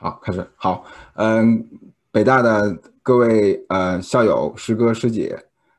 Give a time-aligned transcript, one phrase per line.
[0.00, 0.48] 好，开始。
[0.54, 1.68] 好，嗯，
[2.12, 2.72] 北大的
[3.02, 5.36] 各位呃校友、师哥、师姐，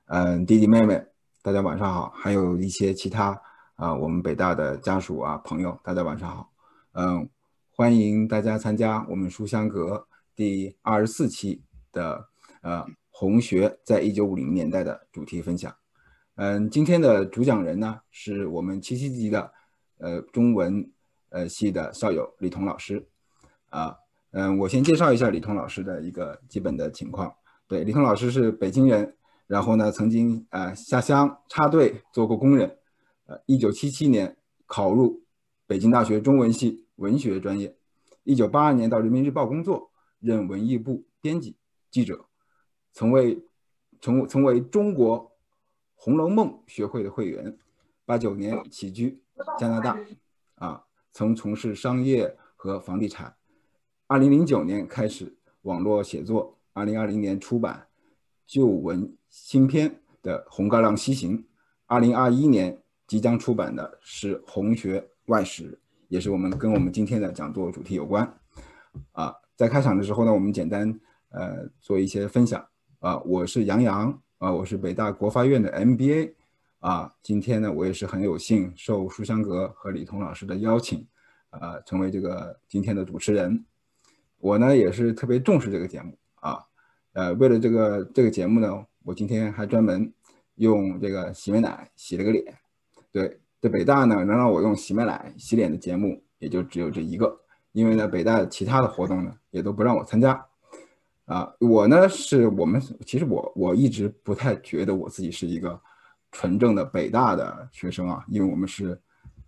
[0.08, 1.02] 嗯，弟弟妹妹，
[1.42, 2.12] 大家晚上好。
[2.14, 3.42] 还有一些其他
[3.76, 6.52] 啊，我们北大的家属啊、朋友，大家晚上好。
[6.96, 7.30] 嗯，
[7.72, 10.06] 欢迎大家参加我们书香阁
[10.36, 11.64] 第二十四期
[11.94, 12.28] 的
[12.62, 15.74] 呃红学在一九五零年代的主题分享。
[16.36, 19.50] 嗯，今天的主讲人呢，是我们七七级的
[20.00, 20.92] 呃中文
[21.30, 23.08] 呃系的校友李彤老师
[23.70, 23.96] 啊。
[24.32, 27.34] 嗯，我先介绍一下李彤老师的一个基本的情况。
[27.68, 29.16] 对，李彤老师是北京人，
[29.48, 32.78] 然后呢，曾经呃下乡插队做过工人，
[33.26, 35.24] 呃，一九七七年考入
[35.66, 37.76] 北京大学中文系文学专业，
[38.24, 41.58] 一九八二年到人民日报工作，任文艺部编辑
[41.90, 42.26] 记者，
[42.94, 43.44] 曾为
[44.00, 45.20] 成曾为中国
[45.96, 47.58] 《红楼梦》学会的会员，
[48.06, 49.24] 八九年起居
[49.58, 50.00] 加拿大，
[50.56, 53.36] 啊，曾从事商业和房地产。
[54.10, 57.86] 二零零九年开始网络写作，二零二零年出版
[58.48, 61.38] 旧文新篇的《红高粱西行》，
[61.86, 65.74] 二零二一年即将出版的是《红学外史》，
[66.08, 68.36] 也是我们跟我们今天的讲座主题有关。
[69.12, 71.00] 啊，在开场的时候呢，我们简单
[71.30, 72.68] 呃做一些分享。
[72.98, 76.34] 啊，我是杨洋，啊，我是北大国发院的 MBA。
[76.80, 81.06] 啊，今天呢，我也是很有幸受书香阁和李彤老师的邀请，
[81.52, 83.64] 啊，成为这个今天的主持人。
[84.40, 86.60] 我呢也是特别重视这个节目啊，
[87.12, 90.12] 呃，为了这个这个节目呢，我今天还专门
[90.56, 92.58] 用这个洗面奶洗了个脸。
[93.12, 97.38] 对，在北大呢，能让我用洗面奶洗脸的节目也就只有这一个，
[97.74, 100.46] 因为呢，北大其他的活动呢也都不让我参加。
[101.26, 105.80] 啊，我呢是我们其实我我一直不太觉得我自己是一个
[106.32, 108.98] 纯正的北大的学生啊，因为我们是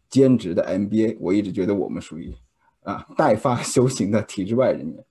[0.09, 2.35] 兼职的 MBA，我一直觉得我们属于。
[2.83, 5.05] 啊，代发修行的体制外人员，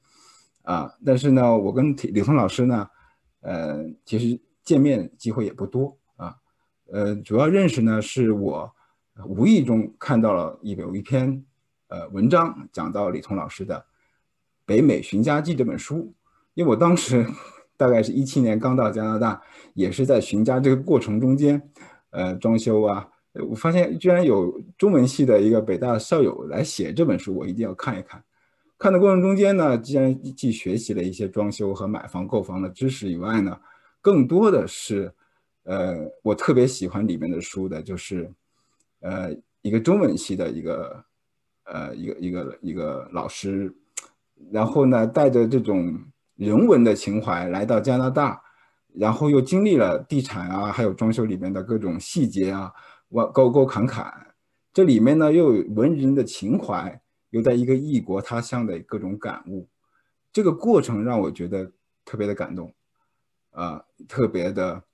[0.63, 2.89] 啊，但是呢，我跟李峰老师呢，
[3.43, 6.37] 呃，其实见面机会也不多啊，
[6.91, 8.75] 呃，主要认识呢是我
[9.25, 11.45] 无意中看到了一有一篇
[11.87, 13.77] 呃文章，讲到李彤老师的
[14.67, 16.13] 《北美寻家记》这本书，
[16.55, 17.25] 因为我当时
[17.77, 19.41] 大概是一七年刚到加拿大，
[19.75, 21.71] 也是在寻家这个过程中间，
[22.11, 23.09] 呃，装修啊。
[23.35, 28.23] 我发现居然有中文系的一个北大校友来写这本书，我一定要看一看。
[28.77, 33.61] 看的过程中间呢，既然既学习了一些装修和买房购房的知识以外呢，
[34.01, 35.13] 更多的是，
[35.65, 38.33] 呃，我特别喜欢里面的书的，就是，
[39.01, 41.05] 呃，一个中文系的一个，
[41.65, 43.73] 呃，一个一个一个老师，
[44.51, 45.97] 然后呢，带着这种
[46.37, 48.43] 人文的情怀来到加拿大，
[48.95, 52.73] 然后又经历了地产啊，还有装修里面的各种细节啊。
[53.11, 54.35] 我沟沟坎坎，
[54.73, 59.69] 这里面呢又有文人的情怀，又在一个异国他乡的各种感悟，
[60.33, 61.73] 这个过程让我觉得
[62.05, 62.73] 特别的感动，
[63.51, 64.85] 啊，特别的，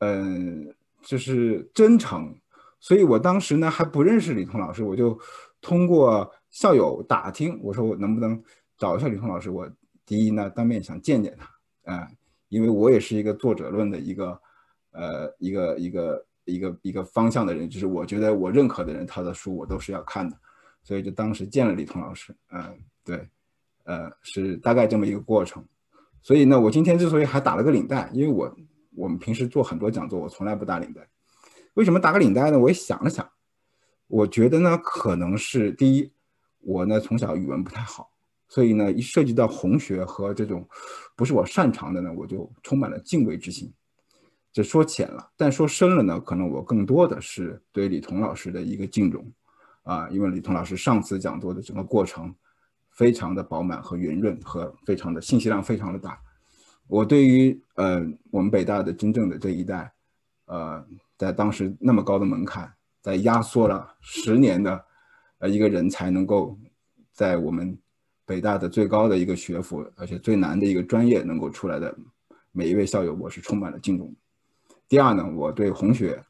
[0.00, 2.38] 嗯，就是真诚。
[2.80, 5.18] 所以我当时呢还不认识李彤老师，我就
[5.62, 8.42] 通过校友打听，我说我能不能
[8.76, 9.48] 找一下李彤老师？
[9.48, 9.66] 我
[10.04, 12.10] 第一呢当面想见见他，啊，
[12.50, 14.38] 因为我也是一个作者论的一个，
[14.90, 16.26] 呃，一个一个。
[16.44, 20.36] 一个一个方向的人，就是我觉得我认可的人，他的书我都是要看的，
[20.82, 23.28] 所以就当时见了李彤老师，嗯，对，
[23.84, 25.64] 呃，是大概这么一个过程。
[26.22, 28.56] 所以呢，我今天之所以还打了个领带，因为我
[28.94, 31.06] 我们平时做很多讲座，我从来不打领带。
[31.74, 32.58] 为什么打个领带呢？
[32.58, 33.28] 我也想了想，
[34.06, 36.10] 我觉得呢，可能是第一，
[36.60, 38.10] 我呢从小语文不太好，
[38.48, 40.66] 所以呢，一涉及到红学和这种
[41.16, 43.70] 不是我擅长的呢，我就充满了敬畏之心。
[44.54, 49.28] 这说浅了，但说深了呢，可能我更多的是对李彤老师的一个敬重，
[49.82, 52.32] 啊，因为李彤老师上次讲座的整个过程，
[52.92, 56.16] 非常的饱满和圆润，和非常的信息量非常的大。
[56.86, 58.00] 我对于呃
[58.30, 59.92] 我们北大的真正的这一代，
[60.44, 60.86] 呃，
[61.18, 62.72] 在当时那么高的门槛，
[63.02, 64.84] 在压缩了十年的，
[65.38, 66.56] 呃一个人才能够
[67.10, 67.76] 在我们
[68.24, 71.92] 北大的最高的一个学府，而且最难的一个专业能够出来的
[72.52, 74.14] 每一位校友，我是充满了敬重。
[74.94, 76.24] 第二呢，我对红学，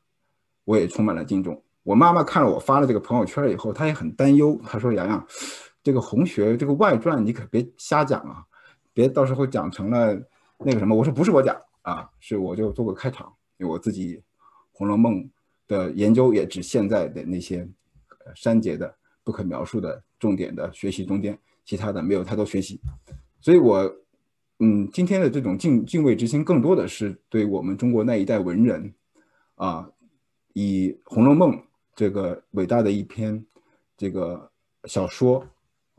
[0.64, 1.62] 我也充满了敬重。
[1.82, 4.58] 我妈妈看了我发了这个朋友圈以后，她也很担忧。
[4.64, 5.22] 她说：“洋洋，
[5.82, 8.42] 这个红学这个外传你可别瞎讲啊，
[8.94, 10.18] 别到时候讲成了
[10.60, 14.16] 那个什么。”我说：“不是我讲啊，是我就做个开场，因为我自己
[14.72, 15.16] 《红楼梦》
[15.68, 17.68] 的研究也只现在的那些
[18.34, 22.80] 删节的、不可描述的重点的学习中间，其他的没有太多学习，
[23.42, 23.94] 所以我。”
[24.60, 28.94] 嗯，今天的这种敬敬畏之心，更多的是对我们中国那一代文人，
[29.56, 29.90] 啊，
[30.52, 31.52] 以《红楼梦》
[31.96, 33.44] 这个伟大的一篇
[33.96, 34.50] 这个
[34.84, 35.44] 小说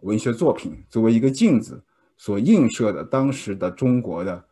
[0.04, 1.84] 文学作品，作为一个镜子，
[2.16, 4.44] 所映射的当时的中国的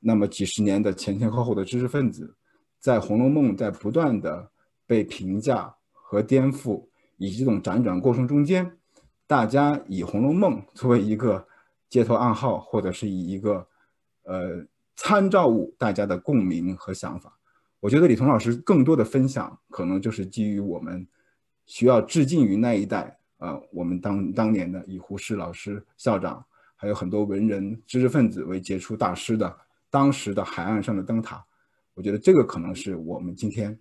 [0.00, 2.34] 那么几十年的前前后后的知识分子，
[2.80, 4.50] 在《红楼梦》在不断的
[4.86, 6.82] 被评价和颠覆
[7.18, 8.78] 以及这种辗转过程中间，
[9.26, 11.46] 大家以《红楼梦》作为一个
[11.88, 13.66] 街头暗号，或者是以一个
[14.24, 14.66] 呃
[14.96, 17.38] 参照物，大家的共鸣和想法。
[17.80, 21.06] 我觉得李彤老师更多的分享，可能就是基于我们
[21.66, 26.44] 需要致敬于那一代，呃，我们当当年的以胡适老师校长，
[26.76, 29.54] 还有很多文人知识分子为杰出大师的
[29.90, 31.44] 当时的海岸上的灯塔。
[31.92, 33.78] 我觉得这个可能是我们今天，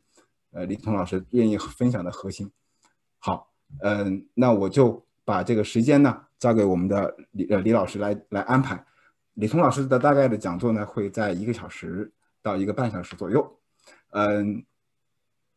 [0.52, 2.52] 呃，李彤老师愿意分享的核心。
[3.20, 3.50] 好，
[3.80, 8.86] 嗯，那我就把这个时间呢交给我们的李呃李老师来来安排。
[9.36, 12.12] 李聪老师的大概的讲座呢会在一个小时
[12.42, 13.50] 到一个半小时左右。
[14.10, 14.62] 嗯，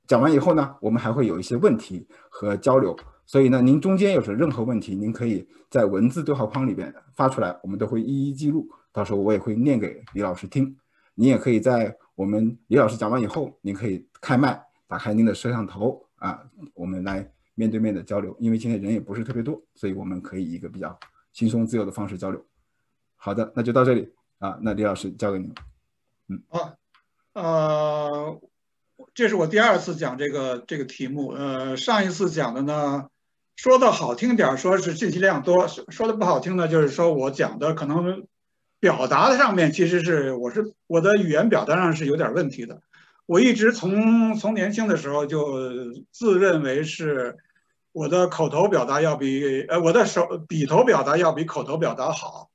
[0.06, 10.76] 讲完以后呢，我们还会有一些问题和交流，所以呢，您中间有什么任何问题，您可以在文字对话框里边发出来，我们都会一一记录，到时候我也会念给李老师听。
[11.16, 16.40] 您也可以在我们李老师讲完以后，您可以开麦，打开您的摄像头啊，
[16.74, 18.36] 我们来面对面的交流。
[18.38, 20.96] 因为今天人也不是特别多，所以我们可以一个比较
[21.32, 22.46] 轻松自由的方式交流。
[23.16, 25.52] 好的，那就到这里啊，那李老师交给您。
[26.28, 26.76] 嗯，好。
[27.32, 28.40] 呃，
[29.12, 31.32] 这是我第二次讲这个这个题目。
[31.32, 33.10] 呃，上一次讲的呢，
[33.56, 38.26] 说的好听点说是信息量多；说的不好听呢，就是说我讲的可能
[38.80, 42.80] 表达的上面其实是我是我的语言表达上是有点问题的。
[43.26, 47.36] 我一直从从年轻的时候就自认为是
[47.96, 52.50] 我的口头表达要比呃我的手笔头表达要比口头表达好。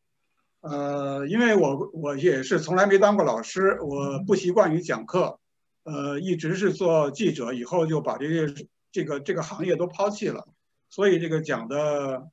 [0.59, 5.39] 呃，因为我我也是从来没当过老师，我不习惯于讲课，
[5.81, 8.53] 呃，一直是做记者，以后就把这个
[8.91, 10.47] 这个这个行业都抛弃了，
[10.91, 12.27] 所以这个讲的，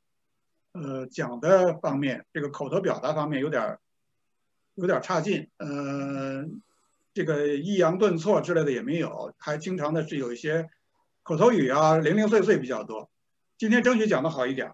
[0.73, 3.79] 呃，讲的方面，这个口头表达方面有点
[4.75, 6.45] 有点差劲，呃，
[7.15, 10.69] 这个抑扬顿挫之类的也没有，还经常的是有一些
[11.29, 13.11] 口头语啊，零零碎碎比较多。
[13.59, 14.73] 今天争取讲的好一点，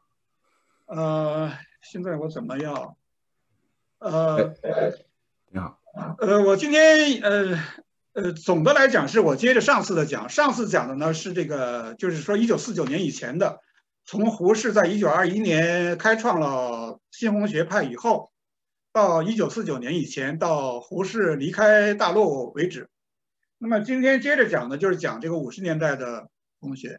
[0.86, 1.52] 呃，
[1.82, 2.96] 现在我怎么样？
[3.98, 4.54] 呃，
[5.50, 5.80] 你好。
[6.20, 7.58] 呃，我今天呃
[8.12, 13.58] 呃，总的来讲是我接着上次的讲，上次讲的呢是这个，就是说一九四九年以前的，
[14.04, 18.30] 从胡适在一九二一年开创了新红学派以后，
[18.92, 22.88] 到一九四九年以前，到胡适离开大陆为止。
[23.58, 26.28] 那么今天接着讲的就是讲这个五十年代的
[26.64, 26.98] 同学，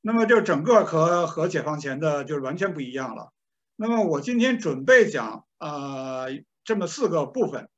[0.00, 3.32] 那么就整个和和解放前的就是完全不一样了。
[3.76, 5.44] 那么我今天准备讲。
[5.60, 6.28] 呃，
[6.64, 7.68] 这么四个部分，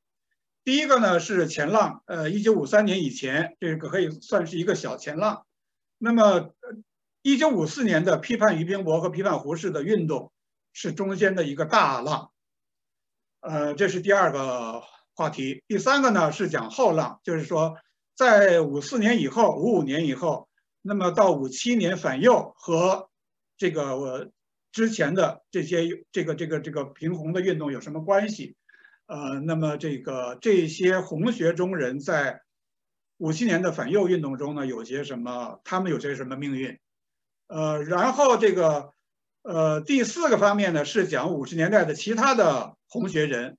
[0.63, 5.45] 第一个呢是前浪，呃，一九五三年以前，这个可以算是一个小前浪。
[5.99, 6.55] 那么，
[7.23, 10.31] 一九五四年的批判俞平伯和批判胡适的运动
[10.73, 12.31] 是中间的一个大浪。
[13.41, 14.85] 呃，这是第二个
[15.17, 15.65] 话题。
[15.67, 17.75] 第三个呢是讲后浪，就是说
[18.15, 20.49] 在五四年以后，五五年以后，
[20.83, 23.09] 那么到五七年反右和
[23.57, 24.29] 这个我。
[24.75, 28.57] 之前的这些这个这个这个平红的运动有什么关系？
[29.05, 32.41] 呃，那么这个这些红学中人在
[33.19, 35.61] 五七年的反右运动中呢，有些什么？
[35.63, 36.79] 他们有些什么命运？
[37.49, 38.95] 呃，然后这个
[39.43, 43.59] 呃第四个方面呢，是讲五十年代的其他的红学人，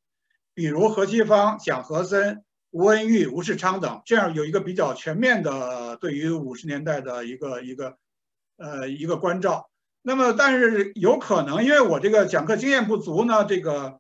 [0.56, 7.98] 比如何其芳、蒋和森、吴恩玉、吴世昌等，这样有一个比较全面的对于五十年代的一个一个
[8.58, 9.70] 呃一个关照。
[10.02, 14.00] 那么，但是有可能，因为我这个讲课经验不足呢，这个，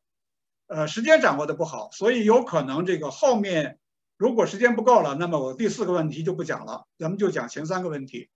[0.65, 3.77] 呃，时间掌握的不好，所以有可能这个后面
[4.17, 8.27] 如果时间不够了，那么我第四个问题就不讲了，咱们就讲前三个问题。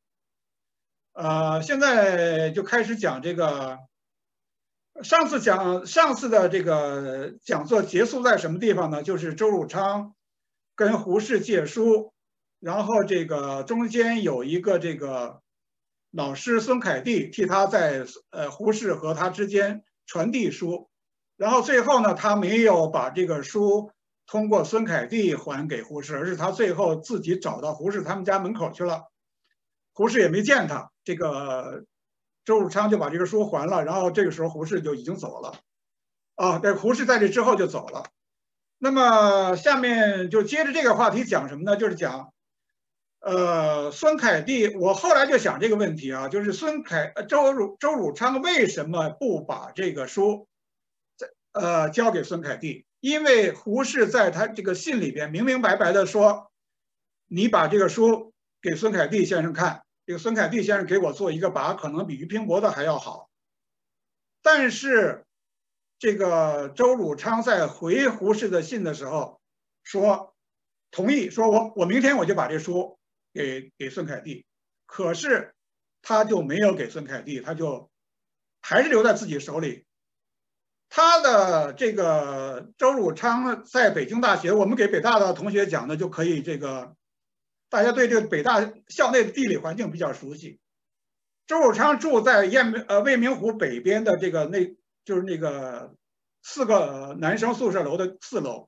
[1.14, 3.80] 呃，现在就开始讲这个，
[5.02, 9.02] 上次讲上次的这个讲座结束在什么地方呢？
[9.02, 10.14] 就是周汝昌
[10.78, 12.14] 跟胡适借书，
[12.62, 15.42] 然后这个中间有一个这个。
[16.12, 20.90] 老师孙凯蒂替他在呃胡适和他之间传递书，
[21.36, 23.92] 然后最后呢，他没有把这个书
[24.26, 29.04] 通过孙凯蒂还给胡适，而是他最后自己找到胡适他们家门口去了，
[29.94, 31.84] 胡适也没见他，这个
[32.46, 35.60] 周汝昌就把这个书还了，然后这个时候胡适就已经走了，
[36.36, 38.06] 啊，这胡适在这之后就走了，
[38.78, 41.76] 那么下面就接着这个话题讲什么呢？
[41.76, 42.32] 就是讲。
[43.20, 50.48] 呃，孙凯蒂，我后来就想这个问题啊，就是孙凯周汝周汝昌为什么不把这个书，
[51.18, 52.86] 在呃交给孙凯蒂？
[53.00, 56.52] 因为胡适在他这个信里边明明白白的说，
[57.28, 63.30] 你把这个书给孙凯蒂先生看，这个孙凯蒂先生给我做一个跋，可能比俞平伯的还要好。
[64.42, 65.26] 但是
[66.00, 69.40] 这个周汝昌在回胡适的信的时候
[69.84, 70.36] 说
[70.92, 72.98] 同意，说我我明天我就把这书
[73.34, 74.46] 给给孙凯蒂，
[74.86, 75.54] 可是
[76.02, 77.90] 他就没有给孙凯蒂，他就
[78.62, 79.86] 还是留在自己手里。
[80.90, 86.42] 他的这个周汝昌在北京大学，我们给北大的同学讲的就可以。
[86.42, 86.96] 这个
[87.70, 90.60] 大家对这个北大校内的地理环境比较熟悉。
[91.46, 94.78] 周汝昌住在雁呃未名湖北边的这个那，
[95.08, 95.96] 就是那个
[96.44, 98.68] 四个男生宿舍楼的四楼，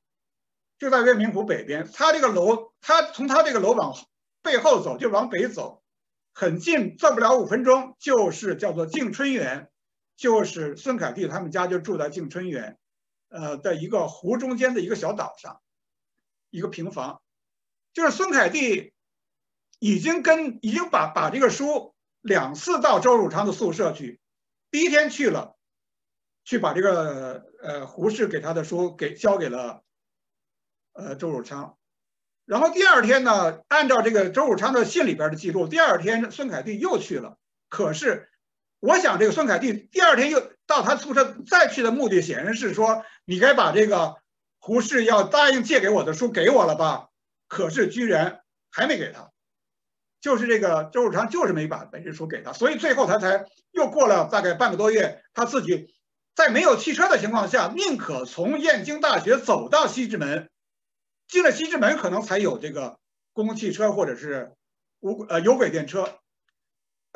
[0.78, 1.86] 就在月明湖北边。
[1.94, 3.94] 他这个楼，他从他这个楼往
[4.42, 5.84] 背后走，就往北走，
[6.34, 9.70] 很近，走不了五分钟就是叫做静春园。
[10.16, 12.78] 就是孙凯蒂他们家就住在静春园，
[13.28, 15.60] 呃的一个湖中间的一个小岛上，
[16.50, 17.22] 一个平房。
[17.92, 18.94] 就是孙凯蒂
[19.80, 24.22] 已经跟已经把把这个书两次到周汝昌的宿舍去，
[24.72, 25.58] 第一天去了，
[26.50, 29.84] 去把这个呃胡适给他的书给交给了
[30.94, 31.78] 呃周汝昌，
[32.46, 37.38] 然后第二天呢，按照这个周汝昌的信里边的记录，第二天孙凯蒂又去了，
[37.70, 38.28] 可是。
[38.82, 44.16] 我想，这个孙凯蒂第二天又到他宿舍再去的目的，显然是说，你该把这个
[44.58, 47.10] 胡适要答应借给我的书给我了吧？
[47.50, 48.40] 可是居然
[48.72, 49.32] 还没给他，
[50.22, 55.94] 就是这个周汝昌就是没把本这书给他，所以最后他才又过了大概半个多月，他自己
[56.40, 60.50] 在没有汽车的情况下，宁可从燕京大学走到西直门，
[61.28, 62.98] 进了西直门可能才有这个
[63.34, 64.54] 公共汽车或者是
[65.02, 66.18] 无呃有轨电车，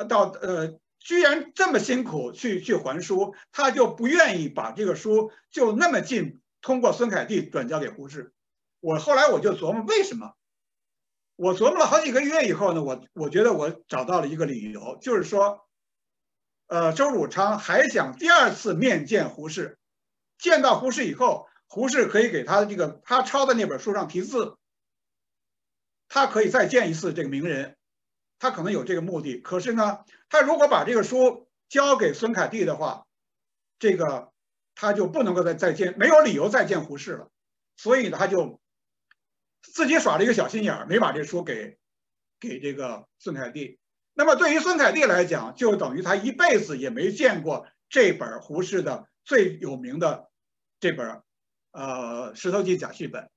[0.06, 0.78] 到呃。
[1.00, 8.32] 居然这么辛苦去去还书，他就不愿意把这个书就那么近通过孙凯蒂转交给胡适。
[8.80, 10.32] 我后来我就琢磨为什么，
[11.36, 15.63] 我琢磨了好几个月以后呢，我我觉得我找到了一个理由，就是说，
[16.66, 19.78] 呃，周汝昌还想第二次面见胡适，
[20.38, 24.56] 见到胡适以后，胡适可以给他这个他抄的那本书上题字，
[26.08, 27.76] 他可以再见一次这个名人。
[28.40, 33.06] 他可能有这个目的，可是呢，他如果把这个书交给孙凯蒂的话，
[33.78, 34.32] 这个
[34.74, 37.30] 他就不能够再再见，没有理由再见胡适了，
[37.76, 38.60] 所以他就
[39.62, 41.78] 自己耍了一个小心眼儿，没把这书给
[42.40, 43.78] 给这个孙凯蒂。
[44.14, 50.30] 那么对于孙凯蒂来讲，就等于他一辈子也没见过这本胡适的最有名的
[50.78, 51.22] 这本
[51.72, 53.28] 呃《石头记》假戏本。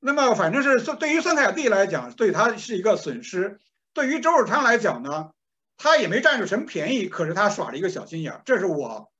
[0.00, 3.60] 那么反正是对于孙凯蒂来讲，对他是一个损失。
[3.92, 5.30] 对于周汝昌来讲呢，
[5.76, 8.42] 他也没占着什么便宜，可是他耍了一个小心眼。
[8.44, 9.10] 这是我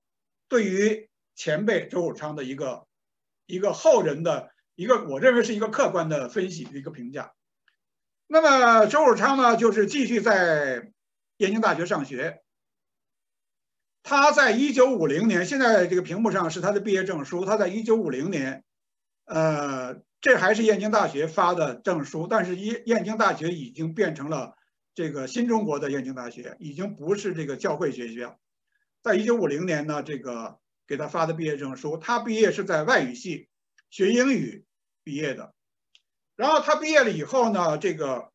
[0.48, 2.86] 对于前辈周汝昌的一个
[3.46, 7.32] 一个后人的一个，我认为是一个客观的分析一个评价。
[8.28, 10.92] 那么周汝昌呢，就是继续在
[11.38, 12.42] 燕京大学上学。
[14.04, 17.44] 他在一九五零年，现在这个屏幕上是他的毕业证书。
[17.44, 18.62] 他在一九五零年，
[19.24, 24.54] 呃，这还是燕京大学发的证书，但是燕燕京大学已经变成了。
[24.94, 28.36] 这个新中国的燕京大学已经不是这个教会学校，
[29.00, 30.58] 在一九五零年呢，这个
[30.88, 33.48] 给他发的毕业证书，他毕业是在外语系
[33.90, 34.64] 学英语
[35.04, 35.54] 毕业的，
[36.38, 38.30] 然后他毕业了以后呢，这个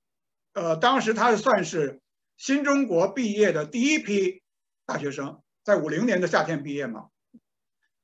[0.52, 2.02] 呃，当时他算是
[2.36, 4.44] 新中国毕业的第一批
[4.86, 7.06] 大学生，在五零年的夏天毕业嘛，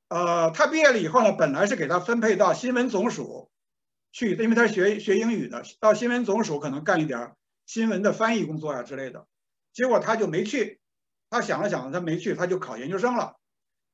[0.07, 3.51] 呃，他毕业了以后呢，本来是给他分配到新闻总署
[4.13, 7.35] 去，因为他学学英语的，到新闻总署可能干一点。
[7.65, 9.27] 新闻的翻译工作呀之类的，
[9.73, 10.79] 结果他就没去。
[11.29, 13.35] 他想了想，他没去，他就考研究生了。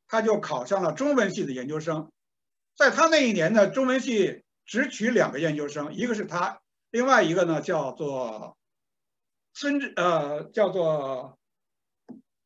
[0.08, 2.10] 他就考上了中文系的研究生。
[2.78, 8.58] 在他那一年呢，中文系只取两个研究生，一个是他，另外一个呢叫做
[9.54, 11.38] 孙志，呃，叫做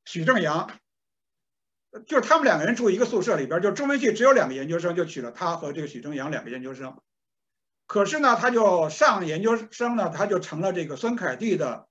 [0.06, 0.70] 许正阳。
[2.06, 7.02] 就是他们两个人住一个宿舍里边，就中文系只有两个研究生，就取了他和这个许正阳两个研究生。
[7.88, 11.88] 可是呢，他就上研究生呢，他就成了这个孙凯蒂的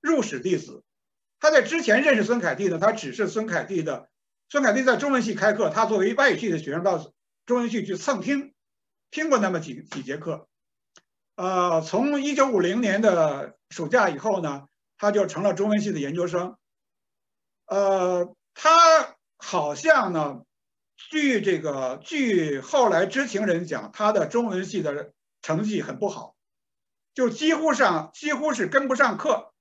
[0.00, 0.82] 入室弟子。
[1.40, 4.08] 他在之前认识孙凯蒂呢，他只是孙凯蒂的。
[4.48, 7.12] 孙凯蒂在中文系开课，他作为外语系的学生到
[7.44, 8.54] 中文系去蹭听，
[9.10, 10.48] 听过那么几几节课。
[11.36, 16.56] 呃，从一九五零年的暑假以后呢，他就成了中文系的研究生。
[17.66, 20.42] 呃，他好像呢，
[20.96, 25.12] 据这个据后来知情人讲，他的中文系的。
[25.40, 26.34] 成绩很不好，
[27.14, 29.54] 就几乎上几乎是跟不上课。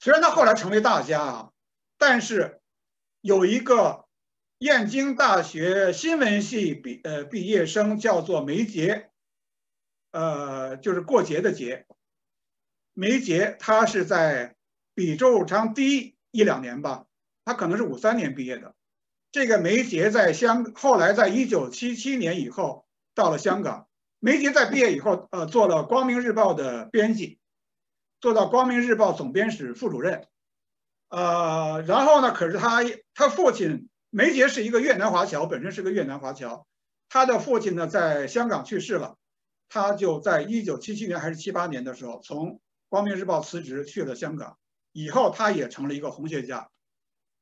[0.00, 1.50] 虽然他后来成为大家啊，
[1.98, 2.62] 但是
[3.20, 4.06] 有一个
[4.58, 9.08] 燕京大学新闻系毕呃毕业生叫做梅杰，
[10.10, 11.86] 呃，就是过节的节。
[12.92, 14.56] 梅杰他是在
[14.94, 17.06] 比周汝昌低一两年吧，
[17.44, 18.74] 他可能是五三年毕业的。
[19.30, 22.84] 这个梅杰在香，后来在一九七七年以后
[23.14, 23.86] 到了香港。
[24.18, 27.38] 梅杰在毕业以后，呃，做了《光明日报》的编辑，
[28.20, 30.26] 做到《光明日报》总编室副主任。
[31.10, 32.80] 呃，然后呢，可是他
[33.14, 36.66] 他父亲梅杰是一个越南华侨，本身是个越南华侨，
[37.08, 39.16] 他的父亲呢在香港去世了，
[39.68, 42.52] 他就在一九七七年还是七八年的时候从
[42.88, 44.56] 《光明日报》辞职去了香港，
[44.92, 46.68] 以后他也成了一个红学家。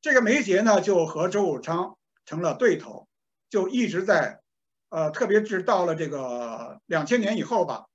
[0.01, 3.07] 这个梅杰呢，就和周汝昌成了对头，
[3.49, 4.41] 就一直在，
[4.89, 7.85] 呃，特别是到了这个两千年以后吧，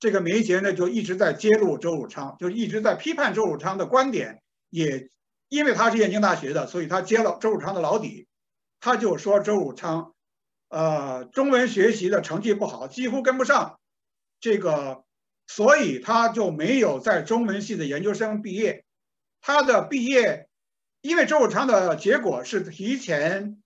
[0.00, 4.40] 这个梅杰呢就一直在揭露周汝昌，就一直在批判周汝昌的观点。
[4.70, 5.08] 也
[5.48, 8.26] 因为他是燕京大学的，所以他揭了周汝昌的老底。
[8.80, 10.14] 他就说周汝昌，
[10.68, 13.78] 呃，中文学习的成绩不好，几乎跟不上，
[14.40, 15.04] 这个，
[15.46, 18.84] 所以他就没有在中文系的研究生毕业。
[19.40, 20.46] 他的毕业。
[21.00, 23.62] 因为周汝昌的结果是提前，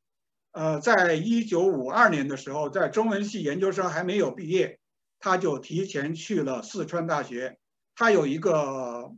[0.53, 4.79] 呃，在一九五二年的时候，在中文系研究生还没有毕业，
[5.19, 7.57] 他就提前去了四川大学。
[7.97, 9.13] 他有一个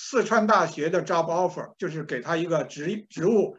[0.00, 3.58] 四川大学的 job offer，就是给他一个职职务。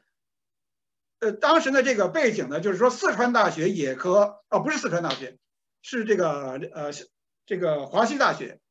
[1.19, 5.37] 呃，当时的这个背景呢，就是说四川大学也和哦，不是四川大学，
[5.81, 6.91] 是这个呃
[7.45, 8.61] 这个华西大学。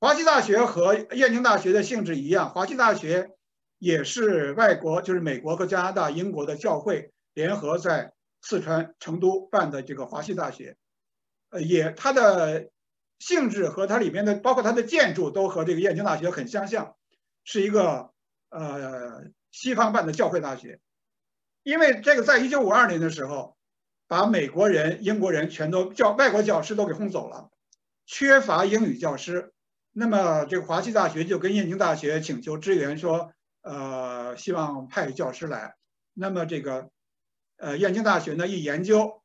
[0.00, 3.30] 华西大学和燕京大学的性质一样，华西大学。
[3.78, 10.78] 也是外国，就是美国和加拿大、英国的教会联合在四川成都办的这个华西大学，
[11.50, 12.70] 呃，也它的
[13.18, 16.96] 性质和它里面的，包括它的建筑都和这个燕京大学很相像，
[17.44, 18.10] 是一个
[18.50, 20.80] 呃西方办的教会大学。
[21.62, 23.56] 因为这个在一九五二年的时候，
[24.06, 27.50] 把美国人、英国人全都教外国教师都给轰走了，
[28.06, 29.52] 缺乏英语教师，
[29.92, 33.32] 那么这个华西大学就跟燕京大学请求支援说。
[33.62, 35.74] 呃，希望派教师来。
[36.14, 36.88] 那么这个，
[37.56, 39.24] 呃，燕京大学呢一研究，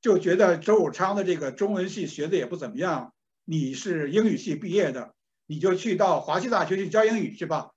[0.00, 3.14] 就觉得周汝昌的这个中文系学的也不怎么样。
[3.44, 5.14] 你是英语系毕业的，
[5.46, 7.70] 你就去到华西大学去教英语去吧。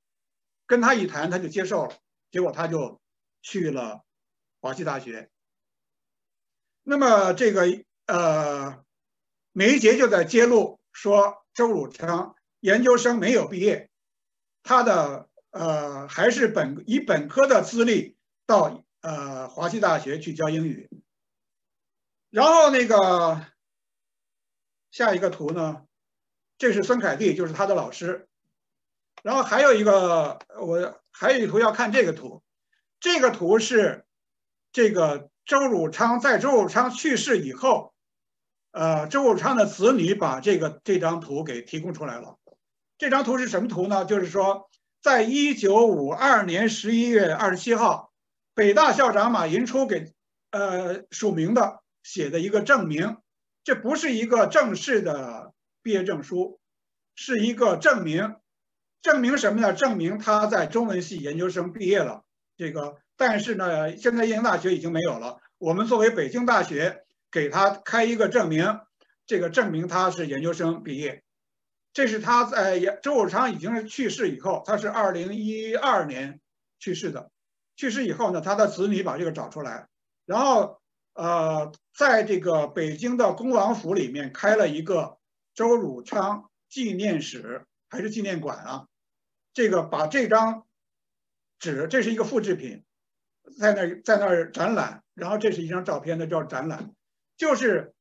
[0.65, 1.95] 跟他一谈，他就接受了。
[2.31, 3.01] 结果他就
[3.41, 4.03] 去了
[4.61, 5.29] 华西大学。
[6.83, 7.67] 那么这个
[8.05, 8.83] 呃，
[9.51, 13.89] 梅杰就在揭露说，周汝昌研究生没有毕业，
[14.63, 15.29] 他的。
[15.53, 18.15] 呃，还是本以本科的资历
[18.47, 20.89] 到呃华西大学去教英语，
[22.33, 23.45] 然后那个
[24.89, 25.83] 下一个图呢，
[26.57, 28.27] 这是孙凯蒂，就是他的老师，
[29.21, 32.41] 然后还有一个我还有一图要看这个图，
[32.99, 34.03] 这个图是
[34.71, 37.93] 这个周汝昌在周汝昌去世以后，
[38.71, 42.39] 呃，周汝昌的子女把这个这张图给提供出来了，
[42.97, 44.05] 这张图是什么图呢？
[44.05, 44.67] 就是说。
[45.03, 48.13] 在一九五二年十一月二十七号，
[48.53, 50.13] 北大校长马寅初给
[50.49, 53.17] 呃署名的写的一个证明，
[53.63, 56.59] 这不是一个正式的毕业证书，
[57.15, 58.35] 是一个证明，
[59.01, 59.73] 证明什么呢？
[59.73, 62.23] 证明他在中文系研究生毕业了。
[62.55, 65.39] 这个，但是呢，现在燕京大学已经没有了。
[65.57, 68.79] 我们作为北京大学给他开一个证明，
[69.25, 71.23] 这个证明他是研究生毕业。
[71.93, 76.41] 这是他在周汝昌已经去世以后，他是二零一二年
[76.79, 77.31] 去世的。
[77.75, 79.87] 去世以后呢，他的子女把这个找出来，
[80.25, 80.81] 然后
[81.13, 85.17] 呃，在这个北京的恭王府里面开了一个
[85.53, 88.87] 周汝昌纪念室还是纪念馆啊？
[89.53, 90.65] 这个把这张
[91.59, 92.83] 纸，这是一个复制品，
[93.59, 96.93] 在那在那儿展览，然后这是一张照片，那叫展览，
[97.37, 97.93] 就是。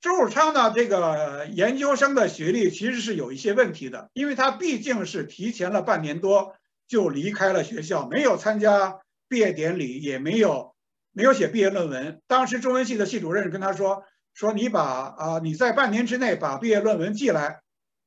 [0.00, 6.54] 周汝昌呢，这个研究生的学历其实是有一些问题的，因为他毕竟是提前了半年多
[6.86, 10.76] 就离开了学校，没有参加毕业典礼，也没有
[11.18, 12.22] 没有写毕业论文。
[12.28, 14.04] 当时中文系的系主任跟他说
[14.34, 17.60] ：“说你把啊你在半年之内把毕业论文寄来，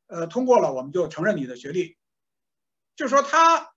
[0.08, 1.98] 呃通过了我们就承认你的学历。”
[2.96, 3.74] 就说他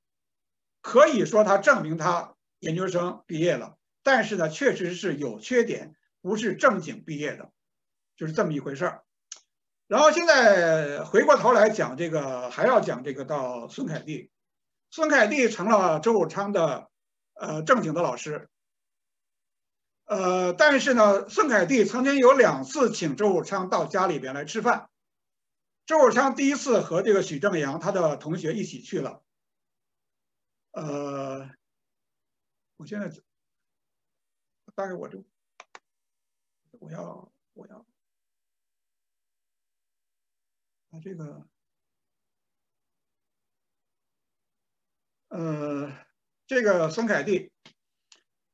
[0.82, 7.50] 可以说他证明他研究生毕业了，但是呢确实是有缺点，不是正经毕业的。
[8.16, 9.02] 就是这么一回事儿，
[9.88, 14.30] 然后现在回过头来讲这个，还要讲这个到孙凯蒂，
[14.92, 16.88] 孙凯蒂成了周汝昌的
[17.34, 18.48] 呃正经的老师，
[20.04, 24.90] 呃，但是呢，孙凯蒂曾经有两次请周汝昌到家里边来吃饭，
[25.86, 29.22] 周汝昌第一次和这个许正阳他的同学一起去了，
[30.72, 31.50] 呃，
[32.76, 33.22] 我现在就
[34.74, 35.24] 大概我就
[36.80, 37.86] 我要我要。
[41.02, 41.48] 这个，
[45.26, 45.92] 呃，
[46.46, 47.50] 这个孙凯蒂，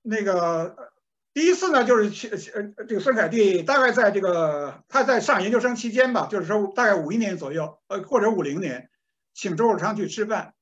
[0.01, 0.91] 那个
[1.33, 8.91] 第一次呢，就是去呃这个孙凯蒂大概在这个他在上研究生期间吧，就是说大概五一年左右，呃或者五零年，
[9.33, 10.55] 请周汝昌去吃饭，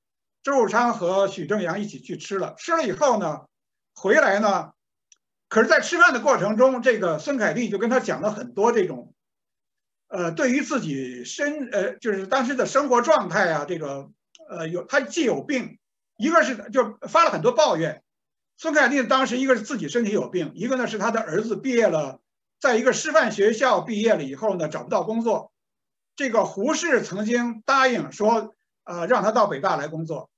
[0.42, 3.46] 周汝昌和许正阳一起去吃了，吃了以后呢，
[3.94, 4.72] 回来呢，
[5.48, 9.14] 可是，在吃饭的过程中，这个孙凯蒂就跟他讲了很多这种，
[10.08, 14.10] 呃，对于自己身呃就是当时的生活状态啊，这个
[14.50, 15.78] 呃有他既有病，
[16.18, 18.02] 一个是就发了很多抱怨。
[18.60, 22.18] 孙凯蒂当时一个是自己身体有病，一个呢是他的儿子毕业了，
[22.60, 25.52] 在一个师范学校毕业了以后呢找不到工作。
[26.16, 30.28] 这个胡适曾经答应说，呃，让他到北大来工作。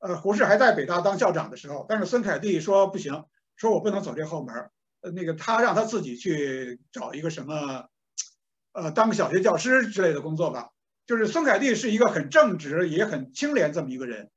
[0.00, 4.68] 呃，胡适还在北大当校长的时候，但是孙凯蒂说不行，说我不能走这后门。
[5.02, 7.86] 呃，那个他让他自己去找一个什么，
[8.72, 10.70] 呃，当个小学教师之类的工作吧。
[11.06, 14.28] 就是孙凯蒂是一个很正直也很清廉这么一个人。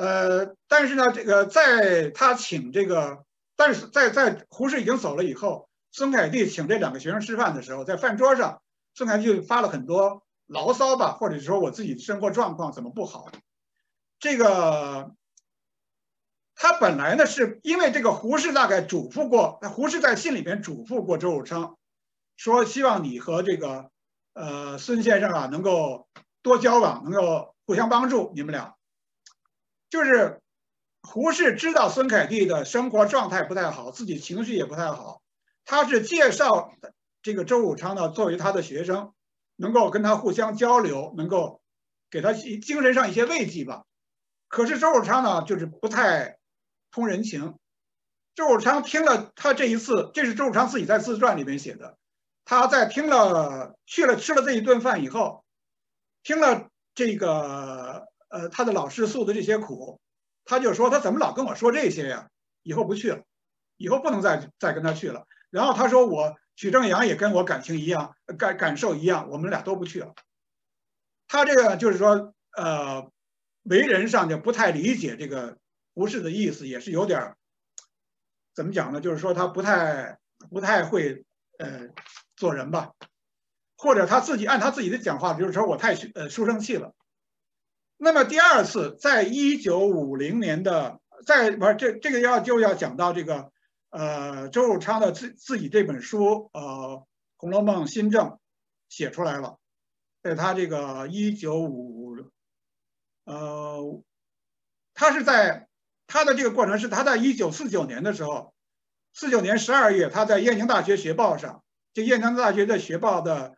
[0.00, 3.22] 呃，但是呢，这个在他请这个，
[3.54, 8.62] 但是在在胡适已经走了以后，孙凯蒂请这两个学生吃饭的时候，在饭桌上，
[8.94, 13.30] 孙凯蒂就发了很多牢骚吧，或者说我自己生活状况怎么不好。
[14.18, 15.10] 这个
[16.54, 21.76] 他本来呢，是因为这个胡适大概嘱咐过，胡适在信里边嘱咐过周汝昌，
[22.38, 23.90] 说希望你和这个
[24.32, 26.08] 呃孙先生啊能够
[26.40, 28.76] 多交往，能够互相帮助，你们俩。
[29.90, 30.40] 就是
[31.02, 35.20] 胡适知道孙凯蒂的生活状态不太好，自己情绪也不太好，
[35.64, 36.72] 他是介绍
[37.22, 39.12] 这个周汝昌呢作为他的学生，
[39.56, 41.60] 能够跟他互相交流，能够
[42.08, 43.82] 给他精神上一些慰藉吧。
[44.46, 46.38] 可是周汝昌呢就是不太
[46.92, 47.56] 通人情。
[48.36, 51.98] 周汝昌听了他这一次，这是周汝昌自己在自传里面写的，
[52.44, 55.44] 他在听了去了吃了这一顿饭以后，
[56.22, 58.09] 听了这个。
[58.30, 60.00] 呃，他的老师诉的这些苦，
[60.44, 62.28] 他就说他怎么老跟我说这些呀？
[62.62, 63.22] 以后不去了，
[63.76, 65.26] 以后不能再再跟他去了。
[65.50, 70.14] 然后他说我许正阳也跟我感情一样，感感受一样，我们俩都不去了。
[71.26, 73.10] 他这个就是说，呃，
[73.62, 75.56] 为人上就不太理解这个
[75.94, 77.34] 胡适的意思，也是有点
[78.54, 79.00] 怎么讲呢？
[79.00, 80.18] 就是说他不太
[80.50, 81.24] 不太会
[81.58, 81.88] 呃
[82.36, 82.92] 做人吧，
[83.76, 86.92] 或者他自己按他自己的讲话，比如说我太呃书生气了。
[88.02, 93.52] 那么第二次，在一九五零年的，在不是这这个要就要讲到这个，
[93.90, 96.62] 呃，周汝昌的自自己这本书，呃，
[97.36, 98.28] 《红楼梦新政》
[98.88, 99.58] 写出来了，
[100.22, 102.16] 在他这个一九五，
[103.24, 104.02] 呃，
[104.94, 105.68] 他是在
[106.06, 108.54] 他的这个过程是他在一九四九年的时候，
[109.12, 113.56] 四九年十二月，他在燕京大学学报上，就燕京大学的学报的，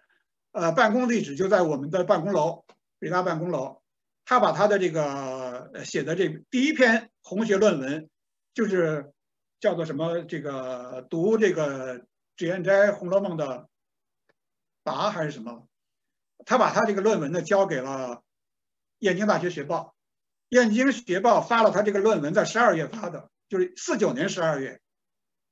[0.50, 2.64] 呃，办公地址就在我们的办公楼，
[2.98, 3.81] 北大办公楼。
[4.24, 8.08] 他把他的这个写的这第一篇红学论文，
[8.54, 9.12] 就是
[9.60, 10.22] 叫做什么？
[10.22, 12.06] 这个读这个
[12.36, 13.68] 脂砚斋《红楼梦》的
[14.84, 15.66] 答还是什么？
[16.46, 18.22] 他把他这个论文呢交给了
[18.98, 19.94] 燕京大学学报，
[20.48, 24.80] 燕京学报发了他这个论文，在十二月发的，就是四九年十二月。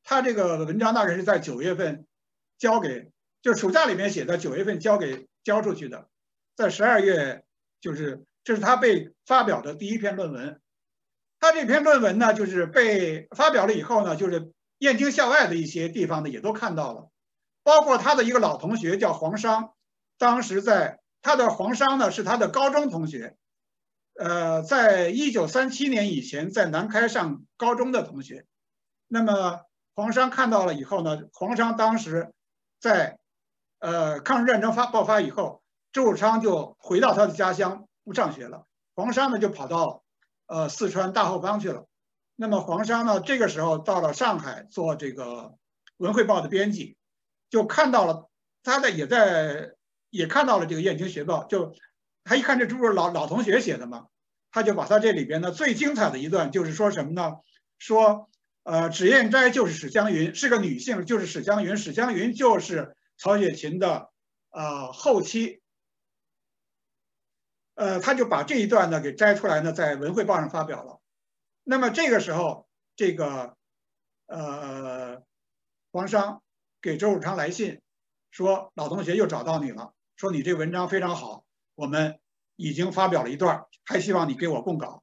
[0.04, 2.06] 他这个文章大概是在九月份
[2.56, 3.10] 交给，
[3.42, 6.08] 就是暑假里面写的，九月份交给交出去的，
[6.56, 7.44] 在十二月
[7.80, 8.24] 就是。
[8.50, 10.60] 这是他被发表的第一篇论文，
[11.38, 17.10] 他这篇论文呢，就是被发表了以后呢，就是燕京校外的一些地方呢也都看到了，
[17.62, 19.74] 包括他的一个老同学叫黄商，
[20.18, 23.36] 当时在他的黄商呢是他的高中同学，
[24.18, 28.46] 呃，在一九三七年以前在南开上高中的同学，
[29.06, 29.60] 那么
[29.94, 32.32] 黄商看到了以后呢，黄商当时
[32.80, 33.20] 在
[33.78, 37.86] 呃抗日战争发爆发以后，周汝昌就回到他的家乡。
[38.04, 40.02] 不上学了，黄沙呢就跑到，
[40.46, 41.86] 呃四川大后方去了。
[42.36, 45.24] 那么黄沙呢这个时候到了上海做这个
[45.98, 46.96] 《文汇报》的编辑，
[47.50, 48.28] 就看到了
[48.62, 49.74] 他在也在
[50.08, 51.74] 也看到了这个《燕京学报》，就
[52.24, 54.06] 他一看这不是老老同学写的吗？
[54.50, 57.36] 他就把他这里边呢最精彩的一段就是说什么呢？
[57.78, 58.28] 说
[58.62, 64.10] 呃脂砚斋就是史湘云是个女性，就是史湘云，史湘云就是曹雪芹的
[64.50, 65.59] 呃后妻。
[67.80, 71.00] 呃，他就把这一段呢给摘出来呢，在《文汇报》上发表了。
[71.64, 73.56] 那么这个时候，这个
[74.26, 75.22] 呃，
[75.90, 76.42] 黄商
[76.82, 77.80] 给周汝昌来信，
[78.30, 82.18] 说老同学又找到你了，说你这文章非常好，我们
[82.56, 85.02] 已经发表了一段，还希望你给我供稿。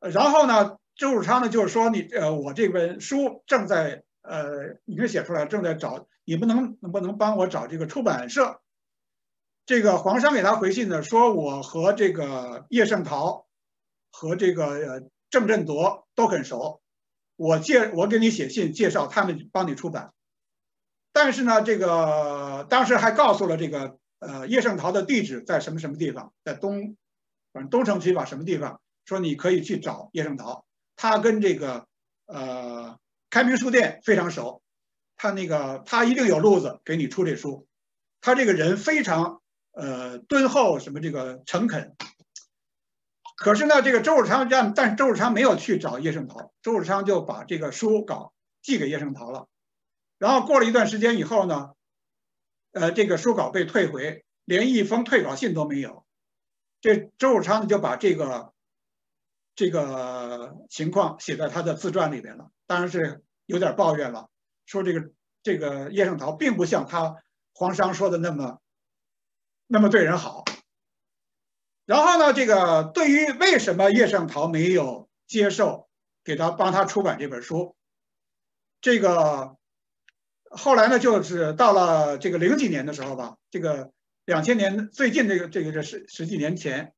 [0.00, 8.60] 然后呢，周汝昌呢就是说你呃，我这本书正在呃已经写出来，正在找，你不能能不能帮我找这个出版社？
[9.70, 13.46] 这个黄山给他回信呢，说我和这个叶圣陶
[14.10, 16.80] 和这个郑振铎都很熟，
[17.36, 20.12] 我介我给你写信介绍他们帮你出版。
[21.12, 26.96] 但是呢，这个当时还告诉了这个呃叶圣陶的地址在什么什么地方，在东，
[27.52, 30.64] 反正东城区吧什么地方，说你可以去找叶圣陶，
[30.96, 31.86] 他跟这个
[32.26, 32.98] 呃
[33.30, 34.62] 开明书店非常熟，
[35.16, 37.68] 他那个他一定有路子给你出这书，
[38.20, 39.39] 他这个人非常
[39.72, 41.96] 呃敦厚，什么这个诚恳。
[43.36, 49.48] 可是呢，这个周汝昌让，但是周汝昌没有去找叶圣陶，周汝昌就把这个书稿寄给叶圣陶了。
[50.18, 51.70] 然后过了一段时间以后呢，
[52.72, 56.04] 呃，这个书稿被退回，连一封退稿信都没有。
[56.82, 58.52] 这周汝昌就把这个
[59.54, 64.28] 这个情况写在他的自传里边了，当然是有点抱怨了，
[64.66, 65.10] 说这个
[65.42, 67.16] 这个叶圣陶并不像他
[67.54, 68.58] 皇商说的那么
[69.72, 70.44] 那么对人好。
[71.86, 75.88] 然后呢，这个对于为什么叶圣陶没有接受
[76.24, 77.76] 给他帮他出版这本书，
[78.80, 79.56] 这个。
[80.52, 83.92] 后来呢，就是到了这个零几年的时候吧，这个
[84.24, 86.92] 两千年最近这个这个这十十几年前，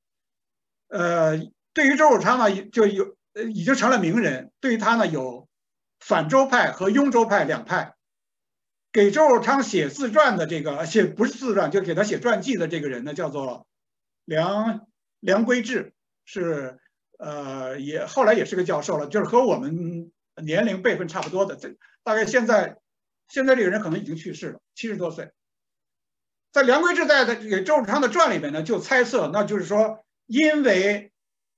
[0.89, 1.37] 呃，
[1.75, 3.15] 对于周汝昌呢，就有
[3.53, 4.51] 已经成了名人。
[4.59, 5.47] 对于他呢，有
[6.01, 7.95] 反周派和拥周派两派。
[8.93, 13.67] 给周汝昌写自传的这个写不是自传，就给他写传记的这个人呢，叫做
[14.25, 14.87] 梁
[15.21, 15.93] 梁归志，
[16.25, 16.79] 是
[17.19, 20.13] 呃也后来也是个教授了，就是和我们
[20.45, 22.79] 年龄辈分差不多的，这大概现在。
[23.29, 25.31] 现在这个人可能已经去世了，七十多岁。
[26.51, 31.13] 在梁归智在的给周汝昌的传里面呢，就猜测，那就是说，因为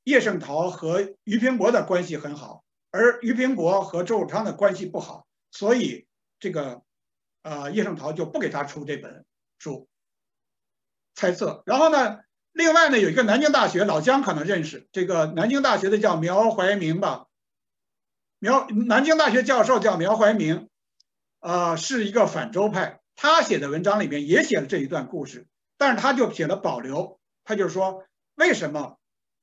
[0.04, 6.06] 叶圣陶和俞平伯的关系很好，而俞平伯和周汝昌的关系不好，所以
[6.38, 6.82] 这个，
[7.44, 9.24] 呃，叶圣陶就不给他出这本
[9.58, 9.86] 书。
[11.14, 11.62] 猜测。
[11.66, 12.20] 然后呢，
[12.52, 17.26] 另外呢，有一个南京大学老姜可能认识这个南京大学的叫苗怀明吧，
[18.38, 20.68] 苗南京大学教授叫苗怀明。
[21.40, 28.96] 啊，是一个反周派，他写的文章里面也写了这一段故事，但是他就写了保留，他就说为什么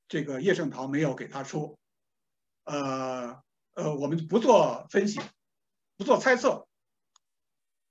[0.08, 1.78] 这个叶圣陶没有给他出？
[2.64, 3.40] 呃
[3.74, 5.20] 呃，我们不做分析，
[5.96, 6.66] 不做猜测。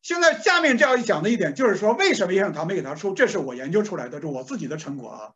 [0.02, 3.14] 现在下面这样一讲的一点就是说，为什么叶圣陶没给他出？
[3.14, 5.32] 这是我研究出来的，是我自己的成果啊。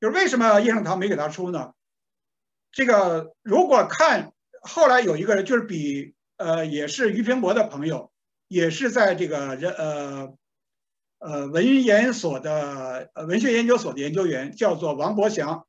[0.00, 1.72] 就是为什么叶圣陶没给他出呢？
[2.72, 4.32] 这个如果看
[4.62, 6.14] 后来有一个人，就是比。
[6.40, 8.10] 呃，也是俞平伯的朋友，
[8.48, 10.34] 也是在这个人呃
[11.18, 15.66] 呃文研所的文学研究所的研究员，叫做王伯祥，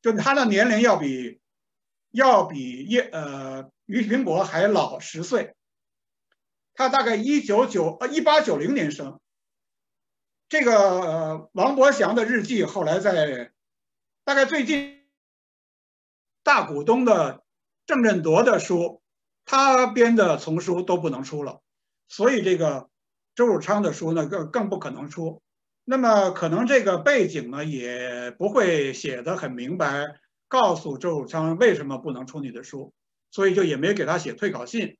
[0.00, 1.40] 就他的年龄要比
[2.10, 5.52] 要比叶呃俞平伯还老十岁，
[6.74, 9.18] 他大概一九九呃一八九零年生。
[10.48, 13.52] 这个王伯祥的日记后来在
[14.24, 15.02] 大概最近
[16.42, 17.42] 大股东的
[17.86, 19.00] 郑振铎的书。
[19.46, 21.60] 他编的丛书都不能出了，
[22.08, 22.88] 所以这个
[23.34, 25.42] 周汝昌的书呢更更不可能出。
[25.84, 30.06] 那么可能这个背景呢也不会写的很明白，
[30.48, 32.94] 告诉周汝昌为什么不能出你的书，
[33.30, 34.96] 所以就也没给他写退稿信。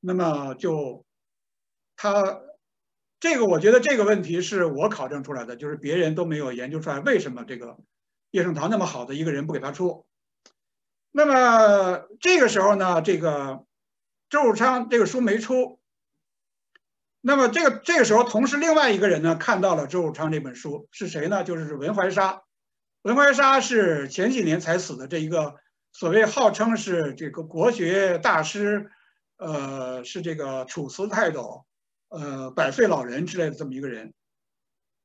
[0.00, 1.06] 那么就
[1.98, 2.40] 他
[3.20, 7.76] 这个，我觉得这个问题是我考证出来的，就是别人都没有研究出来为什么这个
[8.30, 10.06] 叶圣陶那么好的一个人不给他出。
[11.10, 13.66] 那么这个时候呢，这个。
[14.30, 15.80] 周汝昌这个书没出，
[17.22, 21.44] 那么这个这个时候，同时另外一个人呢看到了周汝昌这本书是谁呢？
[21.44, 22.42] 就是文怀沙。
[23.00, 25.54] 文怀沙是前几年才死的这一个
[25.92, 28.90] 所谓号称是这个国学大师，
[29.38, 31.64] 呃，是这个楚辞泰斗，
[32.08, 34.12] 呃，百岁老人之类的这么一个人。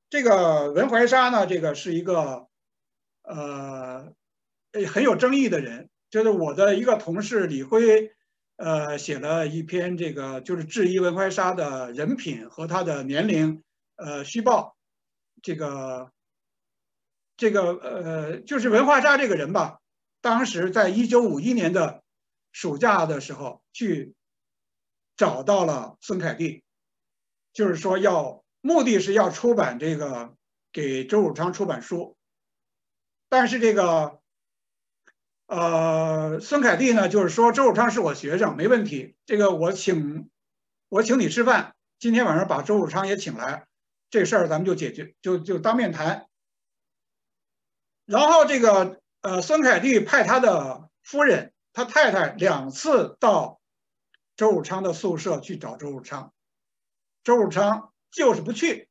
[0.10, 2.48] 这个文怀沙呢，这个是一个
[3.24, 4.14] 呃
[4.92, 8.12] 很有争议的人，就是我的一个同事李辉。
[8.56, 13.64] 呃，写了一篇这个就是质疑文怀沙的人品和他的年龄，
[13.96, 14.78] 呃，虚报，
[15.42, 16.12] 这个，
[17.36, 19.80] 这个呃，就是文化沙这个人吧，
[20.22, 22.04] 当时在一九五一年的
[22.52, 24.14] 暑假的时候去
[25.18, 26.63] 找到了孙凯蒂，
[27.54, 30.36] 就是说要目的是要出版这个
[30.72, 32.18] 给周汝昌出版书，
[33.30, 34.20] 但是这个。
[35.46, 39.16] 呃，孙凯蒂呢，就是说周汝昌是我学生，没问题。
[39.26, 40.30] 这个我请，
[40.90, 43.68] 我请你吃饭，今天晚上把周汝昌也请来，
[44.10, 46.28] 这事儿咱们就解决，就就当面谈。
[48.06, 53.60] 然后这个呃，孙凯蒂派他的夫人、他太太两次到
[54.36, 56.33] 周汝昌的宿舍去找周汝昌，
[57.24, 58.90] 周汝昌就是不去。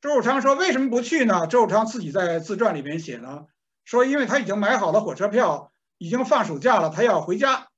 [0.00, 3.46] 周汝昌说：“为什么不去呢？”周汝昌自己在自传里面写呢。
[3.84, 7.68] 说，因为他已经买好了火车票，已经放暑假了，他要回家。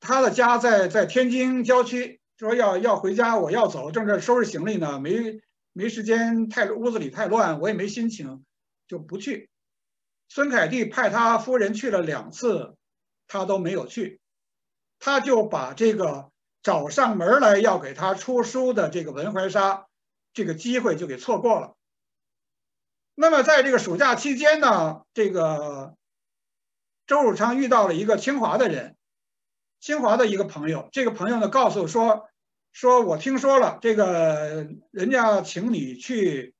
[0.00, 5.40] 他的家在在天津郊区，说要要回家，我要走，正在收拾行李呢，没
[5.72, 8.44] 没时间，太屋子里太乱，我也没心情，
[8.88, 9.50] 就不去。
[10.28, 12.74] 孙凯蒂派他夫人去了两次，
[13.28, 14.20] 他都没有去，
[14.98, 16.30] 他就把这个
[16.66, 19.86] 找上门来要给他出书的这个文怀沙
[20.32, 21.76] 这个机会就给错过了。
[23.14, 25.94] 那么在这个暑假期间呢，这个
[27.06, 28.96] 周汝昌遇到了一个清华的人，
[29.78, 30.88] 清华的一个朋友。
[30.90, 32.28] 这个朋友呢告诉说，
[32.72, 36.52] 说我听说了，这个人家请你去，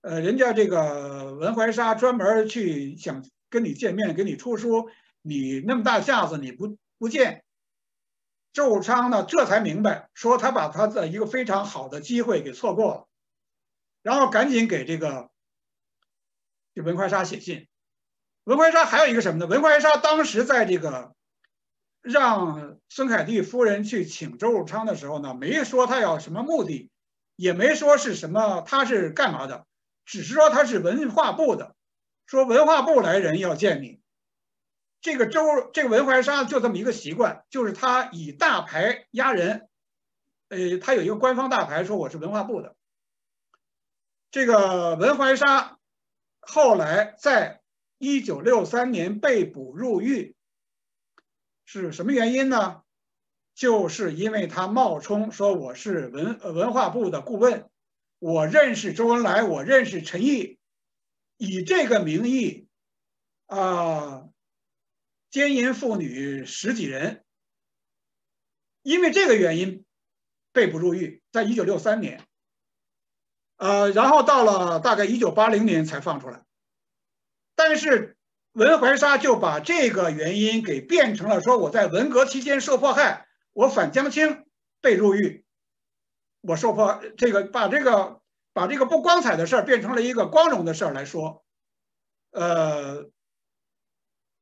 [0.00, 4.90] 呃，人家这个文怀沙专门去想跟你见面，给你出书，
[5.22, 7.44] 你那么大架子你不不见。
[8.54, 13.08] 周汝昌呢这才明白，说他把他的一个非常好的机会给错过了，
[14.00, 15.28] 然后赶紧给这个。
[16.76, 17.68] 给文怀沙写信，
[18.42, 19.46] 文怀沙还有一个什么呢？
[19.46, 21.14] 文怀沙当时在这个
[22.02, 26.90] 让孙凯蒂夫人去请周汝昌的时候呢，没说他要什么目的，
[27.36, 29.66] 也没说是什么他是干嘛的，
[30.04, 31.76] 只是说他是文化部的，
[32.26, 34.00] 说文化部来人要见你。
[35.04, 39.68] 这个周这个文怀沙就这么一个习惯，就是他以大牌压人，
[40.48, 42.74] 呃，他有一个官方大牌，说我是文化部的。
[44.30, 45.78] 这个文怀沙。
[46.40, 47.60] 后来，在
[47.98, 50.34] 一九六三年被捕入狱，
[51.66, 52.80] 是什么原因呢？
[53.54, 57.68] 就是因为他冒充说我是文文化部的顾问，
[58.18, 60.58] 我认识周恩来，我认识陈毅，
[61.36, 62.68] 以这个名义，
[63.46, 64.28] 啊，
[65.34, 67.24] 奸淫妇女十几人，
[68.82, 69.84] 因为这个原因
[70.52, 72.22] 被捕入狱，在一九六三年。
[73.56, 76.44] 呃，然后到了大概一九八零年才放出来，
[77.56, 78.16] 但是
[78.52, 84.46] 文怀沙就把这个原因给变成了说我在文革期间受迫害，我反江青
[84.80, 85.44] 被入狱，
[86.42, 88.20] 我受迫这个把这个
[88.52, 91.44] 把这个不光彩的事儿变成了一个光荣的事儿来说，
[92.30, 93.10] 呃，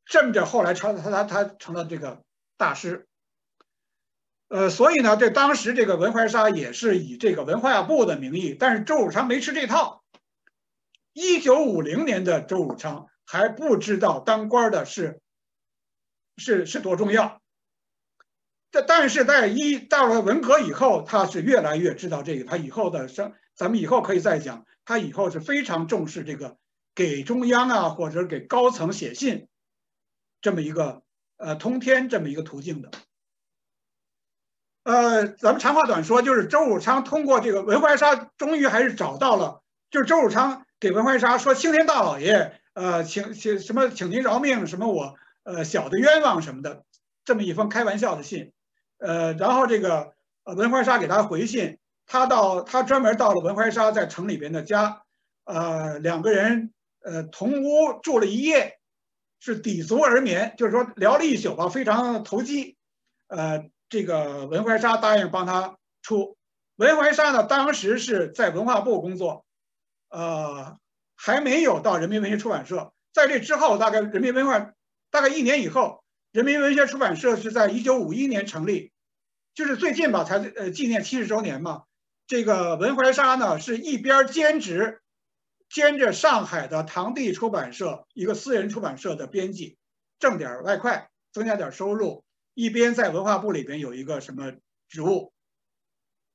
[0.05, 2.23] 这么着后来成他他他成了这个
[2.57, 3.07] 大师。
[4.49, 10.03] 呃，所以呢，这当时这个文怀沙也是以这个文化部的名义，但是周汝昌没吃这套。
[11.15, 15.21] 一九五零年的周汝昌还不知道当官的是
[16.37, 17.41] 是是多重要。
[18.71, 22.45] 这但是在一到了文革以后，他是越来越知道这个。
[22.45, 24.67] 他以后的生，咱们以后可以再讲。
[24.85, 26.57] 他以后是非常重视这个
[26.95, 29.49] 给中央啊，或者给高层写信
[30.43, 31.03] 这么一个
[31.39, 32.91] 呃通天这么一个途径的。
[34.85, 46.85] 呃，咱们长话短说，就是周汝昌通过这个文怀沙，终于还是找到了，就是周汝昌给文怀沙说：“青天大老爷，呃，请请什么，请您饶命，什么我呃小的冤枉什么的，
[47.25, 48.53] 这么一封开玩笑的信。”
[48.99, 55.03] 呃，然后这个文怀沙给他回信，他到他专门到了文怀沙在城里边的家，
[55.45, 56.73] 呃，两个人
[57.05, 58.79] 呃同屋住了一夜，
[59.43, 62.77] 是抵足而眠，就是说聊了一宿吧，非常投机，
[63.27, 63.69] 呃。
[63.93, 66.39] 这个文怀沙答应帮他出，
[66.77, 69.45] 文怀沙呢，当时是在文化部工作，
[70.09, 70.79] 呃，
[71.15, 72.95] 还没有到人民文学出版社。
[73.13, 74.73] 在这之后，大概人民文化
[75.11, 76.03] 大概一年以后，
[76.33, 78.93] 人民文学出版社是在一九五一年成立，
[79.55, 81.83] 就是最近吧，才呃纪念七十周年嘛。
[82.27, 85.03] 这个文怀沙呢，是一边兼职，
[85.73, 89.79] 兼着上海的堂弟出版社一个私人出版社的编辑，
[90.19, 92.25] 挣点外快，增加点收入。
[92.53, 94.53] 一边在文化部里边有一个什么
[94.87, 95.33] 职务，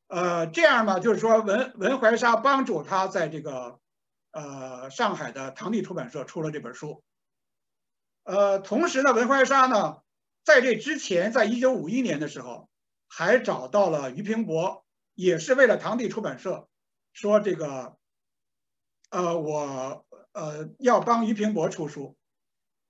[0.08, 3.80] 呃，这样嘛，就是说文文怀沙帮助他在这个
[4.32, 7.04] 呃上海的堂弟出版社出了这本书，
[8.24, 9.98] 呃，同时呢，文怀沙呢
[10.44, 12.68] 在这之前，在一九五一年的时候，
[13.08, 16.68] 还找到了俞平伯，也是为了堂弟出版社，
[17.14, 17.96] 说这个，
[19.10, 22.16] 呃，我呃要帮俞平伯出书，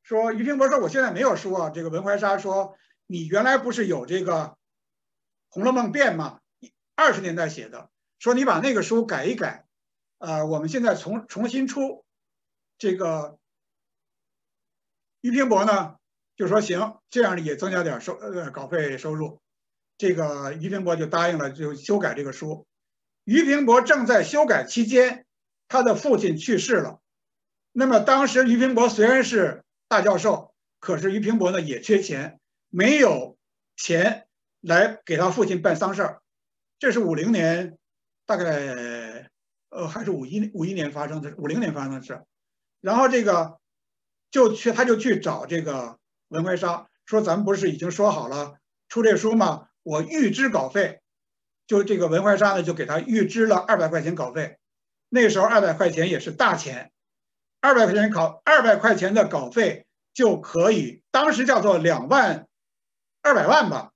[0.04, 2.76] 说俞平伯说我现在没有书啊，这个文怀沙说。
[3.10, 4.34] 你原来不是有这个
[5.48, 6.42] 《红楼梦变》吗？
[6.94, 7.90] 二十年代写的，
[8.20, 9.66] 说你把那个书改一改，
[10.18, 12.04] 呃，我们现在重重新出，
[12.78, 13.40] 这个
[15.22, 15.96] 俞平伯呢
[16.36, 19.40] 就说行，这样也增加点收呃稿费收入，
[19.98, 22.68] 这个俞平伯就答应了，就修改这个书。
[23.24, 25.26] 俞平伯正在修改期间，
[25.68, 27.00] 他的父亲去世了，
[27.72, 32.40] 那么当时俞平伯虽然是大教授，可是俞平伯呢也缺钱。
[32.70, 33.38] 没有
[33.78, 34.28] 钱
[34.60, 36.22] 来给他父亲办丧事儿，
[36.80, 37.78] 这是五零年，
[38.26, 39.30] 大概
[39.70, 42.22] 呃还是五一五一年发生的，五零年发生的事。
[42.82, 43.58] 然后这个
[44.32, 45.98] 就去，他就去找这个
[46.28, 48.58] 文怀沙，说咱们不是已经说好了，
[48.90, 51.00] 出这书吗，我预支稿费，
[51.68, 54.58] 就这个文怀沙呢就给他预支了二百块钱稿费。
[55.10, 56.92] 那时候二百块钱也是大钱，
[57.62, 62.48] 二百块钱考二百块钱的稿费就可以，当时叫做两万
[63.22, 63.94] 二百万吧。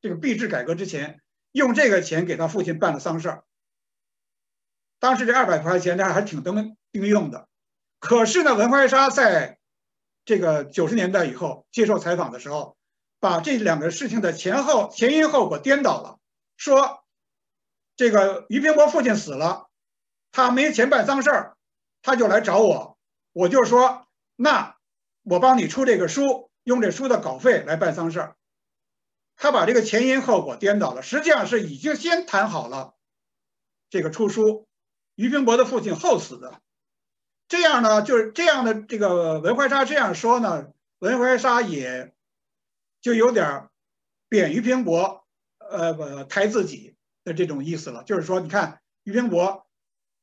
[0.00, 1.20] 这个币制改革之前，
[1.52, 3.44] 用这个钱给他父亲办了丧事儿。
[4.98, 7.48] 当时这二百块钱呢还挺登顶用的。
[7.98, 9.58] 可是呢，文怀沙在
[10.24, 12.76] 这个九十年代以后接受采访的时候，
[13.20, 16.18] 把这两个事情的前后前因后果颠倒了，
[16.56, 17.04] 说
[17.96, 19.68] 这个俞平伯父亲死了，
[20.32, 21.56] 他没钱办丧事儿，
[22.02, 22.98] 他就来找我，
[23.32, 24.76] 我就说那
[25.22, 28.36] 我帮你出这个书，用这书的稿费来办丧事儿。
[29.36, 32.94] 他把这个前因后果颠倒了，实际上是已经先谈好了
[33.90, 34.66] 这个出书，
[35.14, 36.60] 俞平伯的父亲后死的。
[37.48, 38.74] 这样呢，就是这样的。
[38.74, 40.68] 这个文怀沙这样说呢，
[40.98, 42.14] 文怀沙也
[43.00, 43.68] 就有点
[44.28, 45.26] 贬于平伯，
[45.58, 48.04] 呃，不抬自己的这种意思了。
[48.04, 49.66] 就是说，你看于平伯，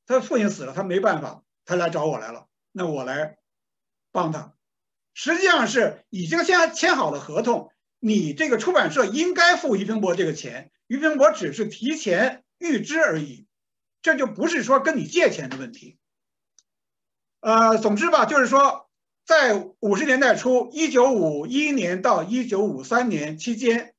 [0.10, 3.38] 他父亲死了，他没办法，他来找我来了，那我来
[4.12, 4.56] 帮他。
[5.14, 13.46] 实际上是已经先签好了合同，你这个出版社应该付于平伯这个钱，于平伯只是提前预支而已，
[14.02, 16.00] 这就不是说跟你借钱的问题。
[17.42, 18.90] 呃，总之吧，就是说，
[19.28, 23.94] 在五十年代初，一九五一年到一九五三年期间，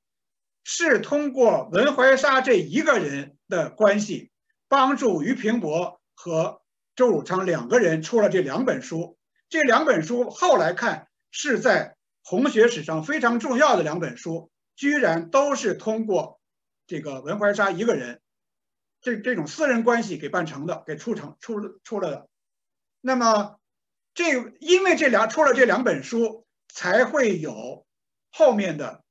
[0.65, 4.33] 是通过文怀沙这一个人的关系，
[4.67, 6.61] 帮助俞平伯和
[6.97, 9.17] 周汝昌两个人出了这两本书。
[9.49, 16.39] 这两本书后来看是在红学史上非常重要的两本书，居然都是通过
[16.87, 18.21] 这个文怀沙一个人，
[19.01, 22.29] 这这种私人关系给办成的，给出成出出了的。
[23.01, 23.59] 那么，
[24.13, 27.87] 这因为这两出了这两本书，才会有
[28.31, 29.03] 后面的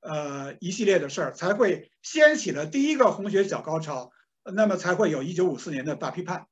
[0.00, 4.12] 呃一系列的事儿，才会掀起了第一个红学小高潮。
[4.52, 6.46] 那么才会有一九五四年的大批判。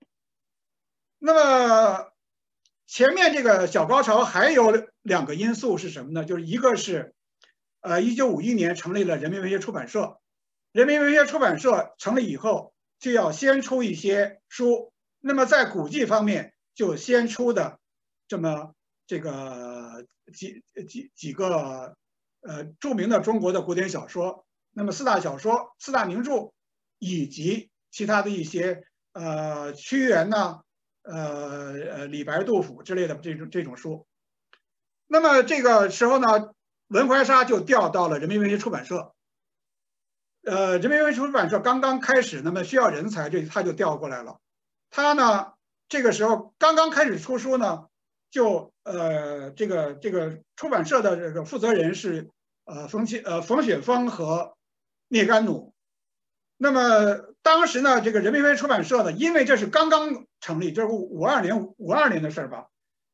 [1.18, 2.12] 那么
[2.86, 6.24] 前面这个小高潮还有两个因素是什么呢？
[6.24, 7.14] 就是一个是，
[7.80, 10.18] 呃，一九五一年成立了人民文学出版社，
[10.72, 14.92] 人民文学出版社成立以后，就要先出一些书。
[15.20, 17.78] 那么在古籍方面，就先出的
[18.28, 18.74] 这么
[19.06, 21.96] 这个几几几个
[22.42, 26.52] 呃著名的中国的古典小说，那么四大小说、四大名著，
[26.98, 28.82] 以及其他的一些
[29.12, 30.62] 呃屈原呐、
[31.02, 34.04] 呃呃李白、杜甫之类的这种这种书。
[35.06, 36.26] 那么这个时候呢，
[36.88, 39.14] 文怀沙就调到了人民文学出版社。
[40.42, 44.40] 呃，人民文学出版社刚刚开始，那么需要人才，这他就调过来了。
[44.90, 45.52] 他呢？
[45.88, 47.84] 这个时候刚刚开始出书呢，
[48.30, 52.30] 就呃，这个这个出版社的这个负责人是
[52.64, 54.56] 呃冯清呃冯雪峰和
[55.06, 55.73] 聂甘努。
[56.64, 62.68] 那么当时呢，这个人民文学出版社呢，因为这是刚刚成立，就是五二年五二年的事儿吧，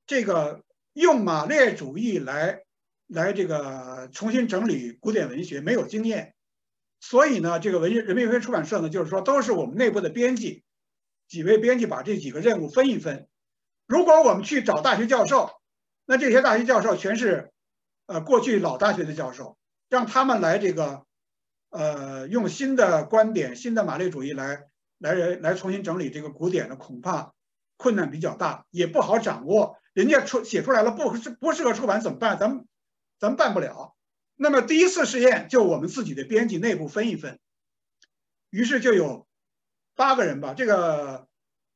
[0.07, 2.63] 这个用马列主义来
[3.09, 6.37] 来这个重新整理古典文学没有经验，
[7.01, 10.63] 所以呢，这个文人民文学出版社呢，就是说都是我们内部的编辑。
[11.27, 13.27] 几位编辑把这几个任务分一分。
[13.89, 15.51] 如果我们去找大学教授，
[16.07, 17.51] 那这些大学教授全是，
[18.07, 19.57] 呃，过去老大学的教授，
[19.89, 21.05] 让他们来这个，
[21.71, 24.67] 呃，用新的观点、新的马列主义来
[24.99, 27.33] 来来重新整理这个古典的，恐怕
[27.77, 29.79] 困难比较大，也不好掌握。
[29.95, 32.39] 人家出写出来了不适不适合出版怎么办？
[32.39, 32.67] 咱们
[33.19, 33.97] 咱们办不了。
[34.37, 37.39] 那么第一次试验就我们自己的编辑内部分一分，
[38.51, 39.27] 于是就有。
[39.97, 41.29] 八个人吧，这个，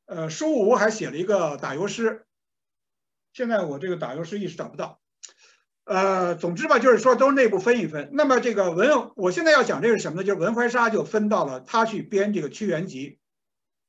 [0.07, 2.25] 呃，书吴还写了一个打油诗，
[3.35, 4.99] 现在我这个打油诗一时找不到，
[5.85, 8.11] 呃，总之吧，就是说都内部分一分。
[8.13, 10.25] 那么这个文，我现在要讲这个什么呢？
[10.25, 13.19] 就是文怀沙就分到了他去编这个屈原集。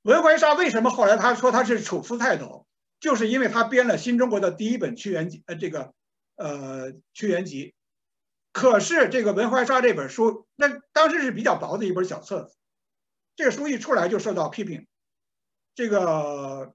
[0.02, 2.68] 文怀沙为什么后来他说他是楚辞泰斗，
[3.00, 5.94] 就是因为他编了新中国的第一本屈原集，呃，这个，
[6.36, 7.74] 呃，屈原集。
[8.52, 12.56] 可是这个文怀沙这本书，那当时是比较薄的一本小册子。
[13.36, 14.88] 这个书一出来就受到批评，
[15.76, 16.74] 这个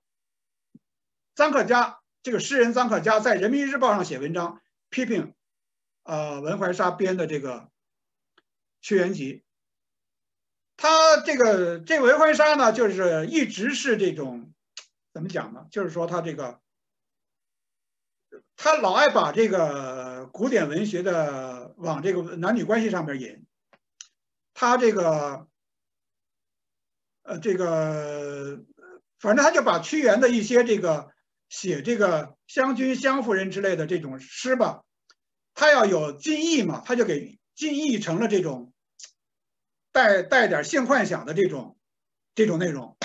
[1.35, 4.61] 臧克家，这个诗人臧克家在《人民日报》上写文章
[4.91, 5.33] 批评，
[6.03, 7.61] 呃，文怀沙编的这个
[8.83, 9.35] 《屈原集》，
[10.77, 14.53] 他这个这文怀沙呢，就是一直是这种
[15.15, 15.67] 怎么讲呢？
[15.71, 16.61] 就是说他这个
[18.57, 23.47] 他老爱把这个古典文学的往这个男女关系上面引，
[24.53, 25.47] 他这个。
[27.23, 28.65] 呃，这个
[29.19, 31.13] 反正他就把屈原的一些这个
[31.51, 34.85] 写这个湘君湘夫人之类的这种诗吧，
[35.53, 38.73] 他要有近义嘛，他就给精译成了这种
[39.93, 41.77] 带带点性幻想的这种
[42.35, 42.97] 这种内容，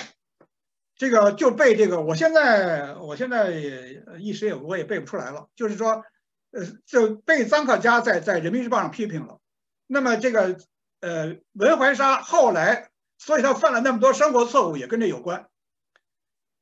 [0.96, 6.04] 这个就被这个我现在我现在也一时也我也背不出来了，就是说，
[6.52, 9.40] 呃，就被臧克家在在人民日报上批评了。
[9.88, 10.56] 那么这个
[11.00, 15.48] 呃文怀沙后来，所以他犯了那么多生活错误也跟这有关。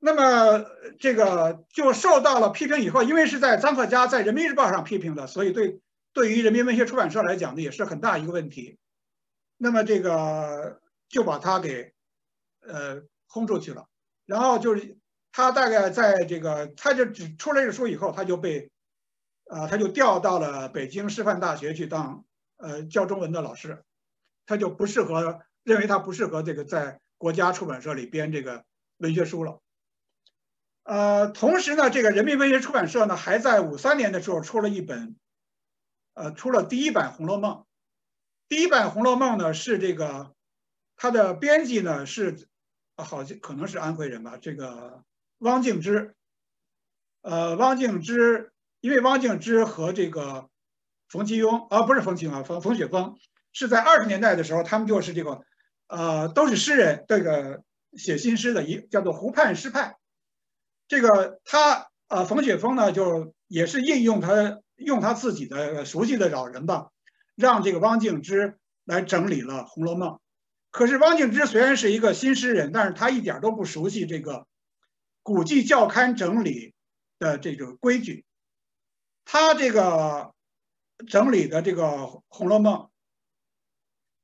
[0.07, 0.67] 那么
[0.99, 5.81] 这个就受到了批评以后，因为是在臧克家在人民日报上批评的，所以对
[6.13, 8.77] 对于人民文学出版社来讲呢，也是很大一个问题。
[9.57, 10.79] 那么这个
[11.09, 11.95] 就把他给
[12.61, 13.87] 呃轰出去了。
[14.27, 14.99] 然后就是
[15.33, 18.71] 他大概在这个他就只出了这个书以后，他就被
[19.49, 22.27] 啊他就调到了北京师范大学去当
[22.59, 23.83] 呃教中文的老师，
[24.45, 28.67] 他就不适合认为他不适合这个在国家出版社里编这个
[28.99, 29.63] 文学书了。
[30.85, 35.17] 呃，同时呢，这个人民文学出版社呢，还在五三年的时候出了一本，
[36.13, 37.53] 呃，出了第一版《红楼梦》。
[38.49, 40.35] 第一版《红楼梦》呢，是这个
[40.97, 42.49] 它的编辑呢是，
[42.97, 45.03] 好像可能是安徽人吧，这个
[45.39, 46.15] 汪敬之。
[47.23, 50.51] 呃，汪敬之，因为汪敬之和这个
[51.09, 53.17] 冯其庸，啊，不是冯其庸啊，冯冯雪峰，
[53.55, 55.41] 是在二十年代的时候，他们就是这个，
[55.87, 57.63] 呃，都是诗人，这个
[57.95, 59.97] 写新诗的一叫做湖畔诗派。
[60.89, 66.91] 这个他啊，冯雪峰呢，就也是应用他用他自己的熟悉的老人吧，
[67.35, 70.11] 让这个汪敬之来整理了《红楼梦》。
[70.71, 74.47] 可是汪敬之虽然是一个新诗人，但是他一点都不熟悉这个
[75.23, 76.75] 古籍校勘整理
[77.19, 78.25] 的这种规矩。
[79.25, 80.35] 他这个
[81.07, 81.83] 整理的这个
[82.29, 82.75] 《红楼梦》，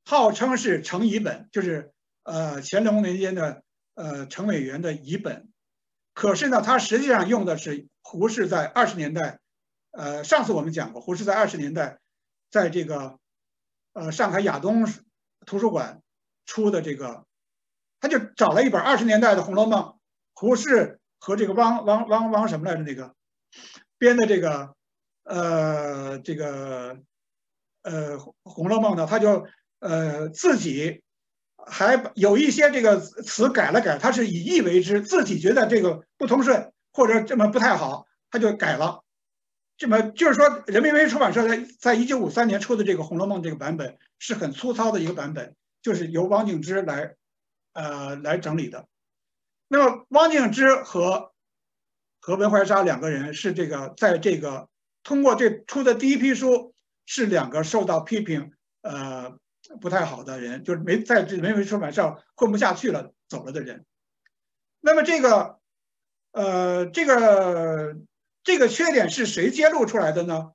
[0.04, 1.92] 号称是成遗本，就是
[2.24, 3.62] 呃乾隆年间的
[3.94, 5.49] 呃程伟元的遗本。
[6.12, 9.38] 可是呢，他实际上用的是胡适在二十年代，
[9.92, 11.98] 呃，上次我们讲过，胡适在二十年代，
[12.50, 13.18] 在这个，
[13.92, 14.86] 呃，上海亚东
[15.46, 16.02] 图书馆
[16.44, 17.24] 出的这个，
[18.00, 19.82] 他就找了一本二十年代的《红楼梦》，
[20.34, 23.14] 胡适和这个汪汪汪汪什么来着那个
[23.96, 24.74] 编的这个，
[25.24, 26.98] 呃，这个，
[27.82, 29.46] 呃，《红楼梦》呢，他就
[29.78, 31.02] 呃自己。
[31.66, 39.02] 还有一些这个词改了改，他是以意为之，自己觉得这个不通顺或者这么不太好，他就改了。
[39.76, 47.14] 这么就是说，人民文学出版社在在一九五三年出的这个《红楼梦》这个版本是很粗糙的一个版本，就是由汪敬之来，
[47.72, 48.86] 呃，来整理的。
[49.68, 51.32] 那么汪敬之和
[52.20, 54.68] 和文怀沙两个人是这个在这个
[55.02, 56.74] 通过这出的第一批书
[57.06, 58.52] 是两个受到批评，
[58.82, 59.39] 呃。
[59.80, 63.84] 不太好的人，就是没在这文学出版社混不下去了，走了的人。
[64.80, 65.60] 那么这个，
[66.32, 67.96] 呃，这个
[68.42, 70.52] 这个缺点是谁揭露出来的呢？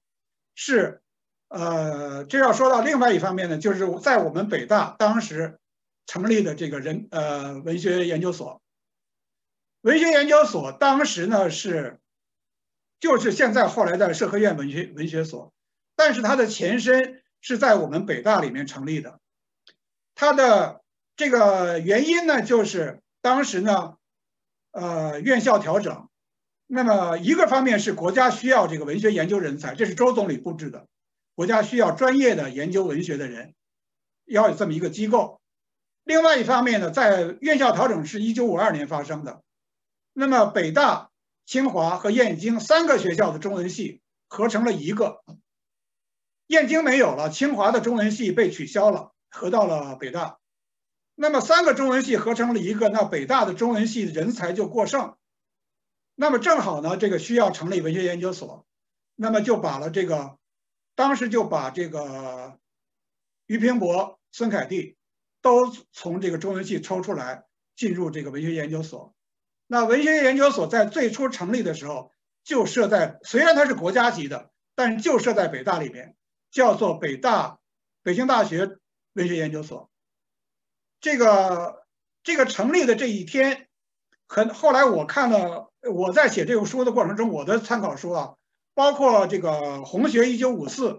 [0.53, 1.01] 是，
[1.47, 5.59] 呃，这要说到另外一方面呢，就是在我们北大当时
[6.05, 8.61] 成立的这个人，呃，文学研究所。
[9.81, 11.99] 文学研究所当时呢是，
[12.99, 15.53] 就是现在后来的社科院文学文学所，
[15.95, 17.21] 但是它的前身。
[17.47, 19.19] 是在我们北大里面成立的，
[20.15, 20.81] 它的
[21.15, 23.97] 这个原因呢，就是当时呢，
[24.71, 26.09] 呃，院校调整，
[26.65, 30.87] 那么一个方面是国家需要这个文学研究人才，这是周总理布置的，
[31.35, 33.53] 国家需要专业的研究文学的人，
[34.25, 35.39] 要有这么一个机构。
[36.03, 39.43] 另外一方面呢，在院校调整是一九五二年发生的，
[40.13, 41.11] 那么北大、
[41.45, 45.21] 清华和燕京三个学校的中文系合成了一个。
[46.47, 50.37] 燕京没有了，清华的中文系被取消了，合到了北大。
[51.15, 55.15] 那么三个中文系合成了一个，那北大的中文系人才就过剩。
[56.13, 58.65] 那么正好呢，这个需要成立文学研究所，
[59.15, 60.37] 那么就把了这个，
[60.93, 62.59] 当时就把这个
[63.47, 64.97] 俞平伯、孙凯蒂
[65.41, 69.15] 都从这个中文系抽出来，进入这个文学研究所。
[69.67, 72.11] 那文学研究所在最初成立的时候，
[72.43, 76.15] 就设在虽然它是国家级的，但是就设在北大里面。
[76.55, 77.59] 叫做北大，
[78.01, 78.77] 北京大学
[79.11, 79.89] 文学研究所。
[81.01, 81.85] 这个
[82.23, 83.67] 这个成立的这一天，
[84.25, 88.35] 很后来我看了，我在写这个书的过程中，我的参考书啊，
[88.73, 89.49] 包括这个
[89.83, 90.91] 《红学一九五四》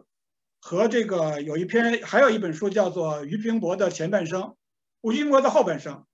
[0.61, 4.43] 和这个有一篇，还有一本书叫做《俞平伯的前半生》，
[5.01, 6.05] 俞平伯的后半生。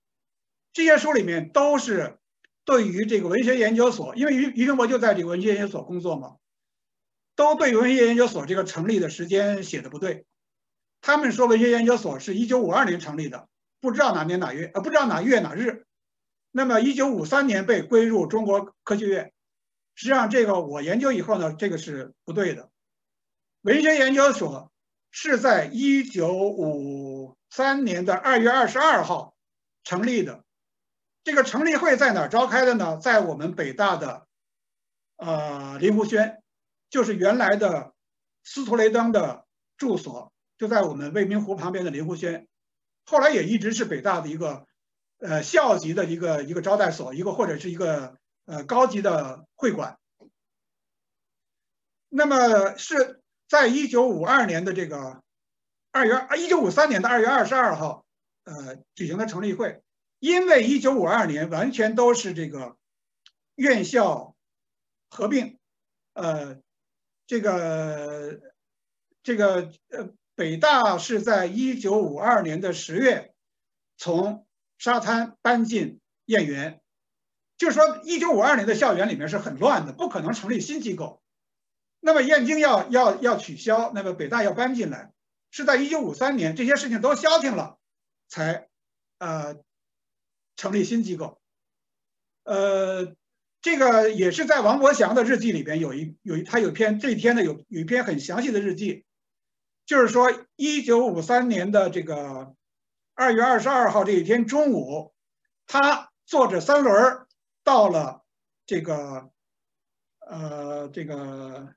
[0.71, 2.17] 这些书里面都是
[2.63, 6.37] 对于这个文学研究所，因为俞俞平伯就在这个文学研究所工作嘛。
[7.35, 10.25] 都对文学研究所这个成立的时间写的不对，
[11.01, 13.47] 他们说文学研究所是一九五二年成立的，
[13.81, 15.85] 不知道哪年哪月，呃，不知道哪月哪日。
[16.51, 19.33] 那么一九五三年被归入中国科学院，
[19.95, 22.69] 实际上这个我研究以后呢，这个是不对的。
[23.61, 24.71] 文学研究所
[25.09, 29.35] 是在一九五三年的二月二十二号
[29.83, 30.43] 成立的。
[31.23, 32.97] 这个成立会在哪儿召开的呢？
[32.97, 34.27] 在我们北大的
[35.15, 36.42] 呃林湖轩，
[36.93, 37.91] 就是原来的
[38.43, 42.47] 斯图雷登的住所，就在我们未名湖旁边的林湖轩。
[43.03, 44.67] 后来也一直是北大的一个
[45.17, 49.97] 呃校级的一个一个招待所，一个或者是一个呃高级的会馆。
[52.09, 55.23] 那么是在一九五二年的这个
[55.89, 58.05] 二月啊，一九五三年的二月二十二号，
[58.43, 59.81] 呃，举行的成立会。
[60.19, 62.77] 因为一九五二年完全都是这个
[63.55, 64.35] 院校
[65.09, 65.57] 合并，
[66.13, 66.61] 呃，
[67.25, 68.39] 这个
[69.23, 73.33] 这个呃，北大是在一九五二年的十月
[73.97, 74.45] 从
[74.77, 76.81] 沙滩搬进燕园，
[77.57, 81.21] 就是说一九五二年的校园里面是很乱的，不可能成立新机构。
[81.99, 85.13] 那么燕京要要要取消，那么北大要搬进来，
[85.51, 87.77] 是在一九五三年，这些事情都消停了，
[88.27, 88.67] 才
[89.19, 89.55] 呃
[90.57, 91.39] 成立新机构。
[92.43, 93.15] 呃，
[93.63, 99.05] 这个也是在王伯祥的日记里边有一有一他有篇这一天的有有一篇很详细的日记，
[99.87, 102.55] 就是说一九五三年的这个
[103.15, 105.15] 二月二十二号这一天中午，
[105.65, 107.25] 他坐着三轮
[107.63, 108.23] 到了
[108.67, 109.31] 这个
[110.19, 111.73] 呃这个。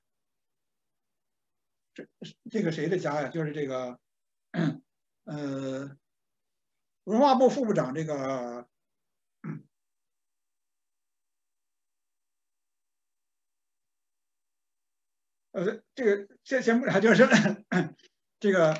[1.97, 2.05] 这
[2.51, 3.27] 这个谁的家呀？
[3.29, 3.97] 就是这个，
[5.23, 5.97] 呃，
[7.05, 8.67] 文化部副部长这个，
[15.57, 17.27] 呃，这个先先不讲，就是
[18.39, 18.79] 这个，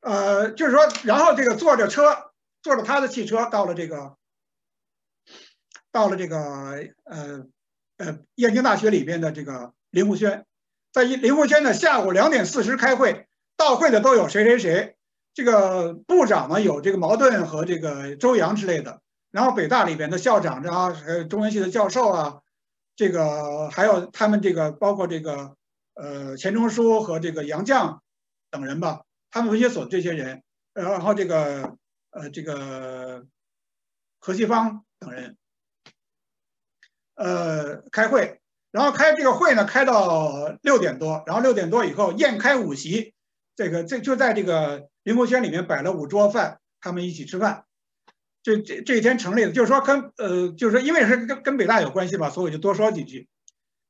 [0.00, 2.32] 呃，就是说，然后这个坐着车，
[2.62, 4.16] 坐着他的汽车到了这个，
[5.90, 6.38] 到了这个，
[7.04, 7.46] 呃，
[7.98, 9.74] 呃，燕京大学里边的这个。
[9.90, 10.46] 林湖轩，
[10.90, 13.28] 在林湖轩呢，下午两点四十开会，
[13.58, 14.96] 到会的都有谁谁谁，
[15.34, 22.41] 这个部长呢有这个茅盾和这个周扬之类的，然后北大里边的校长啊，还有中文系的教授啊，
[22.94, 25.56] 这个还有他们这个包括这个
[25.94, 27.98] 呃钱钟书和这个杨绛
[28.50, 30.42] 等人吧，他们文学所这些人，
[30.74, 31.76] 然后这个
[32.10, 33.24] 呃这个
[34.18, 35.36] 何西芳等人，
[37.14, 38.38] 呃开会。
[38.70, 43.12] 然后开这个会呢，开到六点多，然后六点多以后宴开五席，
[43.54, 47.66] 这个这就在这个林湖轩里面摆了五桌饭，他们一起吃饭。
[48.42, 53.28] 这这这一天成立的，就是说跟呃，就是说因为是跟跟北大有关系吧，所以我就多说几句。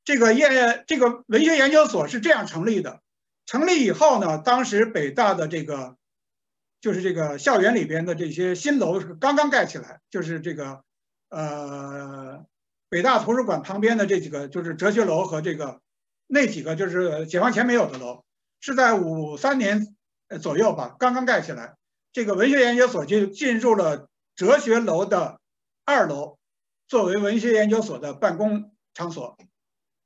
[0.05, 3.01] 这个业这个文学研究所是这样成立的，
[3.47, 5.97] 成立以后呢，当时北大的这个
[6.81, 10.83] 就是这个校园里边的这些新楼是刚刚盖起来，就是这个
[11.31, 12.45] 呃。
[12.89, 15.81] 北大图书馆旁边的这几个就是哲学楼和这个
[16.27, 18.23] 那几个就是解放前没有的楼，
[18.61, 19.97] 是在五三年
[20.43, 21.77] 左右吧，刚刚盖起来。
[22.13, 24.11] 这个文学研究所就进入了
[24.43, 25.41] 哲学楼的
[25.85, 26.37] 二楼，
[26.89, 29.39] 作为文学研究所的办公场所。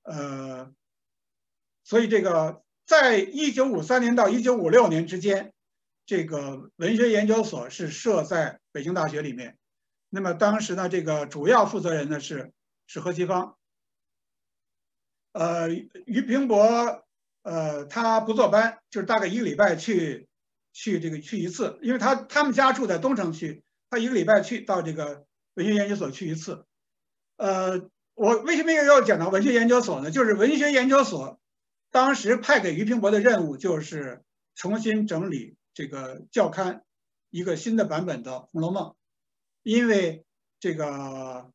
[0.03, 0.71] 呃，
[1.85, 5.55] 所以这个在一九五三年到一九五六年之间，
[6.05, 9.57] 这个文学研究所是设在北京大学里面。
[10.11, 12.53] 那么当时呢，这个主要负责人呢是。
[12.89, 13.57] 是何其芳，
[15.33, 17.05] 呃，于平伯，
[17.43, 20.29] 呃，他不坐班，就是大概一个礼拜去，
[20.73, 23.65] 去这个去一次，因为他他们家住在东城区，
[23.99, 25.25] 一个礼拜去到这个
[25.55, 26.65] 文学研究所去一次。
[27.37, 30.11] 呃，我为什么要讲到文学研究所呢？
[30.11, 31.41] 就是文学研究所
[31.91, 34.23] 当时派给于平伯的任务就是
[34.55, 36.85] 重新整理这个教刊，
[37.31, 38.91] 一个新的版本的《红楼梦》，
[39.63, 40.25] 因为
[40.61, 41.51] 这个。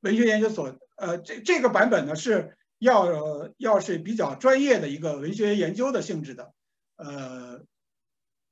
[0.00, 6.52] 文学研究所，呃，这这个版本呢是要要是比较专业的一个文学研究的性质的，
[6.96, 7.62] 呃，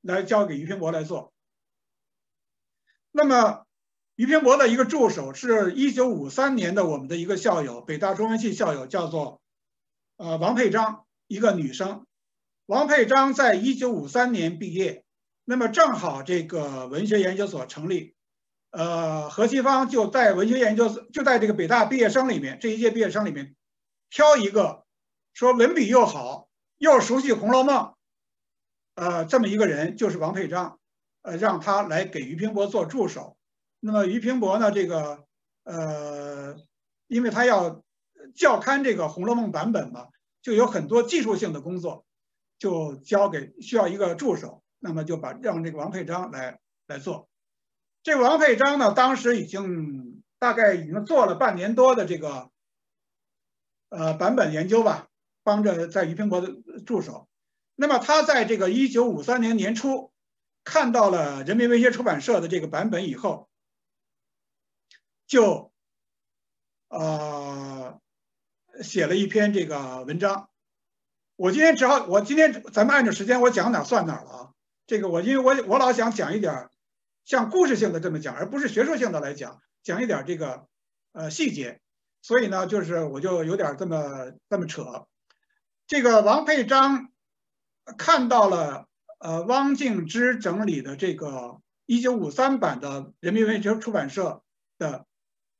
[0.01, 1.32] 来交给于平伯来做。
[3.15, 3.67] 那么，
[4.15, 9.39] 于平伯的一个助手是一九五三年的我们的一个校友，北大中文系校友，叫做
[10.17, 12.07] 呃王佩章，一个女生。
[12.65, 15.03] 王佩章在一九五三年毕业，
[15.45, 18.15] 那么正好这个文学研究所成立。
[18.71, 23.55] 呃，何西芳就在文学研究所，就在这个北大毕业生里面，这一届毕业生里面，
[24.09, 24.85] 挑一个
[25.33, 26.47] 说文笔又好，
[26.79, 27.75] 又熟悉《红楼梦》，
[28.95, 30.79] 呃，这么一个人就是王佩章，
[31.23, 33.35] 呃，让他来给俞平伯做助手。
[33.79, 35.25] 那么俞平伯呢，这个
[35.63, 36.55] 呃，
[37.07, 37.83] 因为他要
[38.35, 40.07] 校刊这个《红楼梦》版本嘛，
[40.41, 42.05] 就有很多技术性的工作，
[42.59, 47.27] 就交给需要一个助手，那么就把让这个王佩章来来做。
[48.03, 52.49] 这王佩章呢，当时已经大概已经做了半年多的这个
[53.89, 55.07] 呃版本研究吧，
[55.43, 56.53] 帮着在于平伯的
[56.85, 57.27] 助手。
[57.75, 60.12] 那么他在这个一九五三年年初
[60.63, 63.49] 看到了人民文学出版社的这个版本以后，
[65.27, 65.71] 就
[66.87, 67.99] 呃
[68.81, 70.49] 写了一篇这个文章。
[71.35, 74.49] 我今天只好，我今天咱们按照时间，我讲哪算哪了啊。
[74.85, 76.69] 这个我因为我我老想讲一点
[77.25, 80.67] 像故事性的这么讲，而不是学术性的来讲，讲一点这个
[81.11, 81.81] 呃细节。
[82.21, 85.07] 所以呢，就是我就有点这么这么扯。
[85.87, 87.11] 这个王佩章
[87.97, 88.87] 看到了
[89.23, 94.43] 呃汪静之整理的这个一九五三版的人民文学出版社
[94.77, 95.05] 的，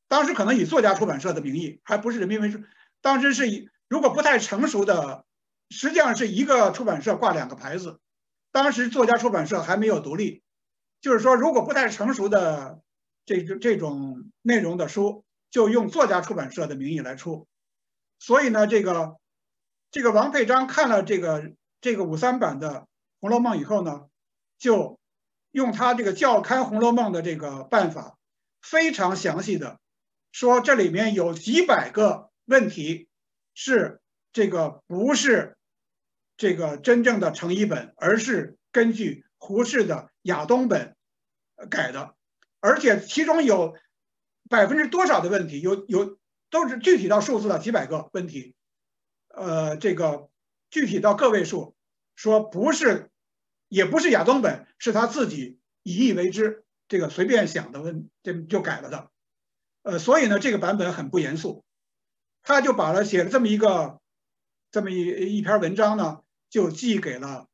[0.08, 2.62] 当时可能以作家出版社的名义，还不是人民文学，
[3.02, 5.26] 当时是以如果不太成熟的，
[5.70, 8.00] 实际上是一个出版社挂两个牌子。
[8.52, 10.44] 当时作家出版社还没有独立，
[11.02, 12.82] 就是说如果不太成熟的
[13.26, 15.24] 这这种内容的书。
[15.54, 17.48] 就用作家出版社的名义来出，
[18.18, 19.18] 所以呢，这个
[19.92, 22.70] 这个王佩章看了这个这个五三版的
[23.24, 24.10] 《红楼梦》以后呢，
[24.58, 25.00] 就
[25.52, 28.18] 用他这个教刊《红楼梦》的这个办法，
[28.62, 29.80] 非常详细的
[30.34, 33.08] 说这里面有几百个问题
[33.54, 34.02] 是
[34.34, 35.56] 这个不是
[36.36, 40.98] 这个真正的成一本，而是根据胡适的亚东本
[41.70, 42.16] 改的，
[42.60, 43.78] 而且其中有。
[44.50, 46.20] 百分之多少的问题有有
[46.50, 48.56] 都是具体到数字的几百个问题，
[49.30, 50.30] 呃，这个
[50.70, 51.74] 具体到个位数，
[52.14, 53.10] 说不是，
[53.74, 59.10] 也不是亚东本，是他自己以意为之，这个随便想的问这就改了的，
[59.82, 61.64] 呃，所以呢，这个版本很不严肃，
[62.44, 64.00] 他就把了写了这么一个
[64.72, 67.28] 这么一一篇文章呢，就寄给了《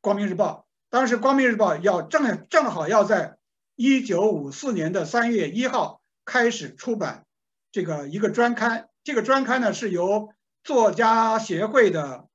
[0.00, 3.38] 光明日报》，当时《光明日报》要正正好要在
[3.76, 5.98] 一九五四年的三月一号。
[6.22, 7.26] 开始出版
[7.72, 12.28] 这个一个专刊，这个专刊呢是由作家协会的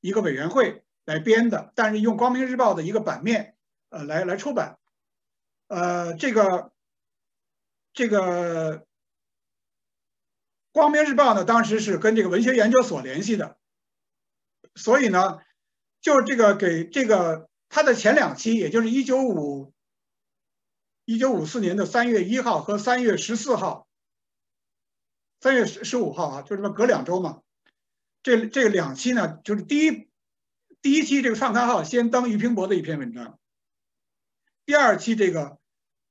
[0.00, 3.56] 一个委员会来编的，但是用《光明日报》的一个版面，
[3.90, 4.78] 呃，来来出版。
[5.68, 6.72] 呃，这个
[7.92, 8.78] 这个
[10.72, 13.58] 《光明日报》呢，当时是跟这个文学研究所联系的，
[14.74, 15.40] 所以呢，
[16.00, 19.72] 就这个给这个它的前两期，也就是一九五。
[21.04, 23.88] 一九五四年的三月一号和三月十四号，
[25.40, 27.42] 三月十十五号啊，就这么隔两周嘛。
[28.22, 30.08] 这这两期呢，就是第一
[30.82, 33.38] 第一期这个创刊号先登俞平伯的一篇文章，
[34.66, 35.58] 第二期这个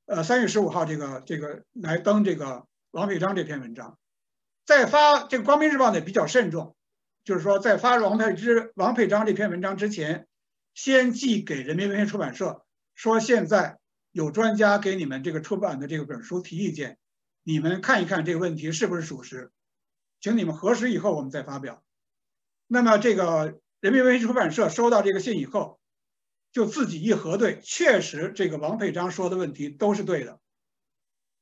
[0.06, 4.00] 呃三月十五号这个这个来登这个王佩章这篇文章。
[4.66, 6.76] 在发这个《光明日报》呢比较慎重，
[7.24, 10.28] 就是说在发王佩之王佩章这篇文章之前，
[10.74, 12.66] 先寄给人民文学出版社，
[12.96, 13.78] 说现在。
[14.14, 16.98] 有专家给你们这个出版的这个本书提意见，
[17.44, 19.54] 你们看一看这个问题是不是属实，
[20.20, 21.82] 请你们核实以后我们再发表。
[22.68, 25.80] 那么这个人民文学出版社收到这个信以后，
[26.54, 30.40] 就自己一核对，确实这个王佩章说的问题都是对的，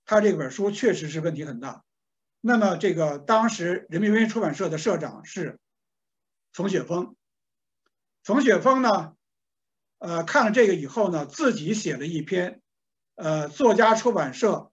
[0.05, 1.83] 他这本书确实是问题很大。
[2.41, 5.59] 那么这个当时人民文学出版社的社长是
[6.53, 7.15] 冯雪峰，
[8.23, 9.13] 冯雪峰呢？
[9.97, 12.61] 呃，看了这个以后呢，自己写了一篇，
[13.15, 14.71] 呃，作家出版社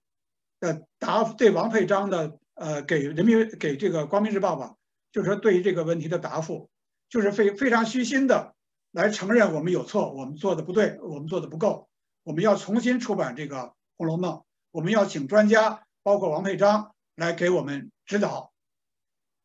[0.61, 4.75] 的答对王佩章的呃给人民给这个光明日报吧，
[5.11, 6.69] 就是说对于这个问题的答复，
[7.09, 8.53] 就是非非常虚心的
[8.91, 11.89] 来承认我们有错，我们做的不对，我们做的不够，
[12.23, 13.57] 我们要重新出版这个
[13.97, 14.33] 《红楼梦》，
[14.71, 18.51] 我们要请专家，包括王佩章来给我们指导。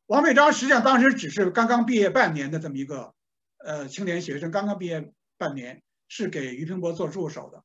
[0.07, 3.15] 王佩章实际上当时只是刚刚毕业半年的这么一个
[3.59, 5.13] 呃青年学生，刚刚毕业。
[5.39, 7.65] 半年是给俞平伯做助手的。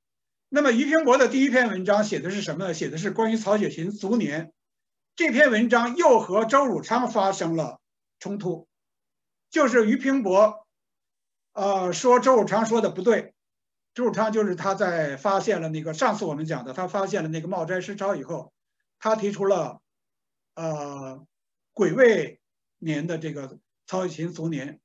[0.50, 2.74] 那么俞平伯的第一篇文章写的是什么呢？
[2.74, 4.52] 写的是关于曹雪芹卒年。
[5.16, 7.80] 这篇文章又和周汝昌发生了
[8.18, 8.68] 冲突，
[9.50, 10.68] 就是俞平伯，
[11.54, 13.34] 呃，说周汝昌说的不对。
[13.94, 18.54] 周汝昌就是他在发现了那个上次我们讲的，他发现了那个茂斋诗抄以后，
[19.00, 19.82] 他提出了，
[20.56, 21.26] 呃，
[21.74, 22.40] 癸未
[22.78, 24.80] 年的这个曹雪芹卒年。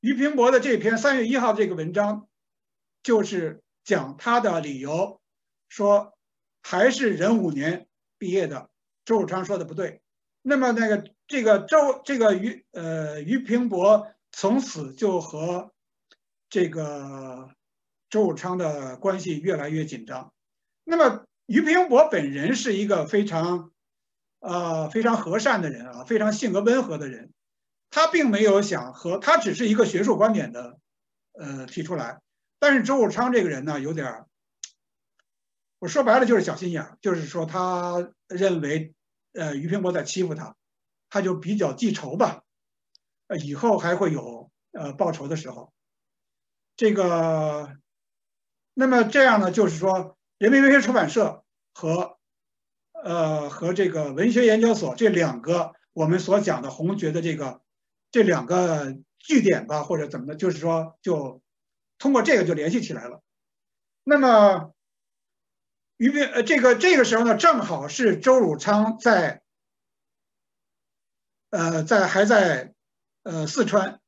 [0.00, 2.28] 俞平伯的这篇三月一号这个文章，
[3.02, 5.20] 就是讲他的理由，
[5.68, 6.16] 说
[6.62, 7.86] 还是壬午年
[8.18, 8.68] 毕业的。
[9.04, 10.00] 周汝昌说的不对。
[10.42, 15.72] 那么那个这个周这个俞呃俞平伯从此就和
[16.48, 17.50] 这个
[18.08, 20.32] 周汝昌的关系越来越紧张。
[20.84, 23.72] 那么俞平伯本人是一个非常
[24.40, 27.32] 呃非常和善的人啊，非常性格温和的人。
[27.88, 30.78] 他并没有想和他只是一个学术观点的，
[31.32, 32.20] 呃，提出来。
[32.58, 34.24] 但是周汝昌这个人呢，有点，
[35.78, 38.92] 我说白了就是小心眼，就是说他认为，
[39.32, 40.56] 呃，俞平伯在欺负他，
[41.10, 42.42] 他就比较记仇吧，
[43.28, 45.72] 呃，以后还会有呃报仇的时候。
[46.76, 47.76] 这个，
[48.74, 52.18] 那么这样呢，就是说，人民文学出版社和
[52.92, 57.60] 呃和这个文学研究所这两个我们所讲的红学的这个
[58.10, 61.40] 这两个据点吧，或者怎么的，就是说就
[61.98, 63.22] 通过这个就联系起来了。
[64.04, 64.72] 那么。
[65.98, 69.40] 于斌，呃，这个这个时候呢，正好是周汝昌在，
[71.50, 72.72] 呃，在还在，
[73.22, 74.00] 呃，四川，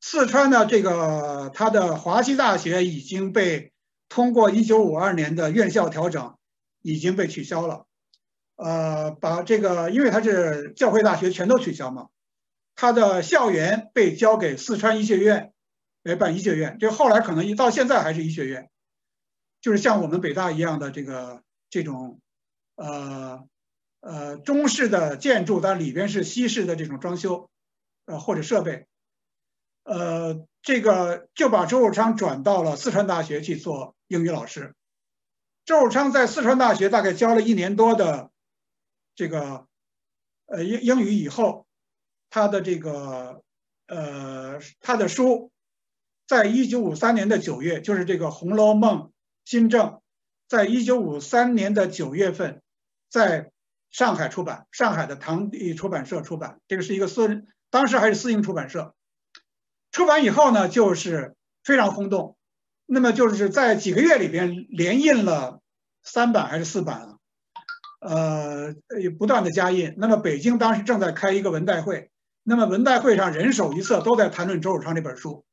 [0.00, 3.72] 四川呢，这个他的华西大学已经被
[4.08, 6.36] 通过一九五二年的院校调整，
[6.82, 7.86] 已经被取消了，
[8.56, 12.08] 呃，把这个，因为他是教会大学全都取消嘛，
[12.76, 15.52] 他的校园被交给四川医学院
[16.02, 18.70] 来办医学院，这后来可能到现在还是医学院。
[19.60, 22.20] 就是像我们北大一样的这个这种，
[22.76, 23.42] 呃
[24.04, 27.48] 呃中式的建筑，但里边是西式的这种装修，
[28.04, 28.86] 呃或者设备，
[29.82, 34.74] 呃这个就把周汝昌转到了四川大学去做英语老师。
[35.64, 38.30] 周汝昌在四川大学大概教了一年多的
[39.14, 39.66] 这个
[40.46, 41.66] 呃英英语以后，
[42.28, 43.42] 他的这个
[43.86, 45.50] 呃他的书，
[46.26, 49.08] 在一九五三年的九月，就是这个《红楼梦》。
[49.46, 50.00] 新政
[50.48, 52.62] 在一九五三年的九月份，
[53.10, 53.52] 在
[53.94, 56.58] 上海出版，上海的唐地出版社出版。
[56.66, 58.92] 这个是一个私人，当时还是私营出版社。
[59.92, 62.36] 出版以后呢，就是非常轰动。
[62.86, 65.60] 那么就是在几个月里边连印了
[66.02, 67.18] 三版还是四版啊？
[68.00, 68.74] 呃，
[69.16, 69.94] 不断的加印。
[69.96, 72.10] 那么北京当时正在开一个文代会，
[72.42, 75.44] 那么文代会上人手一册都在谈论周汝昌这本书，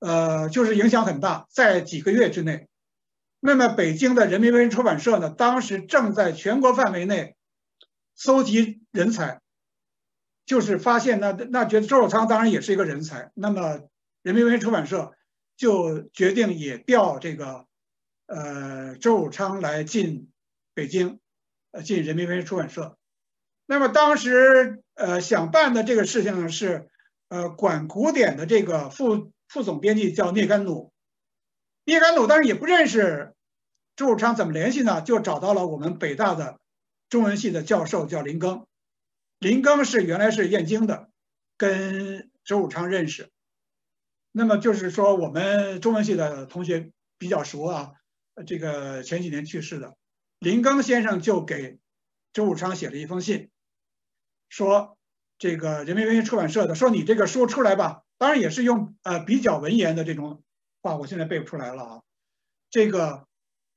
[0.00, 2.66] 呃，就是影响很大，在几个月之内。
[3.40, 7.36] 那么，北京的人民文学出版社呢，当时正在全国范围内
[8.18, 9.40] 搜集人才，
[10.44, 13.30] 就是发现那那觉得周汝昌当然也是一个人才。
[13.34, 13.80] 那么，
[14.22, 15.14] 人民文学出版社
[15.56, 17.66] 就决定也调这个
[18.26, 20.32] 呃周汝昌来进
[20.74, 21.20] 北京，
[21.70, 22.98] 呃进人民文学出版社。
[23.66, 26.88] 那么当时呃想办的这个事情呢是，
[27.28, 30.92] 呃管古典的这个副副总编辑叫聂甘努。
[31.84, 33.32] 聂甘努当然也不认识
[33.94, 35.02] 周汝昌，怎么联系呢？
[35.02, 36.58] 就找到了我们北大的
[37.08, 38.64] 中文系的教授，叫林庚。
[39.38, 41.10] 林庚是原来是燕京的，
[41.56, 43.30] 跟周汝昌认识。
[44.32, 47.92] 那么就是说，我们中文系的同学比较熟啊。
[48.46, 49.96] 这个前几年去世的
[50.38, 51.78] 林庚先生就给
[52.32, 53.50] 周汝昌写了一封信，
[54.48, 54.96] 说
[55.38, 60.42] 这个人民文学出版社的说你这个书出来吧，当然也是用呃比较文言的这种。
[60.80, 62.02] 话我现在背不出来了啊，
[62.70, 63.26] 这个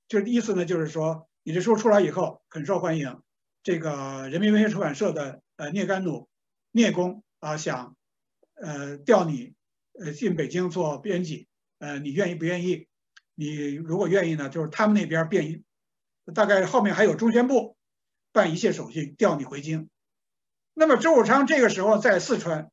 [0.07, 3.22] 就是意思呢，就是说你这书出来以后很受欢迎，
[3.64, 6.30] 这个人民文学出版社的呃聂甘努
[6.72, 7.96] 聂公啊想
[8.56, 9.54] 呃调你
[10.00, 11.48] 呃进北京做编辑，
[11.80, 12.88] 呃你愿意不愿意？
[13.36, 15.64] 你如果愿意呢，就是他们那边变，
[16.34, 17.76] 大概后面还有中宣部
[18.32, 19.89] 办一切手续调你回京。
[20.74, 22.72] 那么周汝昌这个时候在四川，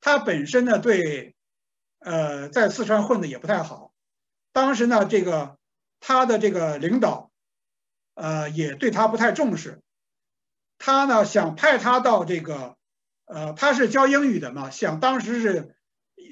[0.00, 1.34] 他本身呢对。
[2.00, 3.92] 呃，在四川混的也不太好，
[4.52, 5.58] 当时呢，这个
[5.98, 7.27] 他的这个领导，
[8.18, 9.80] 呃，也对他不太重视，
[10.78, 12.76] 他呢想派他到这个，
[13.26, 15.76] 呃，他是教英语的嘛，想当时是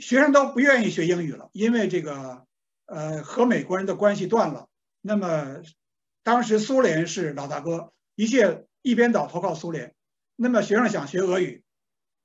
[0.00, 2.44] 学生都不愿意学英语了，因为这个，
[2.86, 4.68] 呃，和美国人的关系断了，
[5.00, 5.62] 那么
[6.24, 9.94] 当时苏联是老大哥，一切一边倒投靠苏联，
[10.34, 11.62] 那么学生想学俄语，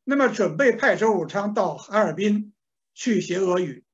[0.04, 2.54] 那么准备派周汝昌到哈尔滨。
[2.94, 3.86] 去学俄语，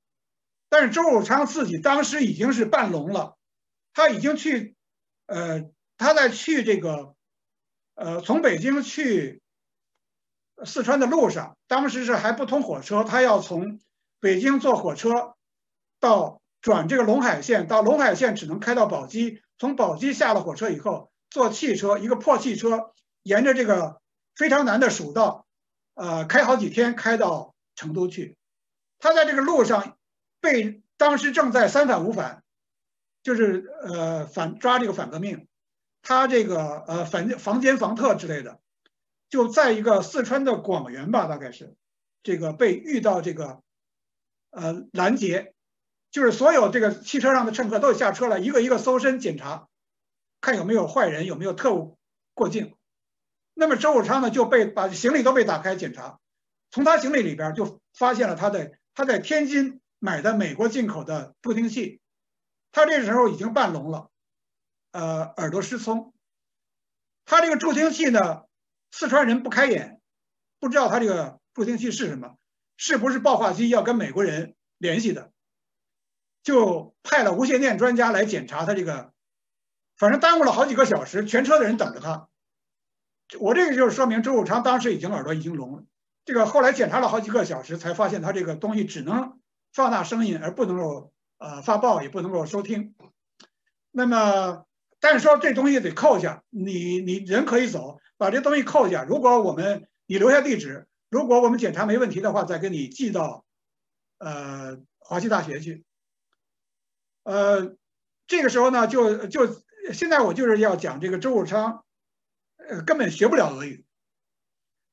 [0.70, 3.38] 但是周汝昌自己当时已经是半聋了，
[3.93, 4.76] 他已经去，
[5.28, 7.13] 呃，他在去这个，
[7.95, 9.41] 呃，从北京去
[10.65, 13.80] 四川的路上，当时是还不通火车，他要从
[14.19, 15.36] 北京坐火车
[15.99, 24.01] 到转这个陇海线，到陇海线只能开到宝鸡，从宝鸡下了火车以后，坐汽车一个破汽车，沿着这个
[24.36, 25.45] 非常难的蜀道，
[25.93, 28.38] 呃，开好几天开到成都去。
[28.99, 29.97] 他在这个路上
[30.39, 32.43] 被当时正在三反五反，
[33.28, 35.49] 就是呃反抓这个反革命，
[36.01, 38.61] 他这个呃反防奸防特之类的，
[39.28, 41.75] 就在一个四川的广元吧，大概是
[42.23, 43.61] 这个被遇到这个
[44.51, 45.53] 呃拦截，
[46.09, 49.67] 就是所有这个汽车上的乘客都下车了，一个一个搜身检查，
[50.39, 51.97] 看有没有坏人，有没有特务
[52.34, 52.75] 过境。
[53.53, 56.17] 那么周汝昌呢就被把行李都被打开检查，
[56.71, 58.71] 从他行李里边就发现了他的。
[58.93, 61.99] 他在天津买的美国进口的助听器，
[62.72, 64.09] 他这时候已经半聋了，
[64.91, 66.13] 呃，耳朵失聪。
[67.26, 68.43] 他这个助听器呢，
[68.91, 69.99] 四川人不开眼，
[70.59, 72.36] 不知道他这个助听器是什么。
[72.80, 75.32] 是不是报话机要跟美国人联系的，
[76.43, 79.13] 就派了无线电专家来检查他这个，
[79.97, 82.30] 反正耽误了好几个小时，全车的人等着他。
[83.39, 85.86] 我这个就是说明周汝昌当时已经耳朵已经聋了。
[86.24, 89.39] 这个后来检查了好几个小时，才发现他这个东西只能
[89.74, 92.95] 放大声音，而不能够呃发报，也不能够收听。
[93.91, 94.65] 那么，
[94.99, 99.03] 但是说这东西得扣下，你你人可以走，把这东西扣下。
[99.03, 103.45] 如果我们你留下地址，如果我们检查没问题的话，再给你寄到
[104.19, 105.83] 呃华西大学去。
[107.23, 107.75] 呃，
[108.27, 109.47] 这个时候呢，就就
[109.93, 111.83] 现在我就是要讲这个周汝昌。
[112.57, 113.85] 呃，根本学不了俄语。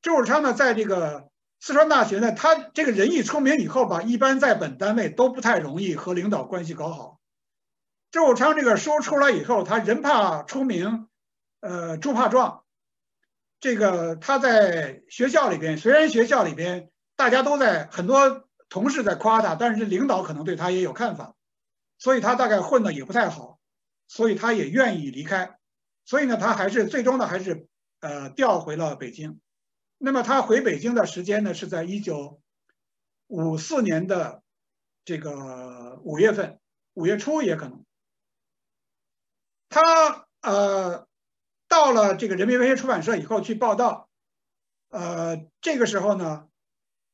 [0.01, 1.29] 周汝昌呢，在这个
[1.67, 7.23] 四川大学呢，他这个人一出名以后吧，一般在本单位都不太容易和领导关系搞好。
[8.11, 11.09] 周汝昌这个书出来以后，他人怕出名，
[11.61, 12.65] 呃，猪怕壮。
[13.61, 21.35] 这个他在学校里边，虽然学校里边大家都在很多同事在夸他，但是领导可能对他也有看法，
[21.99, 23.59] 所以他大概混的也不太好，
[24.07, 25.59] 所以他也愿意离开。
[26.05, 27.69] 所以呢，他还是最终呢，还是
[28.01, 29.41] 呃调回了北京。
[30.05, 32.39] 那么他回北京的时间呢，是在一九
[33.27, 34.43] 五四年的
[35.03, 36.61] 这个五月份，
[36.93, 37.83] 五月初也可能。
[39.71, 41.07] 他呃
[41.69, 44.11] 到了这个人民文学出版社以后去报道，
[44.91, 46.49] 呃这个时候呢，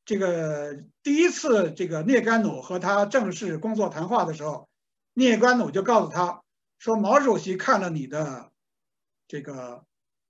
[0.03, 4.67] 这个第一次这个聂甘努和他正式工作谈话的时候，
[5.13, 6.43] 聂甘努就告诉他
[6.77, 8.51] 说：“毛主席看了你的。”
[9.29, 9.77] 这个《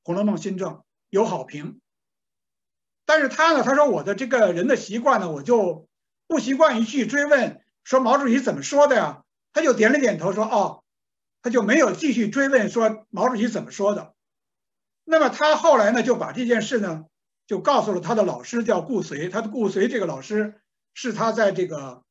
[0.03, 1.81] 红楼梦》新政有好评，
[3.13, 5.89] 但是他呢，他说我的这个人的习惯呢，我就
[6.27, 10.81] 不习惯于去追问说毛主席怎么说的呀，他就点了点头说哦，
[11.41, 14.13] 他就没有继续追问说毛主席怎么说的。
[15.03, 17.03] 那么他后来呢，就把这件事呢，
[17.47, 20.61] 就告诉了他的老师叫顾随，他的顾随这个老师
[20.93, 22.03] 是他在这个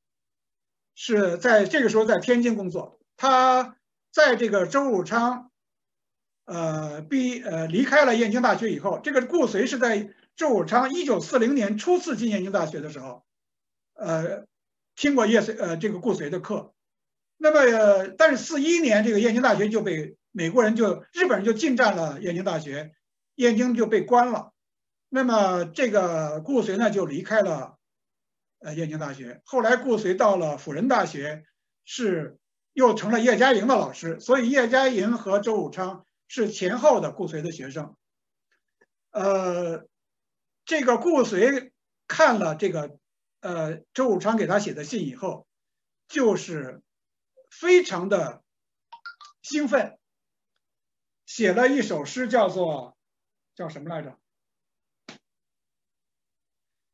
[0.94, 3.74] 是在这个时候在天津工作，他
[4.12, 5.46] 在这个周汝昌。
[6.46, 10.11] 呃，毕呃离开了燕京大学以后，这个顾随是在
[10.41, 13.26] 周汝昌一九四零年初次进燕京大学的时候，
[13.93, 14.47] 呃，
[14.97, 16.72] 听过叶随呃这个顾随的课。
[17.36, 22.91] 那么，但是四一年这个燕京大学就被美国人就日本人就进占了燕京大学，
[23.34, 24.55] 燕京就被关了。
[25.11, 27.76] 那么这个顾随呢就离开了
[28.61, 29.43] 呃燕京大学。
[29.45, 31.45] 后来顾随到了辅仁大学，
[31.84, 32.38] 是
[32.72, 34.18] 又成了叶嘉莹的老师。
[34.20, 36.07] 所以叶嘉莹和周汝昌。
[36.32, 37.97] 是前后的顾随的学生，
[39.11, 39.84] 呃，
[40.71, 41.73] 这个顾随
[42.07, 42.97] 看了这个
[43.41, 45.49] 呃周汝昌给他写的信以后，
[46.07, 46.81] 就是
[47.51, 48.45] 非常的
[49.43, 49.99] 兴奋，
[51.27, 52.97] 写了一首诗，叫做
[53.57, 54.16] 叫什么来着？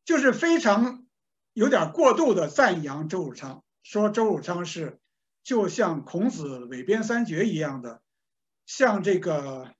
[0.06, 1.06] 就是非常
[1.52, 4.98] 有点过度的赞扬周汝昌，说周汝昌是
[5.42, 8.00] 就像孔子韦编三绝一样的。
[8.64, 9.74] 像这个，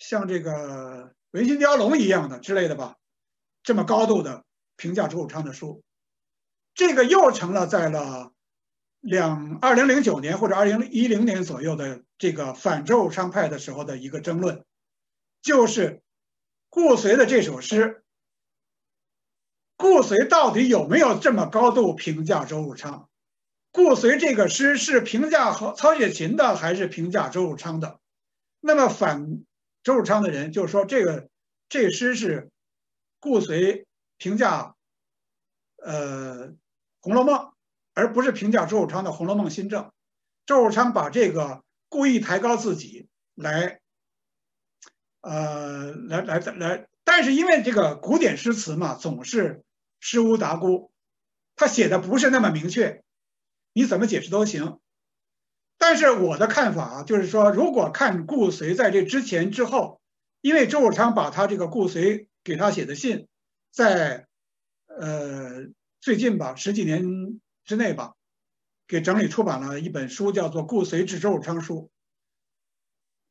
[0.00, 2.96] 像这个文心雕龙一样的之类的吧，
[3.62, 5.82] 这么高度的评价周汝昌的书，
[6.74, 8.32] 这个又成了在了
[9.00, 14.64] 两二零零九年或者二零一零年左右的这个反周汝昌派的时候的一个争论，
[15.42, 16.00] 就是
[16.70, 18.02] 顾随的这首诗，
[19.76, 23.10] 顾随到底有没有这么高度评价周汝昌？
[23.72, 28.00] 顾随这个诗是评价曹曹雪芹的，还是评价周汝昌的？
[28.58, 29.42] 那么反
[29.86, 31.28] 周汝昌的人就是说这个
[31.68, 32.50] 这诗是
[33.20, 34.74] 顾随评价
[35.76, 36.48] 呃
[36.98, 37.36] 《红楼梦》，
[37.94, 39.92] 而不是评价周汝昌的《红楼梦》新政。
[40.44, 43.06] 周汝昌把这个故意抬高自己
[43.36, 43.78] 来，
[45.20, 49.62] 呃，来来来，但是因为这个古典诗词嘛，总是
[50.00, 50.90] 诗无达姑，
[51.54, 53.04] 他写的不是那么明确。
[53.72, 54.80] 你怎么解释都行，
[55.78, 60.00] 但是我的看法啊，就是说，如果看顾随在这之前之后，
[60.40, 63.28] 因为周汝昌把他这个顾随给他写的信，
[63.70, 64.26] 在
[64.86, 65.66] 呃
[66.00, 68.14] 最近吧十几年之内吧，
[68.86, 71.74] 给整理出版了一本书，叫做《顾随致周汝昌书》。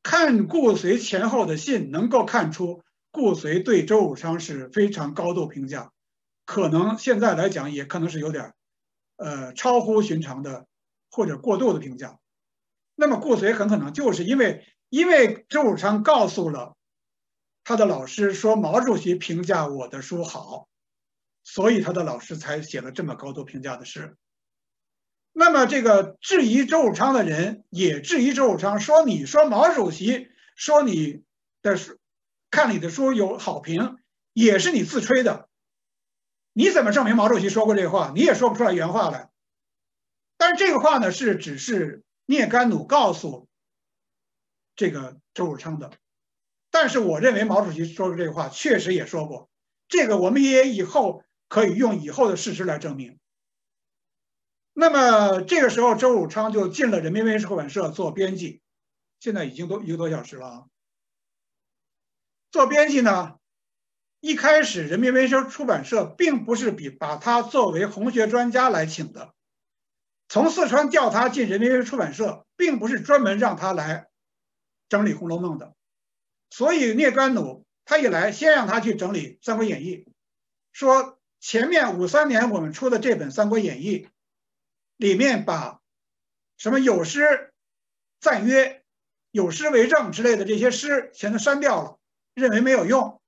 [0.02, 5.92] 看顾随前后的信，能够看出顾随对周汝昌是非常高度评价，
[6.44, 8.52] 可能现在来讲也可能是有点。
[9.18, 10.66] 呃，超乎寻常的
[11.10, 12.18] 或者过度的评价，
[12.96, 16.74] 那么顾随很可能就是因为因为周汝昌告诉了
[17.62, 20.66] 他的老师说毛主席评价我的书好，
[21.44, 24.16] 所以他的老师才写了这么高度评价的诗。
[25.32, 31.22] 那么这个质疑周汝昌的人也质疑周汝昌，说你说毛主席说你
[31.60, 31.98] 的书
[32.50, 33.98] 看你的书有好评，
[34.32, 35.50] 也是你自吹的。
[36.54, 38.12] 你怎么证明毛主席说过这话？
[38.14, 39.30] 你也说不出来原话来。
[40.38, 43.48] 但是这个话呢，是只是聂甘努告诉
[44.74, 45.90] 这个周汝昌的。
[46.70, 49.48] 但是我认为毛主席说的这个话确实也说过，
[49.88, 53.18] 这个我们也以后可以用以后的事实来证明。
[54.74, 58.60] 那么这个时候，周汝昌就进了人民文学出版社做编辑，
[59.20, 60.64] 现在已经都一个多小时了啊。
[62.50, 63.38] 做编辑呢，
[64.20, 69.32] 一开始人民文学出版社并不是比把他作为红学专家来请的，
[70.28, 74.08] 从四川调他进人民文学出版社，并不是专门让他来
[74.88, 75.74] 整理《红楼梦》的。
[76.50, 79.96] 所以聂甘努他一来，先让他去整理《三国演义》，
[80.72, 83.98] 说前面五三年我们出的这本《三国演义》。
[84.98, 85.82] 里面把
[86.56, 87.52] 什么有诗
[88.18, 88.82] 赞曰、
[89.30, 91.98] 有诗为证之类的这些诗全都删掉了，
[92.32, 93.20] 认为没有用。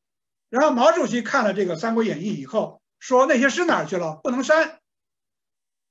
[0.48, 4.18] 然后毛主席看了这个《三国演义》以后，说那些诗哪去了？
[4.24, 4.77] 不能删。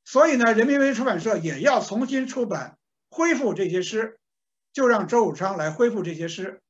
[0.09, 2.77] 所以呢，人民文学出版社也要重新出版，
[3.09, 4.17] 恢复这些诗，
[4.71, 6.61] 就让周汝昌来恢复这些诗。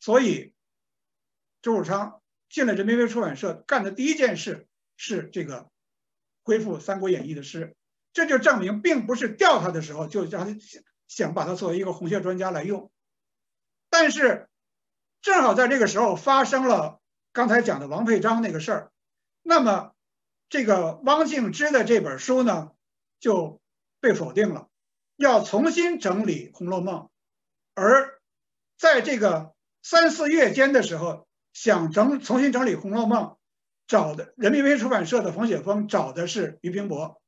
[0.00, 0.52] 所以，
[1.62, 4.66] 周汝昌进了人民文学出版社干的第一件事
[4.96, 5.68] 是这个
[6.42, 7.76] 恢复《三国演义》的诗。
[8.12, 10.60] 这就证明，并不是调他的时候就让他
[11.06, 12.90] 想把他作为一个红学专家来用，
[13.88, 14.48] 但是
[15.22, 17.00] 正好在这个时候发生了
[17.32, 18.92] 刚才讲的王佩章那个事儿，
[19.42, 19.93] 那么
[20.48, 22.70] 这个汪静之的这本书呢
[23.18, 23.60] 就
[24.00, 24.68] 被否定了，
[25.16, 26.96] 要重新整理《红楼梦》，
[27.74, 28.20] 而
[28.76, 33.24] 在这个三四月间的时候，想整重新整理《红楼梦》，
[33.86, 37.20] 找的人民文学出版社的冯雪峰找的是俞平伯。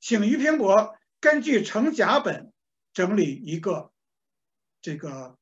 [0.00, 2.52] 请俞平伯根据成甲本
[2.92, 3.92] 整理一个
[4.80, 5.36] 这个，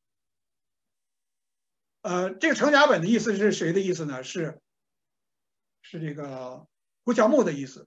[2.02, 4.22] 呃，这个成甲本的意思是谁的意思呢？
[4.22, 4.60] 是
[5.82, 6.66] 是这个
[7.06, 7.86] 胡乔木的意思。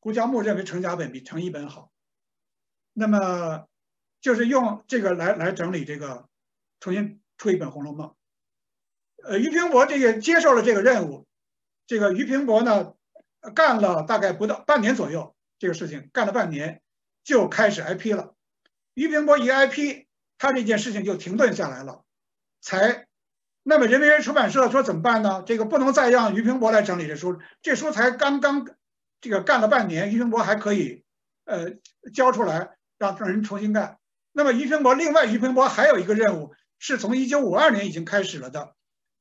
[0.00, 1.90] 胡乔木认为成甲本比成乙本好，
[2.94, 3.66] 那么
[4.22, 6.26] 就是用这个来来整理这个，
[6.80, 8.08] 重新出一本《红楼梦》。
[9.22, 11.26] 呃，俞平伯这个接受了这个任务，
[11.86, 12.94] 这个俞平伯呢
[13.54, 15.36] 干了大概不到半年左右。
[15.58, 16.80] 这个事情干了半年，
[17.24, 18.34] 就开始挨批了。
[18.94, 20.06] 俞平伯一挨批，
[20.38, 22.04] 他这件事情就停顿下来了。
[22.62, 23.05] 才，
[23.68, 25.42] 那么人民出版社说怎么办呢？
[25.44, 28.68] 这个不能再让俞平伯来整理这书，这书才刚刚
[29.20, 31.02] 这个干了半年，俞平伯还可以
[31.44, 31.72] 呃
[32.14, 33.98] 交出来让让人重新干。
[34.32, 38.74] 那么俞平伯另外，俞平伯还有一个任务是从一九五二年已经开始了的，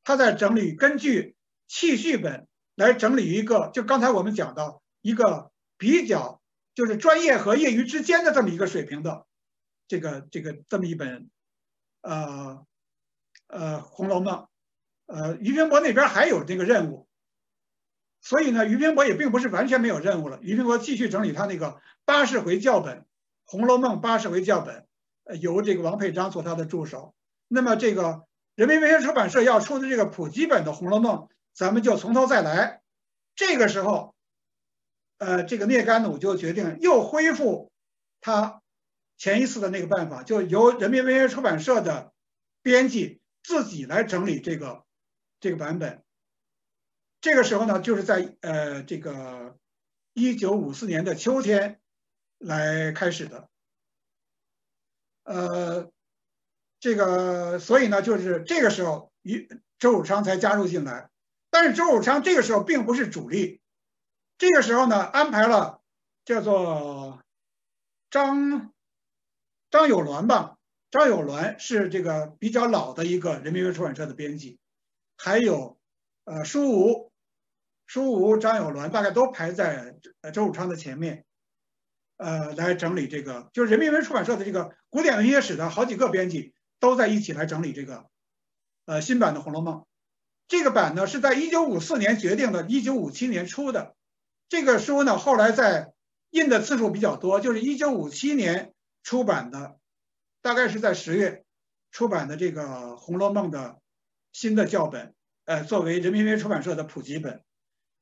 [0.04, 1.36] 他在整理根据
[1.68, 5.52] 契序本来整理一个，就刚才我们讲到一个。
[5.78, 6.42] 比较
[6.74, 9.26] 就是专业和业余之间的这么一个水平的，
[9.90, 11.30] 这个这个这么一本，
[12.02, 12.66] 呃
[13.48, 14.36] 呃《红楼梦》，
[15.06, 17.08] 呃俞平伯那边还有这个任务，
[18.22, 20.40] 所以呢，俞平伯也并不是完全没有任务了。
[20.42, 23.00] 俞平伯继续整理他那个八十回校本
[23.46, 24.86] 《红楼梦》八十回校本，
[25.24, 27.14] 呃由这个王佩章做他的助手。
[27.48, 28.24] 那么这个
[28.56, 31.18] 人民文学出版社要出的这个普及本的《红楼梦》，
[31.54, 32.82] 咱们就从头再来。
[33.36, 34.14] 这个时候。
[35.18, 37.72] 呃，这个聂甘努就决定又恢复
[38.20, 38.62] 他
[39.18, 42.12] 前一次的那个办法，就由人民文学出版社的
[42.62, 44.84] 编辑自己来整理这个
[45.40, 46.04] 这个版本。
[47.22, 49.58] 这个时候呢，就是在呃这个
[50.14, 51.80] 一九五四年的秋天
[52.40, 53.48] 来开始的。
[55.24, 55.92] 呃，
[56.80, 59.48] 这个所以呢，就是这个时候，于
[59.78, 61.10] 周汝昌才加入进来，
[61.52, 63.62] 但是周汝昌这个时候并不是主力。
[64.38, 65.82] 这个时候呢，安排了
[66.26, 67.22] 叫做
[68.10, 68.74] 张
[69.70, 70.55] 张友鸾吧，
[70.96, 74.60] 张友鸾是这个比较老的一个人民文学出版社的编辑，
[75.18, 75.78] 还有
[76.24, 77.12] 呃舒吴，
[77.86, 81.26] 舒吴、张友鸾大概都排在呃周汝昌的前面，
[82.16, 88.06] 呃，来整理这个，就是人民文学出版社的这个古典文学史的好几个编辑都在一起来整理这个
[88.86, 89.80] 呃新版的《红楼梦》，
[90.48, 93.98] 这个版呢是在一九五四年决定的，一九五七年出的。
[94.48, 95.92] 这个书呢，后来在
[96.30, 98.74] 印的次数比较多，就是一九五七年
[99.04, 99.78] 出版的，
[100.46, 101.44] 大概是在十月
[101.90, 102.62] 出版的这个
[102.98, 103.82] 《红楼梦》的
[104.32, 105.16] 新的校本，
[105.46, 107.44] 呃，作为人民文学出版社的普及本。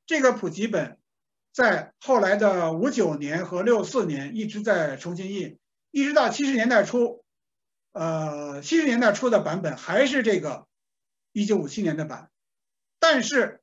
[0.05, 0.99] 这个普及本
[1.53, 5.57] 在后来的五九年和六四年一直在重新印，
[5.89, 7.23] 一直到七十年代初，
[7.93, 10.67] 呃，七十年代初的版本还是这个
[11.31, 12.29] 一九五七年的版，
[12.99, 13.61] 但是。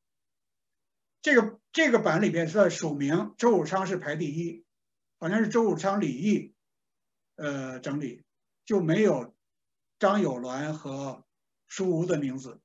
[1.21, 4.65] 这个这个版里边是署名周汝昌是排第一，
[5.19, 6.55] 好像是周汝昌、李毅，
[7.37, 8.23] 呃，整理
[8.71, 9.35] 就没有
[9.99, 11.25] 张友鸾和
[11.67, 12.61] 舒吴的名字。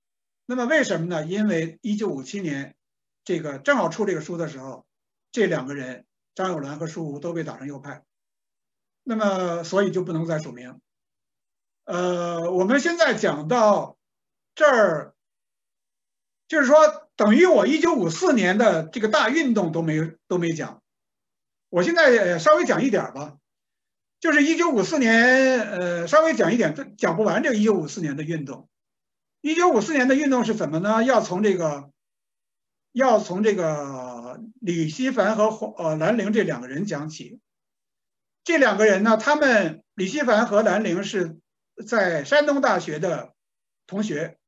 [0.46, 1.26] 那么为什么呢？
[1.26, 2.76] 因为一九五七年
[3.24, 4.86] 这个正好出这个书的时候，
[5.32, 6.06] 这两个人
[6.36, 8.04] 张友兰和舒吴都被打成右派，
[9.02, 10.80] 那么所以就不能再署名。
[11.86, 13.98] 呃，我们现在讲到
[14.54, 15.16] 这儿，
[16.48, 20.84] 就是说等于我一九五四年的这个大运动都没都没讲，
[21.70, 23.40] 我现在稍微讲一点吧，
[24.26, 28.68] 就是一九五四年，呃，稍微讲一点，讲不完这个一九五四年的运动。
[29.40, 31.04] 一九五四年的运动是怎么呢？
[31.04, 31.92] 要从这个，
[32.92, 37.40] 要从这个李希凡和黄呃兰陵这两个人讲起。
[38.44, 41.38] 这两个人呢，他们李希凡和兰陵是
[41.86, 43.32] 在山东大学的
[43.86, 44.40] 同学。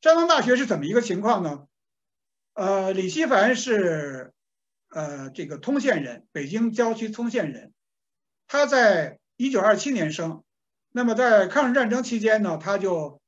[0.00, 1.66] 山东大学是怎么一个情况呢？
[2.54, 4.32] 呃，李希凡是
[4.88, 7.74] 呃这个通县人，北京郊区通县人。
[8.52, 10.44] 他在一九二七年生，
[10.90, 13.18] 那么在抗日战争期间呢，他就。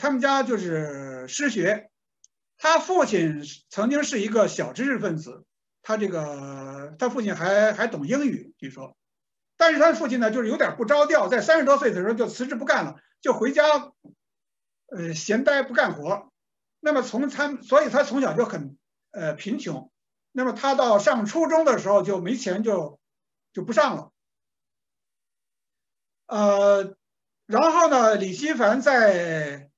[0.00, 1.88] 他们家就是失学，
[2.58, 5.44] 他父亲曾经是一个小知识分子，
[5.80, 8.96] 他这个他父亲还还懂英语，据说，
[9.56, 13.62] 但是他父亲呢，就是有点不着调，在三十多岁的时候就辞职不干了，就回家，
[14.86, 16.32] 呃，闲呆不干活。
[16.80, 18.76] 那么从他，所以他从小就很
[19.12, 19.92] 呃贫穷。
[20.32, 22.98] 那么他到上初中的时候就没钱，就
[23.52, 24.10] 就不上了。
[26.26, 26.94] 呃，
[27.46, 29.70] 然后呢，李希凡在。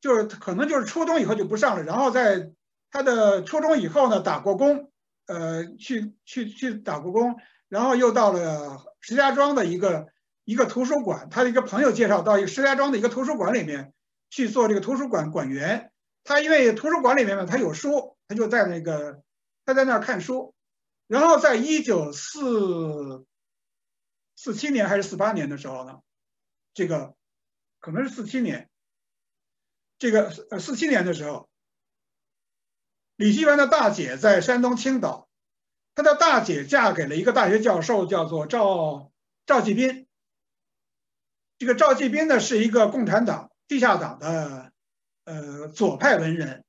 [0.00, 2.50] 就是可能就是初中以后就不上了，然后在
[2.90, 4.90] 他的初中以后呢，打过工，
[5.24, 7.36] 呃，去去去打过工，
[7.70, 10.08] 然后又到了石家庄的一个
[10.44, 13.94] 一个图书馆，他的一个朋友介绍到一个石家庄的一个图书馆里面
[14.28, 15.90] 去做这个图书馆馆员。
[16.22, 19.22] 他因为图书馆里面呢，他有书，他就在那个
[19.64, 20.54] 他在那儿看书。
[21.08, 23.24] 然后在一九四
[24.44, 26.02] 四七年还是四八年的时候呢，
[26.74, 27.14] 这个
[27.80, 28.68] 可能是四七年。
[29.96, 31.48] 这个呃，四七年的时候，
[33.16, 35.30] 李希凡的大姐在山东青岛，
[35.94, 39.10] 他的大姐嫁给了一个大学教授，叫做赵
[39.46, 40.06] 赵继斌。
[41.56, 44.72] 这个赵继斌呢，是一个共产党地下党的
[45.24, 46.66] 呃左派文人，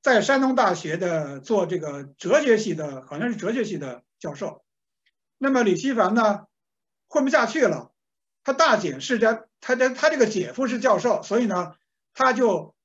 [0.00, 4.64] 在山东大学的做这个哲学系的，好像是哲学系的教授。
[5.36, 6.46] 那么李希凡呢，
[7.14, 7.92] 混不下去了，
[8.42, 11.74] 他大姐是在他的他这个姐夫是教授，所以呢。
[12.16, 12.76] 他就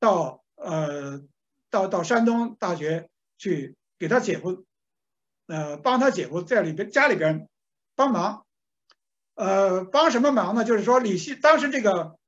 [0.00, 1.22] 到呃
[1.70, 4.64] 到到山东大学去给他姐夫，
[5.46, 7.48] 呃帮他姐夫在里边家里边
[7.94, 8.44] 帮忙，
[9.36, 10.64] 呃帮什么忙呢？
[10.64, 12.18] 就是说李希当时这个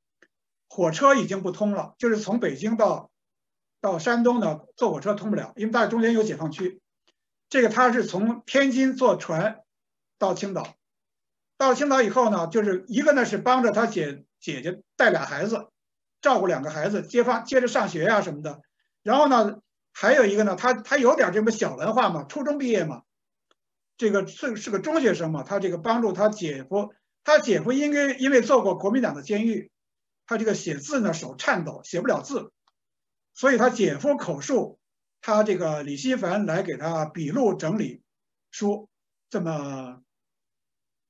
[0.68, 3.10] 火车已经不通了，就是从北京到
[3.80, 6.80] 到山东呢坐火车通不了，因为大中间有解放区。
[7.48, 9.64] 这个他是从天津坐船
[10.16, 10.76] 到青岛，
[11.60, 15.68] 到了青岛以后呢，就是一个呢是帮着他姐姐姐带俩孩子。
[16.22, 18.60] 照顾两个孩子，接放接着上学呀什么的。
[19.02, 19.60] 然后呢，
[19.92, 23.02] 还有一个呢，他他有点这么小文化嘛，初中毕业嘛，
[23.96, 25.42] 这个是是个中学生嘛。
[25.42, 26.92] 他这个帮助他姐夫，
[27.24, 29.70] 他姐夫应该因为做过国民党的监狱，
[30.26, 32.52] 他这个写字呢手颤抖，写不了字，
[33.32, 34.78] 所以他姐夫口述，
[35.22, 38.02] 他这个李希凡来给他笔录整理
[38.50, 38.90] 书，
[39.30, 40.02] 这么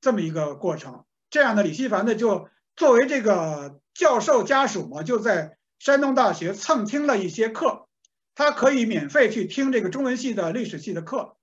[0.01, 1.05] 这么一个过程。
[1.31, 3.79] 这样的李希凡呢，就作为这个。
[3.93, 7.89] 教授家属嘛，就在山东大学蹭听了一些课，
[8.35, 11.37] 他可以免费去听这个中文系的历史系的课，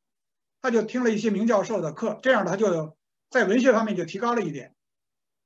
[0.61, 2.95] 他就听了一些名教授的课，这样他就
[3.29, 4.73] 在文学方面就提高了一点。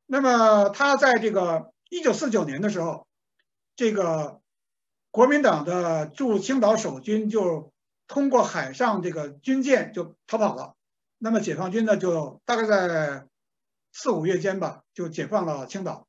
[0.05, 3.07] 那么他在这个一九四九年的时候，
[3.75, 4.39] 这个
[5.09, 7.73] 国民党的驻青岛守军就
[8.07, 10.75] 通过海上这个军舰就逃跑了，
[11.23, 13.27] 那么解放军呢就大概在
[13.93, 16.07] 四五月间吧，就解放了青岛。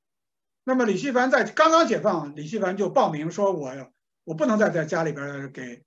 [0.65, 3.71] 那么李希凡在刚刚解放，李希凡就报名说：“我
[4.25, 5.83] 我不能再在家里边给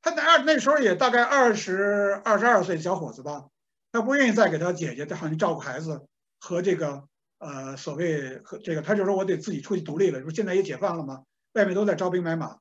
[0.00, 3.46] 他那二那时候也大概二十二十二岁小伙子吧，
[3.90, 6.06] 他不愿意再给他姐姐在好像照顾孩子
[6.38, 7.02] 和这个
[7.38, 10.22] 呃所谓和这个，他就说我得自己出去独立了。
[10.22, 11.24] 说现在也解放了嘛，
[11.54, 12.58] 外面都在招兵买马，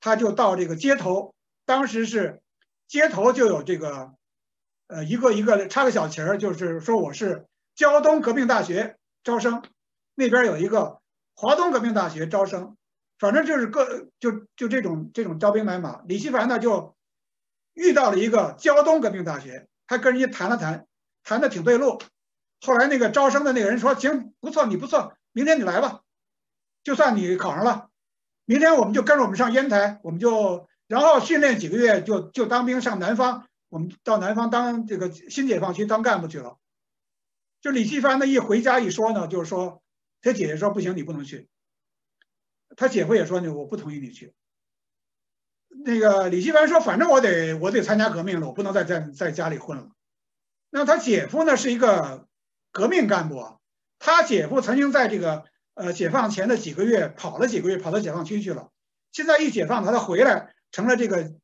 [0.00, 1.34] 他就到这个街头，
[1.66, 2.40] 当时是
[2.88, 4.14] 街头就有这个
[4.88, 9.62] 呃一个一个插个小旗儿，就是说我是胶东革命大学招生。”
[10.14, 11.00] 那边有一个
[11.34, 12.76] 华东革命大学招生，
[13.18, 16.00] 反正就是各就就这种这种招兵买马。
[16.06, 16.94] 李希凡呢就
[17.74, 20.86] 遇到了一个胶东革命大学，他跟人家谈了谈，
[21.22, 22.00] 谈的挺对路。
[22.62, 26.00] 后来那个招生的那个人说：“行，不错，你不错，明天你来吧，
[26.82, 27.90] 就算你考上了，
[28.46, 36.58] 明天我们就跟着我们上烟台，我们就然后训练几个月，就就当兵上南方，我们到南方当这个新解放区当干部去了。”
[37.62, 39.82] 就李继凡呢一回家一说呢，就是说。
[40.22, 41.48] 他姐姐说不行，你不能去。
[42.76, 44.34] 他姐夫也说呢，我不同意你去。
[45.84, 49.90] 那个李继凡说：“反正我得我得参加革命了，我不能再在在家里混了。”
[50.70, 52.26] 那他姐夫呢是一个
[52.72, 53.56] 革命干部啊，
[54.00, 55.44] 他姐夫曾经在这个
[55.74, 58.72] 呃解放前的几个月跑了几个月，跑到解放区去了。
[59.12, 61.34] 现在一解放他，他回来成了这个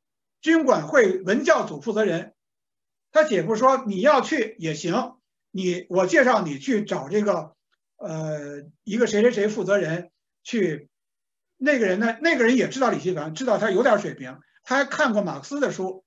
[0.42, 2.34] 军管会文教组负责人。
[3.10, 5.16] 他姐夫说：“你要去也行，
[5.50, 7.54] 你我介绍你去找这个
[7.96, 10.10] 呃一个谁谁谁负责人
[10.42, 10.90] 去。”
[11.64, 12.18] 那个人呢？
[12.20, 16.04] 那个人也知道李希凡，知道他有点水平，他还看过马克思的书。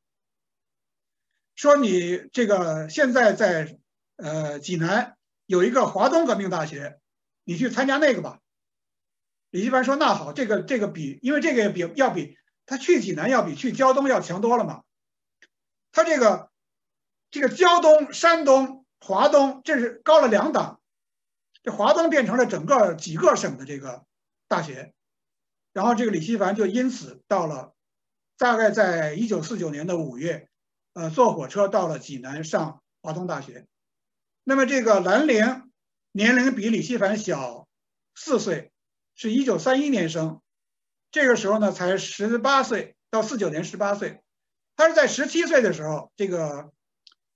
[1.55, 3.77] 说你这个现在在
[4.17, 6.99] 呃济南有一个华东革命大学，
[7.45, 8.41] 你去参加那个吧。
[9.49, 12.35] 李希凡说：“那好，这个这个比，因为这个也比要比
[12.65, 14.83] 他去济南要比去胶东要强多了嘛。
[15.91, 16.49] 他这个
[17.31, 20.79] 这个胶东、山东、华东，这是高了两档，
[21.63, 24.05] 这华东变成了整个几个省的这个
[24.47, 24.93] 大学。”
[25.73, 27.73] 然后这个李希凡就因此到了，
[28.37, 30.47] 大概在一九四九年的五月，
[30.93, 33.67] 呃，坐火车到了济南上华东大学。
[34.45, 35.69] 那么这个兰陵
[36.13, 37.67] 年龄比李希凡小
[38.15, 38.71] 四岁，
[39.15, 40.41] 是一九三一年生，
[41.15, 44.21] 这个时候呢才十八岁，到四九年十八岁。
[44.75, 46.73] 他是在十七岁的时候，这个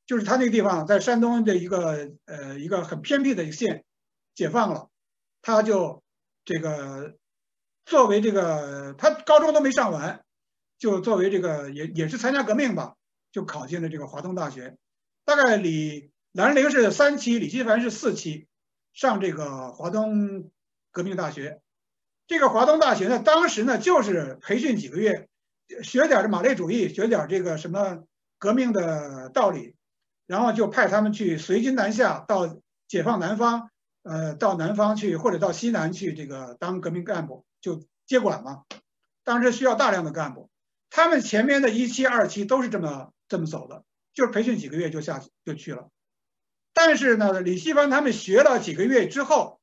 [0.06, 3.86] 就是他那个地方在山东的一个呃一个很偏僻的一个县
[4.36, 4.90] 解放了，
[5.42, 6.04] 他就
[6.44, 7.16] 这个。
[7.86, 10.24] 作为这个，他高中都没上完，
[10.78, 12.94] 就作为这个也也是参加革命吧，
[13.32, 14.78] 就考进了这个华东大学。
[15.26, 18.48] 大概李兰陵是三期，李希凡是四期，
[18.94, 20.52] 上这个华东
[20.92, 21.62] 革命大学。
[22.30, 25.28] 这个华东大学呢，当时呢就是培训几个月，
[25.82, 28.04] 学点这马列主义，学点这个什么
[28.38, 29.74] 革命的道理，
[30.28, 33.72] 然后就派他们去随军南下，到解放南方，
[34.04, 37.46] 呃，到南方去或者到西南去这个当革命干部。
[37.62, 38.64] 就接管嘛，
[39.24, 40.52] 当时需要大量的干部，
[40.92, 43.84] 他们前面的一期、二期都是这么这么走的，
[44.14, 45.90] 就是培训几个月就下就去了。
[46.76, 49.59] 但是呢，李希凡他们学了几个月之后，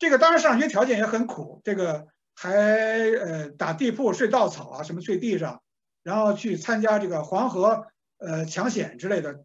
[0.00, 5.62] 这个当时上学条件也很苦，这个还呃打地铺、睡稻草啊，什么睡地上，
[6.02, 7.86] 然后去参加这个黄河
[8.16, 9.44] 呃抢险之类的，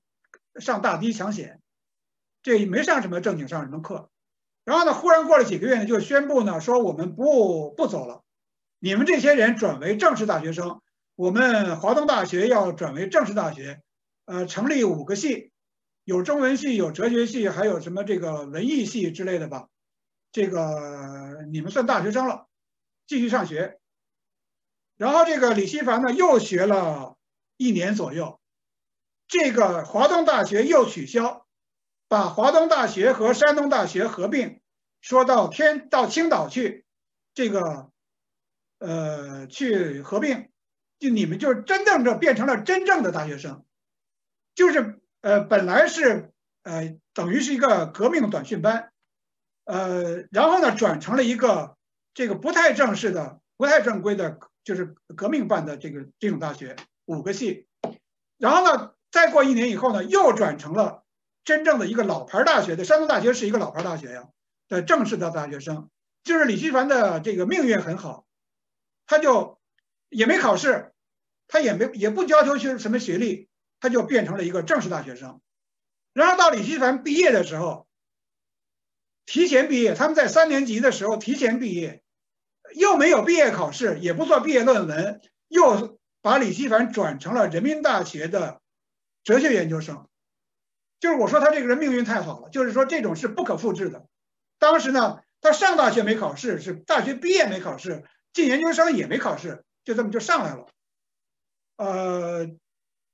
[0.56, 1.60] 上大堤抢险，
[2.42, 4.10] 这没上什么正经上什么课。
[4.64, 4.94] 然后呢？
[4.94, 8.24] 忽然过了几个月呢，就宣布呢，说我们不不走了，
[8.80, 10.82] 你们这些人转为正式大学生，
[11.16, 13.82] 我们华东大学要转为正式大学，
[14.24, 15.52] 呃，成立五个系，
[16.06, 19.68] 有中文系，有哲学系，还有什么这个文艺系之类的吧。
[20.36, 22.50] 这个你们算大学生了，
[23.08, 23.80] 继续上学。
[24.98, 27.16] 然后这个李希凡呢，又学了
[27.56, 28.42] 一年左右，
[29.30, 31.48] 这个华东大学又取消。
[32.10, 34.60] 把华东大学和山东大学合并，
[35.00, 36.86] 说到天到青岛去，
[37.34, 37.90] 这个，
[38.80, 40.50] 呃，去合并，
[41.00, 43.66] 就你们就是真正的变成了真正的大学生，
[44.54, 46.34] 就是呃，本来是
[46.64, 48.92] 呃，等于是一个革命短训班，
[49.66, 51.76] 呃，然后呢，转成了一个
[52.14, 56.76] 这个不太正式的、不太正规的，就是革命办的这个这种大学，
[57.06, 57.68] 五个系，
[58.38, 61.04] 然后呢，再过一年以后呢，又转成了。
[61.44, 64.30] 真正的一个老牌大学的山东大学是一个老牌大学呀，
[64.68, 65.92] 的正式的大学生，
[66.24, 68.26] 就是李希凡的这个命运很好，
[69.06, 69.60] 他就
[70.10, 70.92] 也没考试，
[71.48, 73.48] 他也没也不要求学什么学历，
[73.80, 75.40] 他就变成了一个正式大学生。
[76.14, 77.86] 然后到李希凡毕业的时候，
[79.26, 82.04] 提前毕业，他们在三年级的时候提前毕业，
[82.76, 88.62] 又没有毕业考试，也不做毕业论文，又把李希凡转成了人民大学的
[89.24, 90.08] 哲学研究生。
[91.00, 94.08] 就是我说他这个人命运太好了，就是说这种是不可复制的。
[94.60, 98.04] 当时呢，他上大学没考试，是大学毕业没考试，
[98.34, 100.68] 进研究生也没考试，就这么就上来了。
[101.78, 102.48] 呃，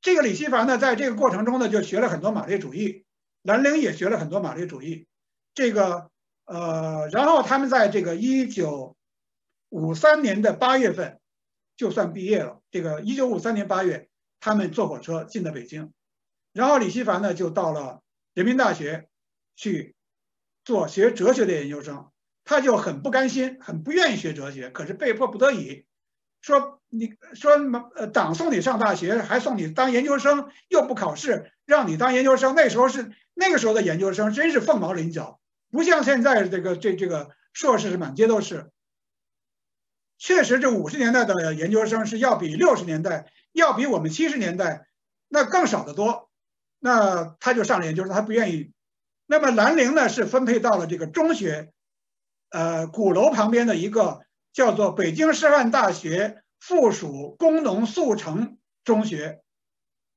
[0.01, 3.05] 这个李希凡呢，在这个过程中呢，就学了很多马列主义，
[3.41, 5.07] 兰陵也学了很多马列主义。
[5.53, 6.09] 这个
[6.45, 8.95] 呃，然后他们在这个一九
[9.69, 11.19] 五三年的八月份
[11.75, 12.59] 就算毕业了。
[12.71, 14.09] 这个一九五三年八月，
[14.39, 15.91] 他们坐火车进的北京。
[16.53, 18.01] 然后李希凡呢，就到了
[18.33, 19.09] 人民大学
[19.55, 19.95] 去
[20.63, 22.07] 做学哲学的研究生。
[22.43, 25.85] 他就很不甘心，很不愿意学哲学，可是被迫不得已，
[26.41, 27.91] 说你说么？
[27.95, 32.55] 呃，党送你上大学，还送你当研究生，又不考试，让你当研究生。
[32.55, 35.39] 那时候是那个时候的研究生，真是凤毛麟角，
[35.71, 38.69] 不像现在这个这这个硕士是满街都是。
[40.17, 44.85] 确实，这五十年代的研究生是要比六十年代，要比我们七十年代
[45.27, 46.29] 那更少得多。
[46.77, 48.71] 那他就上了研究生，他不愿意。
[49.25, 51.71] 那么兰陵呢，是分配到了这个中学，
[52.49, 54.21] 呃，鼓楼旁边的一个
[54.51, 59.41] 叫做北京师范大学附属工农速成中学，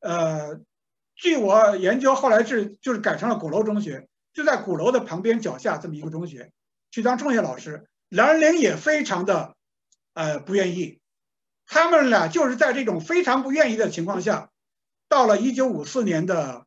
[0.00, 0.60] 呃，
[1.14, 6.52] 据我研究，后来是就是改成了鼓楼中学，就在鼓楼的旁边脚下这么一个中学，
[6.90, 7.88] 去当中学老师。
[8.10, 9.56] 兰陵也非常的，
[10.12, 11.00] 呃，不愿意，
[11.66, 14.50] 他们俩就是在这种非常不愿意的情况下，
[15.08, 16.66] 到了一九五四年的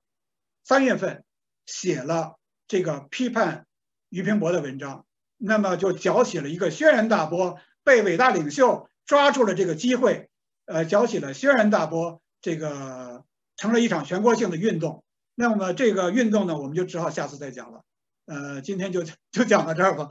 [0.66, 1.24] 三月份，
[1.66, 2.38] 写了
[2.68, 3.66] 这个批判
[4.10, 5.06] 俞平伯的文章，
[5.38, 10.30] 那么就搅起了一个轩然大波，被伟大领袖抓住了这个机会，
[10.66, 13.24] 呃，搅起了轩然大波，这个
[13.56, 15.04] 成了一场全国性的运动。
[15.40, 17.86] 那么这个运动呢，我们就只好下次再讲了，
[18.26, 20.10] 呃，今天就就讲到这儿吧。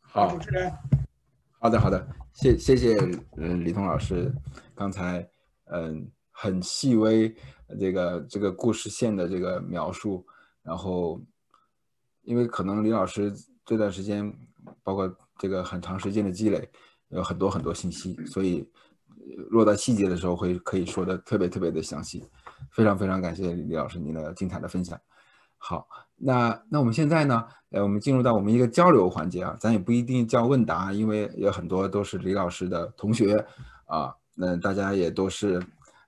[0.00, 0.72] 好，主持人，
[1.58, 2.96] 好的好的，谢谢谢
[3.36, 4.32] 嗯李彤老师
[4.72, 5.28] 刚才
[5.64, 7.34] 嗯很细微
[7.76, 10.24] 这个这个故事线的这个描述，
[10.62, 11.20] 然后
[12.22, 14.32] 因为可能李老师这段时间
[14.84, 16.70] 包括这个很长时间的积累，
[17.08, 18.70] 有很多很多信息，所以
[19.50, 22.24] 落到细节的时候会可以说的特别特别的详细，
[22.70, 24.98] 非常非常感谢李老师您的精彩的分享。
[25.56, 27.44] 好，那那我们现在呢？
[27.70, 33.44] 呃，我们进入到我们一个交流环节啊，咱也不一定叫问答，因为有很多都是李老师的同学
[33.84, 35.62] 啊，那大家也都是，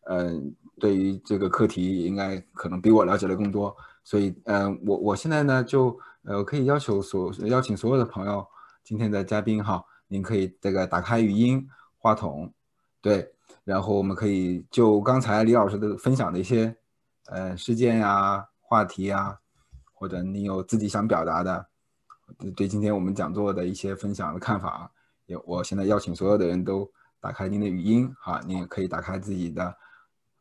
[0.05, 8.47] 嗯，对于这个课题应该可能比我了解的更多，所以，嗯，我我现在呢就呃可以要求所邀请所有的朋友，
[8.83, 11.69] 今天的嘉宾哈，您可以这个打开语音
[11.99, 12.51] 话筒，
[13.01, 13.33] 对，
[13.65, 16.77] 然后我们可以就刚才李老师的分享的一些
[17.27, 18.47] 呃事件呀。
[18.63, 19.37] 话题啊，
[19.93, 21.67] 或者你有自己想表达的，
[22.55, 24.89] 对今天我们讲座的一些分享的看法，
[25.27, 26.89] 也我现在邀请所有的人都
[27.21, 29.77] 打开您的语音，哈，您也可以打开自己的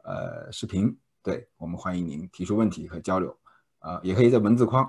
[0.04, 3.36] 呃视频，对我们欢迎您提出问题和交流，
[3.80, 4.88] 啊，也可以在文字框，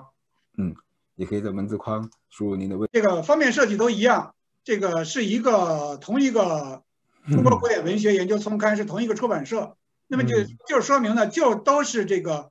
[0.58, 0.76] 嗯，
[1.14, 6.82] 也可以在文字框输入您的问，这个方面设计都一样，这个是一个同一个
[7.28, 9.76] 中国古典文学研究丛刊，是同一个出版社，
[10.06, 10.36] 那么就
[10.66, 12.50] 就说明呢，就都是这个。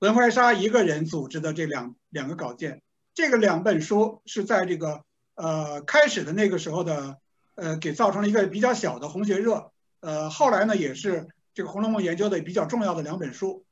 [0.00, 2.80] 文怀沙一个人组织的这两两个稿件，
[3.12, 5.02] 这个两本书是在这个
[5.34, 7.18] 呃开始的那个时候的
[7.54, 13.66] 呃给造成了一个比较小的红学热，呃后来呢也是这个《红楼梦》研究的比较重要的两本书。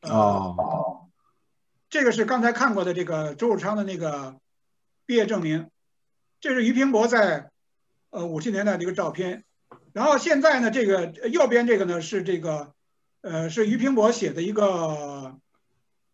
[0.00, 1.06] 哦，
[1.88, 4.40] 这个是刚才看过的这个周汝昌的那个
[5.06, 5.70] 毕业证明，
[6.40, 7.52] 这是俞平伯在
[8.14, 9.44] 呃五十年代的一个照片，
[9.92, 12.72] 然后现在呢这个右边这个呢是这个。
[13.26, 15.40] 呃，是俞平伯写的一个，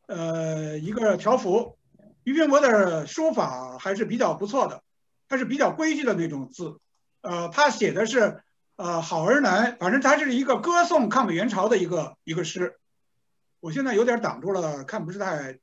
[0.06, 1.77] 呃，一个条幅。
[2.22, 4.85] 俞平伯的书法还是比较不错的，
[5.28, 6.78] 他是比较规矩的那种字。
[7.22, 8.40] 呃，他写的是，
[8.77, 12.78] 呃，好儿难，反正他是一个歌颂抗美援朝的一个一个诗。
[13.59, 15.59] 我现在有点挡住了，看不是太，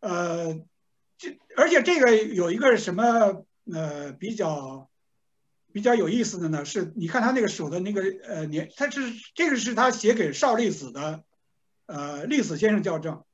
[0.00, 0.60] 呃，
[1.16, 4.90] 这而且这个有一个什么，呃，比较。
[5.72, 9.00] 比较有意思的呢，是你看他那个手的那个呃年，他是
[9.34, 11.24] 这个是他写给邵力子的，
[11.86, 13.24] 呃，力子先生校正，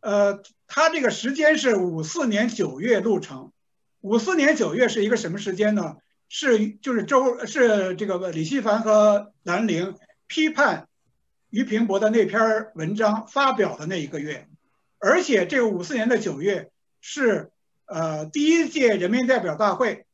[0.00, 3.52] 呃，他这个时间是五四年九月录成，
[4.00, 5.96] 五四年九月是一个什么时间呢？
[6.28, 9.94] 是就是周是这个李希凡和兰陵
[10.26, 10.88] 批判
[11.50, 14.48] 俞平伯的那篇文章发表的那一个月，
[14.98, 16.70] 而且这个五四年的九月
[17.00, 17.50] 是
[17.84, 20.05] 呃第一届人民代表大会。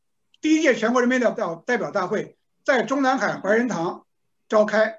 [0.43, 4.05] 第一届全国人民代表代表大会在中南海怀仁堂
[4.49, 4.99] 召开，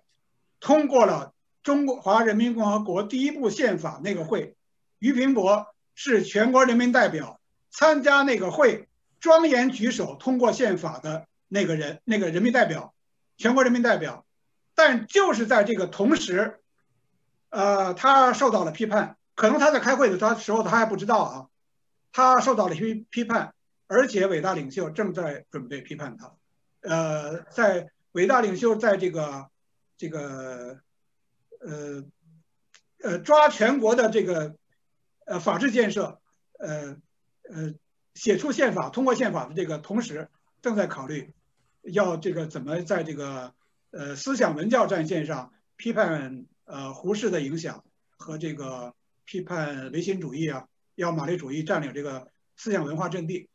[0.61, 1.33] 通过了
[1.63, 4.55] 中华人民共和国第一部宪法那个会，
[4.99, 8.87] 俞平伯是全国人民代表参加那个会，
[9.19, 12.93] 庄严举手通过宪法的那个人，那个人民代表，
[13.37, 14.25] 全国人民代表，
[14.75, 16.61] 但就是在这个同时，
[17.49, 21.47] 呃，他受到了批判，可能他在开会的他时候他还不知道啊，
[22.13, 23.53] 他受到了批批判。
[23.87, 26.35] 而且伟大领袖正在准备批判他，
[26.81, 29.49] 呃，在伟大领袖在这个
[29.97, 30.79] 这个
[31.59, 32.03] 呃
[33.01, 34.55] 呃抓全国的这个
[35.25, 36.19] 呃法治建设，
[36.57, 36.97] 呃
[37.49, 37.73] 呃
[38.15, 40.29] 写出宪法、通过宪法的这个同时，
[40.61, 41.33] 正在考虑
[41.81, 43.53] 要这个怎么在这个
[43.91, 47.83] 呃思想文教战线上批判呃胡适的影响
[48.17, 48.95] 和这个
[49.25, 53.49] 批判唯心主义啊，要马列主义占领这个思想文化阵地。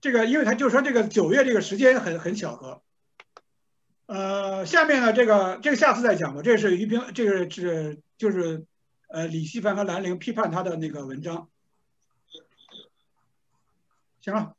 [0.00, 2.82] 这个，因为他就说这个九月这个时间很很巧合，
[4.06, 6.42] 呃，下面呢这个这个下次再讲吧。
[6.42, 8.66] 这是于平，这个是就是
[9.08, 11.48] 呃李希凡和兰陵批判他的那个文章。
[14.20, 14.54] 行了，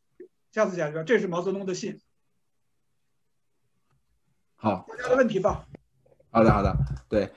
[0.51, 1.03] 下次讲这个。
[1.03, 2.01] 这是毛泽东的信。
[4.55, 5.65] 好，大家的问题吧。
[6.31, 6.75] 好的，好的，
[7.07, 7.31] 对，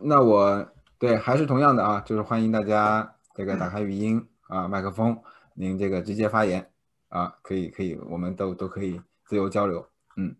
[0.00, 5.22] 那我对还是同样的啊，就是欢迎大家这个打开语音啊麦克风，
[5.54, 6.71] 您这个直接发言。
[7.12, 9.86] 啊，可以可以，我们都都可以自由交流，
[10.16, 10.34] 嗯，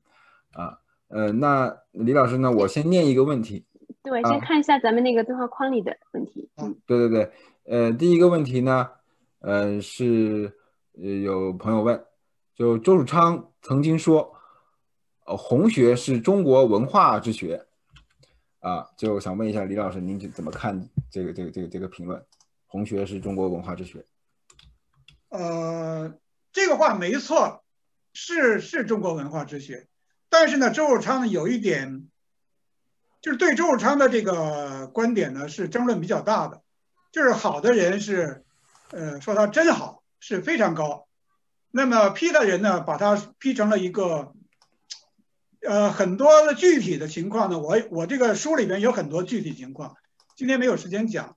[0.52, 0.78] 啊，
[1.08, 3.66] 呃，那李老师呢，我先念一个问题，
[4.02, 7.32] 对，先看一下咱们那个对话框里的问题，嗯，对对对，
[7.64, 8.88] 呃，第一个问题呢，
[9.40, 10.50] 呃，是
[10.94, 12.02] 呃有朋友问，
[12.54, 14.34] 就周汝昌曾经说，
[15.26, 17.66] 呃，红学是中国文化之学。
[18.60, 22.24] 啊，就想问一下李老师，您怎么看这个这个这个这个评论？
[22.68, 24.06] 红学是中国文化之学。
[25.30, 26.08] 呃，
[26.52, 27.64] 这个话没错，
[28.12, 29.88] 是是中国文化之学。
[30.28, 32.08] 但是呢，周汝昌呢有一点，
[33.20, 36.62] 就是对周汝昌的这个观点呢是争论比较大的。
[37.10, 38.44] 就是好的人是，
[38.90, 41.06] 呃，说他真好，是非常高。
[41.70, 44.32] 那么批的人呢，把他批成了一个。
[45.64, 49.94] 呃，很多的具体的情况呢，我我这个书里边有很多具体情况，
[50.34, 51.36] 今天没有时间讲。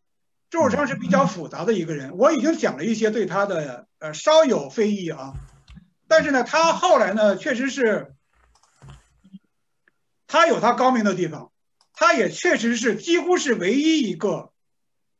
[0.50, 5.34] 周汝昌是比较复杂的一个人，我已经讲了一些对他的呃稍有非议啊，
[6.08, 8.14] 但是呢，他后来呢，确实是
[10.28, 11.52] 他有他高明的地方，
[11.94, 14.52] 他也确实是几乎是唯一一个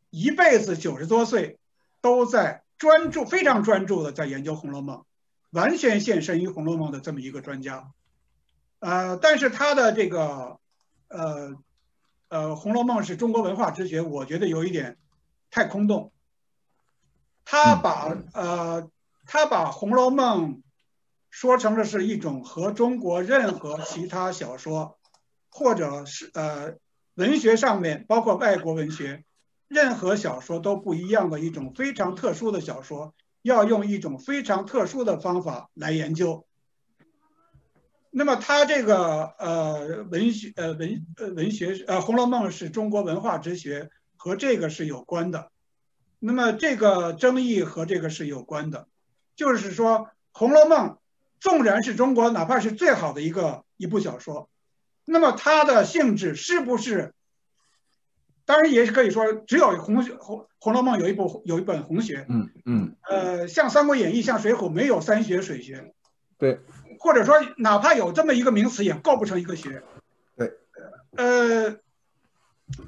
[0.10, 1.58] 一辈子九十多岁
[2.02, 4.98] 都在专注非常专注的在研究《红楼梦》，
[5.52, 7.92] 完全献身于《红楼梦》的这么一个专家。
[8.80, 10.60] 呃，但是他的这个，
[11.08, 11.56] 呃，
[12.30, 14.98] 呃，《红楼梦》是中国文化之学，我觉得有一点
[15.56, 16.12] 太空洞。
[17.46, 18.90] 他把呃，
[19.26, 20.56] 他把《红楼梦》
[21.30, 25.00] 说成了是一种和中国任何其他小说，
[25.50, 26.74] 或者是呃
[27.14, 29.24] 文学上面，包括外国文学，
[29.70, 36.46] 任何小说都不一样的一种非常特殊的小说，要用一种非常特殊的方法来研究。
[38.12, 43.90] 那么他这个呃文学呃文呃文学呃《红楼梦》是中国文化之学，
[44.26, 45.52] 和这个是有关的。
[46.18, 48.88] 那么这个争议和这个是有关的，
[49.36, 50.00] 就是说
[50.32, 50.90] 《红楼梦》
[51.40, 54.50] 纵然是中国哪怕是最好的一个一部小说，
[55.06, 57.14] 那么它的性质是不是？
[58.46, 65.94] 当然也是可以说，只有红红红楼梦有一部有一本红学，嗯嗯，呃，像《三国演义》像《水浒》没有三学水学，
[66.40, 66.62] 对。
[66.98, 69.84] 或者说，哪怕有这么一个名词，也构不成一个学。
[70.36, 70.54] 对，
[71.16, 71.78] 呃，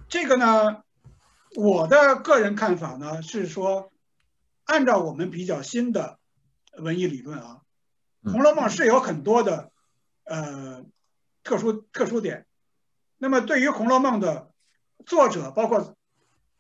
[0.10, 0.84] 这个呢，
[1.58, 3.92] 我的个人看法呢是说，
[4.66, 6.20] 按照我们比较新的
[6.78, 7.62] 文艺理论啊，
[8.32, 9.72] 《红楼梦》是有很多的
[10.24, 10.86] 呃
[11.42, 12.46] 特殊特殊点。
[13.18, 14.52] 那么，对于《红楼梦》的
[15.08, 15.96] 作者，包括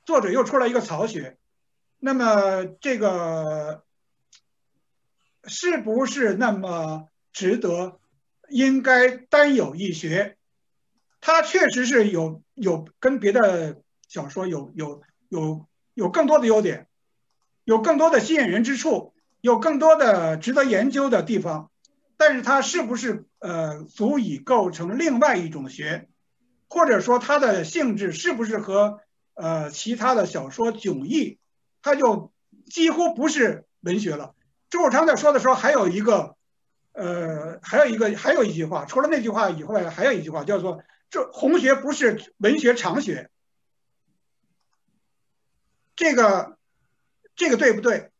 [0.03, 1.37] 作者又出了一个曹雪，
[1.99, 3.83] 那么这个
[5.43, 7.07] 是不是那么？
[7.33, 7.99] 值得，
[8.49, 10.37] 应该单有一学，
[11.21, 16.87] 它确实是有有跟别的小说有有有有更多的优点，
[17.63, 21.69] 有更多的吸引人之处，有更多的值得研究的地方，
[22.17, 26.07] 但是它是不是呃足以构成另外一种学，
[26.67, 28.99] 或者说它的性质是不是和
[29.33, 31.37] 呃其他的小说迥异，
[31.81, 32.31] 它就
[32.65, 34.33] 几乎不是文学了。
[34.69, 36.35] 周汝昌在说的时候还有一个。
[36.99, 40.81] 呃，还有一个，还有一句话，除了那句话以外，还有一句话叫做
[41.11, 43.29] “这红学不是文学常学”，
[45.97, 46.57] 这个
[47.35, 48.11] 这个对不对？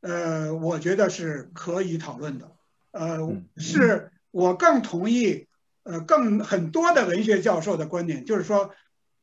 [0.00, 2.54] 呃，我觉得是可以讨论的。
[2.90, 5.48] 呃，是我更同意，
[5.84, 8.74] 呃，更很多的文学教授的观点，就是说，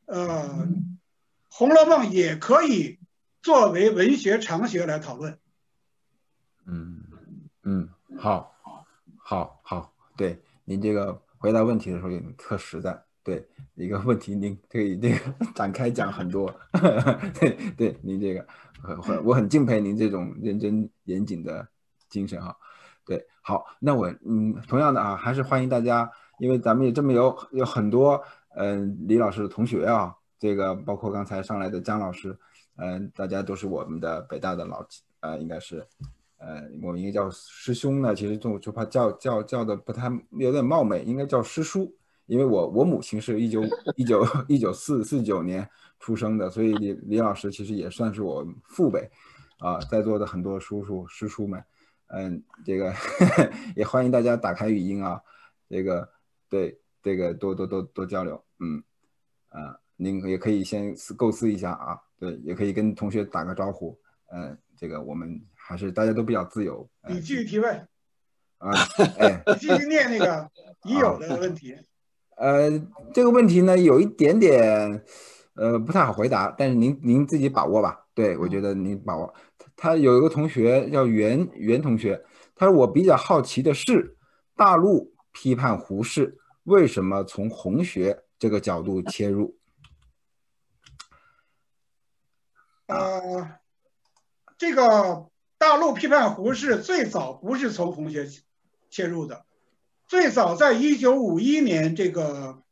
[0.06, 0.48] 呃，
[1.48, 2.98] 《红楼梦》也可以
[3.42, 5.38] 作为文学常学来讨论。
[6.66, 7.04] 嗯
[7.62, 8.56] 嗯，好。
[9.22, 15.16] 好好，对您这个回答问题的时候也特实在，对一个问题您可以这个
[15.54, 16.52] 展开讲很多，
[17.38, 18.46] 对对，您这个
[18.82, 21.66] 很很我很敬佩您这种认真严谨的
[22.08, 22.56] 精神哈，
[23.04, 28.22] 对，好，那我嗯同样的啊，还是欢迎大家，因为咱们也这么有有很多
[28.56, 32.36] 嗯李老师的同学啊，这个包括刚才上来的姜老师，
[32.76, 34.84] 嗯，大家都是我们的北大的老
[35.20, 35.86] 呃应该是。
[36.42, 41.94] 呃，我们应该叫师兄呢，其实就就怕叫叫叫的不太有点冒昧，应该叫师叔，
[42.30, 43.62] 因为我我母亲是一九
[43.96, 49.10] 一九一九四四九年出生的，所以李李老师其实也算是我父辈，
[49.58, 51.62] 啊，在座的很多叔叔师叔们，
[52.06, 52.94] 嗯，这个
[53.74, 55.20] 也欢迎大家打开语音啊，
[55.68, 56.08] 这个
[56.48, 58.82] 对这个多多多多交流，嗯，
[59.48, 63.98] 啊，您也可以先构思一下啊，对，也可以跟同学打个招呼，
[64.32, 65.40] 嗯，这个我们。
[65.62, 66.90] 还是大家都比较自由。
[67.08, 67.72] 你继续提问
[68.58, 68.72] 啊，
[69.20, 70.50] 哎，你继续念那个
[70.82, 71.76] 已有的问题。
[72.40, 72.70] 呃，
[73.12, 75.04] 这个问题呢，有一点点
[75.56, 78.06] 呃不太好回答，但是您您自己把握吧。
[78.14, 78.34] 对。
[78.38, 79.32] 我觉得您把握。
[79.76, 84.16] 他有一个同学叫袁袁同学，他说我比较好奇的是，
[84.56, 89.58] 大陆批判胡适为什么从红学这个角度切入？
[92.86, 93.50] 呃，
[94.56, 98.26] 这个大陆批判胡适最早不是从红学
[98.88, 99.44] 切入的，
[100.10, 102.64] 最早在一九五一年这个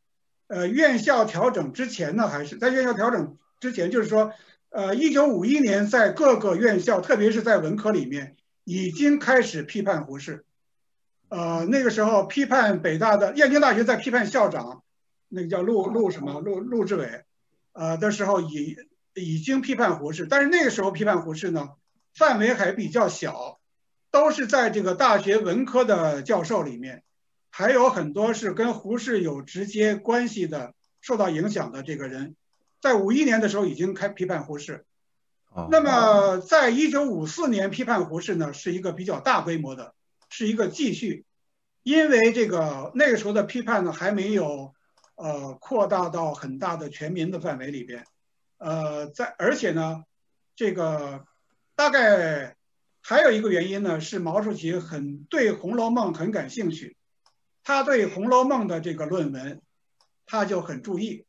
[0.48, 4.32] 呃院校调整之前呢，还是在院校调整之前，就是说。
[4.70, 10.44] 呃，一九五一年，在各个院校，特别是在文科里面，已经开始批判胡适。
[11.30, 14.82] 呃，那个时候批判北大的燕京大学在批判校长，
[15.30, 17.24] 那个叫陆陆什么陆陆志伟，
[17.72, 18.76] 呃的时候已
[19.14, 21.70] 已经批判胡适，但是那个时候批判胡适呢，
[22.14, 23.58] 范围还比较小，
[24.10, 27.04] 都是在这个大学文科的教授里面，
[27.50, 32.36] 还有很多是跟胡适有直接关系的、受到影响的这个人。
[32.80, 34.84] 在五一年的时候已经开批判胡适，
[35.68, 39.94] 那么在一九五四年批判胡适呢，是一个比较大规模的，
[40.28, 41.24] 是一个继续，
[41.82, 44.74] 因为这个那个时候的批判呢还没有
[45.16, 48.04] 呃扩大到很大的全民的范围里边，
[48.58, 50.04] 呃在而且呢
[50.54, 51.24] 这个
[51.74, 52.54] 大概
[53.00, 56.96] 还有一个原因呢是毛主席很对《红楼梦》很感兴趣，
[57.68, 59.60] 他对《红楼梦》的这个论文
[60.24, 61.26] 他就很注意。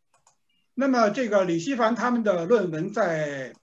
[0.74, 3.54] 那么这个李希凡他们的论文在，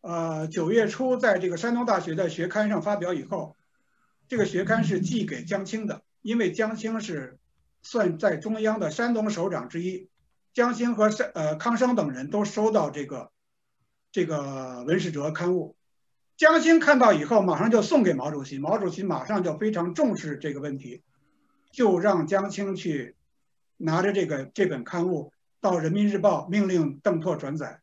[0.00, 3.56] 呃九月初在这个山东大学的学刊上发表以后，
[4.28, 7.40] 这个学刊是寄给江青的，因为江青是
[7.82, 10.08] 算在中央的山东首长之一，
[10.52, 13.32] 江青和山呃康生等人都收到这个
[14.12, 15.74] 这个文史哲刊物，
[16.36, 21.02] 江青看到以后马上就送给毛主席，毛主席马上就非常重视这个问题，
[21.74, 23.16] 就让江青去
[23.76, 25.32] 拿着这个这本刊物。
[25.60, 27.80] 到人民日报命令邓拓转载，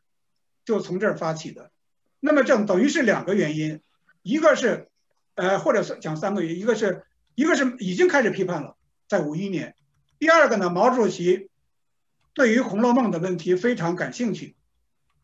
[0.66, 1.72] 就从这儿发起的。
[2.20, 3.82] 那么这等于是两个原因，
[4.22, 4.88] 一个是，
[5.34, 8.78] 呃，或者是讲三个原因，一个是，一个是已经开始批判了，
[9.08, 9.74] 在五一年。
[10.20, 11.50] 第二个呢，毛主席
[12.36, 14.56] 对于《红楼梦》的问题非常感兴趣。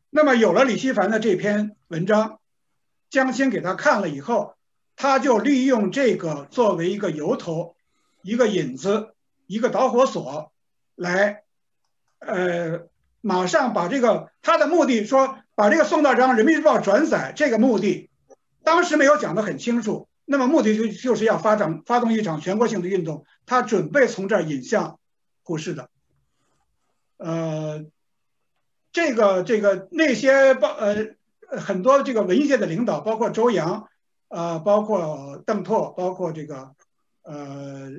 [0.09, 2.39] 那么有了李希凡的这篇文章，
[3.11, 4.55] 江青给他看了以后，
[4.95, 7.75] 他就利用这个作为一个由头、
[8.27, 9.13] 一个引子、
[9.45, 10.51] 一个导火索
[10.95, 11.43] 来。
[12.19, 12.87] 呃，
[13.21, 18.09] 马上把这个他的目的说把这个送到让人民日报转载这个目的，
[18.63, 20.07] 当时没有讲得很清楚。
[20.25, 24.99] 那么目的就就是要发展发动一场全国性的运动，他准备从这儿引向
[25.43, 25.89] 股市的。
[27.17, 27.85] 呃，
[28.91, 31.15] 这个这个那些报呃
[31.51, 33.87] 很多这个文艺界的领导，包括周扬，
[34.27, 36.71] 呃，包括邓拓，包括这个
[37.21, 37.91] 呃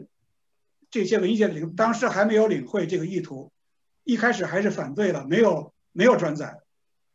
[0.91, 3.53] 这些文艺界的领，当时还没有领会这个意图。
[4.05, 6.63] 一开始还是反对了，没有没有转载，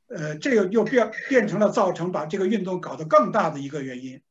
[0.05, 4.21] 呃，这个又变变成了造成把这个运动搞得更大的一个原因，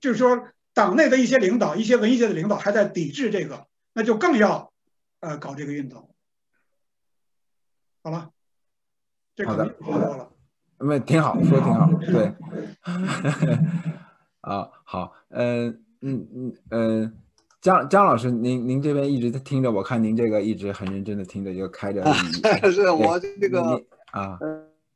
[0.00, 4.70] 就是说党内的一些领导、一些文艺界的领导还在抵制这个，那就更要
[5.20, 6.14] 呃搞这个运动。
[8.02, 8.30] 好了，
[9.34, 10.30] 这可能说多了，
[10.76, 12.34] 没挺好，说挺好，对，
[14.42, 17.18] 啊，好，嗯嗯嗯嗯。
[17.60, 22.04] 姜姜老师，您您这边一直在听着，我看您这个一直很认真的听着，就开着。
[22.70, 23.60] 是我这个
[24.12, 24.38] 啊，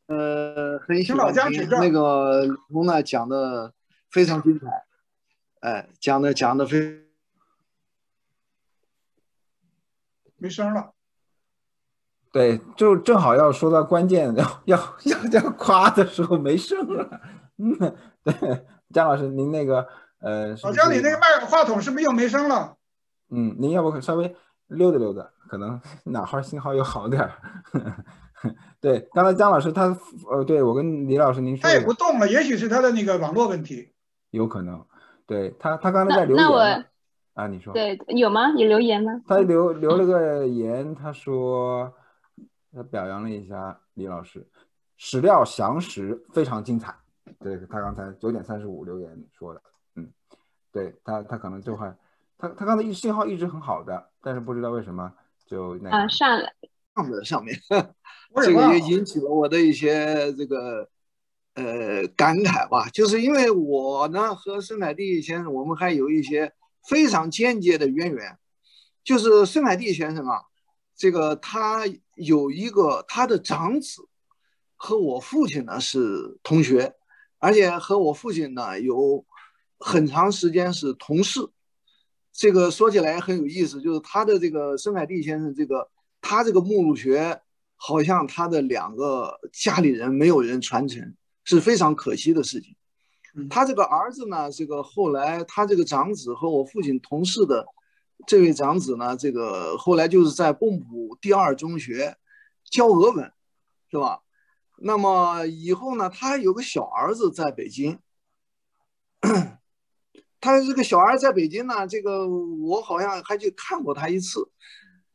[0.06, 3.72] 呃，很喜欢听那个龙呢讲的
[4.10, 4.66] 非常精彩，
[5.60, 7.00] 哎，讲的讲的非
[10.36, 10.92] 没声了。
[12.30, 17.20] 对，就正好要说到关键，要要要要夸的时候没声了。
[17.58, 17.76] 嗯，
[18.22, 19.88] 对，姜老师，您那个。
[20.22, 22.76] 呃，老姜，你那个麦话筒是不是又没声了？
[23.30, 24.34] 嗯，您要不稍微
[24.68, 27.32] 溜达溜达，可能 哪号信号又好点儿。
[28.80, 29.96] 对，刚才姜老师他，
[30.30, 33.92] 呃，对我跟李老师您说，他也不动了，也许是他的那个网络问题。
[34.30, 34.84] 有可能，
[35.26, 36.44] 对他，他刚才在留言。
[36.44, 36.58] 那我
[37.34, 37.72] 啊，你说。
[37.72, 38.50] 对，有吗？
[38.50, 39.12] 有留言吗？
[39.26, 41.92] 他留留了个言，他说
[42.74, 44.46] 他表扬了一下李老师，
[44.96, 46.94] 史料详实，非常精彩。
[47.38, 49.62] 对他刚才九点三十五留言说的。
[50.72, 51.86] 对他，他可能就会，
[52.38, 55.12] 他他刚才一信号一直很好的，但是不知道为什么
[55.46, 56.46] 就那啊上了
[56.94, 57.54] 上的上面，
[58.42, 60.88] 这个也引起了我的一些这个
[61.56, 62.88] 呃感慨吧。
[62.88, 66.50] 就是因为我呢和孙海蒂先生，我们还有一些
[66.88, 68.38] 非常间接的渊源。
[69.04, 70.40] 就是孙海蒂先生啊，
[70.96, 71.82] 这个他
[72.14, 74.08] 有一个他的长子
[74.76, 76.94] 和我父亲呢是同学，
[77.38, 79.22] 而且和我父亲呢有。
[79.82, 81.40] 很长时间是同事，
[82.32, 85.90] 这个说起来很有意思，就是他的这个申海蒂先生，这个
[86.20, 87.40] 他这个目录学
[87.76, 91.14] 好像他的两个家里人没有人传承，
[91.44, 92.76] 是非常可惜的事情。
[93.50, 97.66] 他这个儿子呢，这个后来他这个长子和我父亲同事的
[98.26, 102.16] 这位长子呢，这个后来就是在蚌埠第二中学
[102.70, 103.32] 教俄文，
[103.90, 104.20] 是吧？
[104.84, 107.98] 那么以后呢，他还有个小儿子在北京，
[110.42, 114.40] 他这个小孩在北京呢，这个我好像还去看过他一次，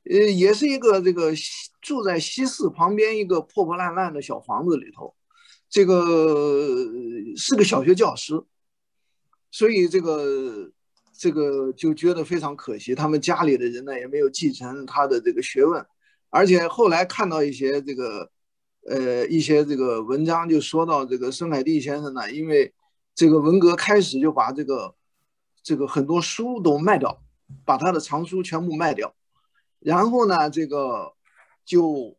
[0.10, 1.32] 呃，也是一个这个
[1.82, 5.14] 住在西四旁边一个破破烂烂的小房子里头，
[5.70, 6.88] 这个
[7.36, 8.42] 是个小学教师，
[9.52, 10.72] 所以这个
[11.16, 15.86] 这个就觉得非常可惜，他们家里的人呢也没有继承他的这个学问，
[16.32, 18.32] 而且后来看到一些这个。
[18.90, 22.74] 呃，一些这个文章就说到这个孙海蒂先生呢，因为
[23.14, 24.96] 这个文革开始就把这个
[25.68, 27.22] 这个很多书都卖掉，
[27.66, 29.14] 把他的藏书全部卖掉，
[29.80, 31.14] 然后呢，这个
[31.66, 32.16] 就，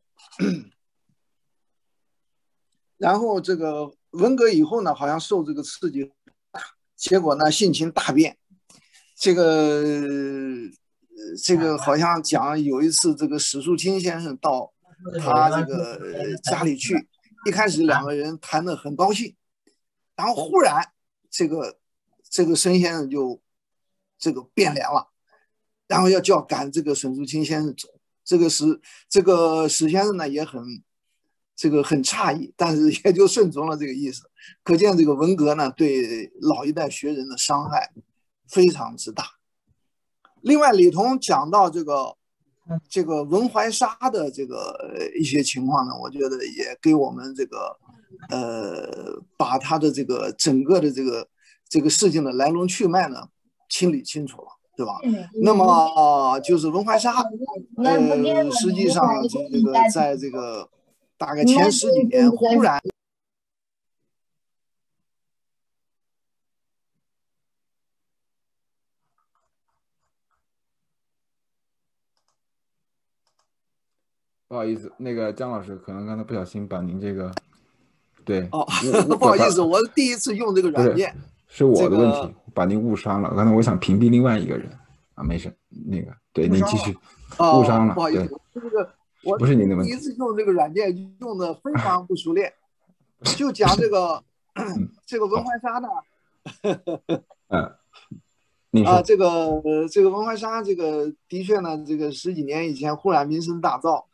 [2.99, 6.13] 然后这个文革以后呢，好像受这个刺激，
[6.95, 8.37] 结果呢性情大变，
[9.17, 9.83] 这个
[11.43, 14.75] 这个好像讲有一次这个史树清先生到。
[15.23, 17.09] 他这个家里去，
[17.47, 19.37] 一开始两个人谈的很高兴，
[20.17, 20.83] 然后忽然
[21.31, 21.78] 这个
[22.31, 23.41] 这个孙先生就
[24.19, 25.09] 这个变脸了，
[25.87, 27.89] 然后要叫赶这个沈竹清先生走。
[28.25, 30.63] 这个史这个史先生呢也很
[31.57, 34.23] 这个很诧异，但是 也就顺从了这个意思。
[34.63, 37.93] 可见这个文革呢对老一代学人的伤害
[38.47, 39.25] 非常之大。
[40.43, 42.17] 另外，李彤讲到这个。
[42.91, 44.77] 这个文怀沙的这个
[45.19, 47.75] 一些情况呢，我觉得也给我们这个，
[48.29, 51.27] 呃，把他的这个整个的这个
[51.69, 53.29] 这个事情的来龙去脉呢
[53.69, 54.99] 清理清楚了，对吧？
[55.43, 57.13] 那么就是文怀沙，
[57.77, 60.69] 呃，实际上这个在这个
[61.17, 62.81] 大概前十几年忽然。
[74.49, 77.31] 不好意思，那个姜老师可能刚才不小心把您这个，
[78.25, 78.67] 对哦，
[79.21, 81.15] 不好意思，我是第一次用这个软件，
[81.49, 83.33] 是我的问题，把您误伤了。
[83.35, 84.71] 刚才我想屏蔽另外一个人
[85.15, 85.53] 啊，没事，
[85.87, 86.93] 那个对您继续，
[87.39, 88.89] 误伤了，不好意思，这个
[89.25, 92.53] 我不是您的问题，第一次用这个软件用的非 常不熟练，
[93.37, 94.23] 就讲这个
[95.07, 95.89] 这个文怀沙呢，
[97.49, 104.05] 嗯， 啊，这个这个文怀沙，这个的确呢，这个十几年以前忽然名声大噪。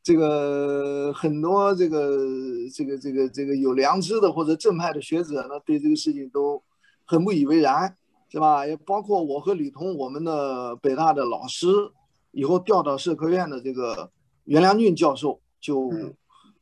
[0.00, 2.26] 这个很多这个
[2.72, 6.62] 这个这个这个有良知的或者正派的学者呢，对这个事情都
[7.08, 7.96] 很不以为然，
[8.30, 8.66] 是吧？
[8.66, 11.66] 也包括我和李彤，我们的北大的老师，
[12.32, 14.10] 以后调到社科院的这个
[14.44, 15.90] 袁良俊教授，就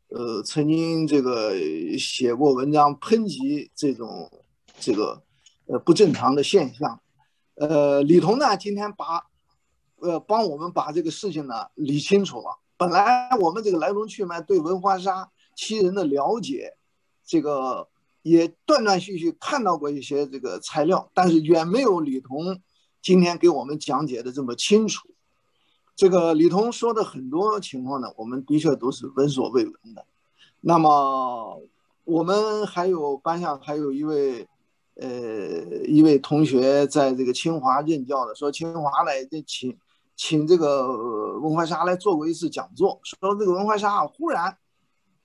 [0.09, 1.53] 呃曾经这个
[1.99, 4.31] 写过文章抨击这种
[4.79, 5.21] 这个
[5.67, 7.01] 呃不正常的现象。
[7.57, 9.27] 呃，李彤呢，今天把
[9.97, 12.57] 呃帮我们把这个事情呢理清楚了。
[12.77, 16.75] 本来我们这个来龙去脉对文化沙七人的了解，
[17.25, 17.89] 这个
[18.29, 22.61] 也断断续续看到过一些这个材料，但是远没有李彤
[23.01, 25.09] 今天给我们讲解的这么清楚。
[25.95, 30.05] 这个李彤说的很多情况呢，我们的确都是闻所未闻的。
[30.61, 31.63] 那么
[32.05, 34.49] 我们还有班上还有一位，
[34.97, 35.09] 呃，
[35.87, 39.79] 一位同学在这个清华任教的，说清华来这请。
[40.19, 44.57] 请这个文怀沙来做过一次讲座，说这个文怀沙忽然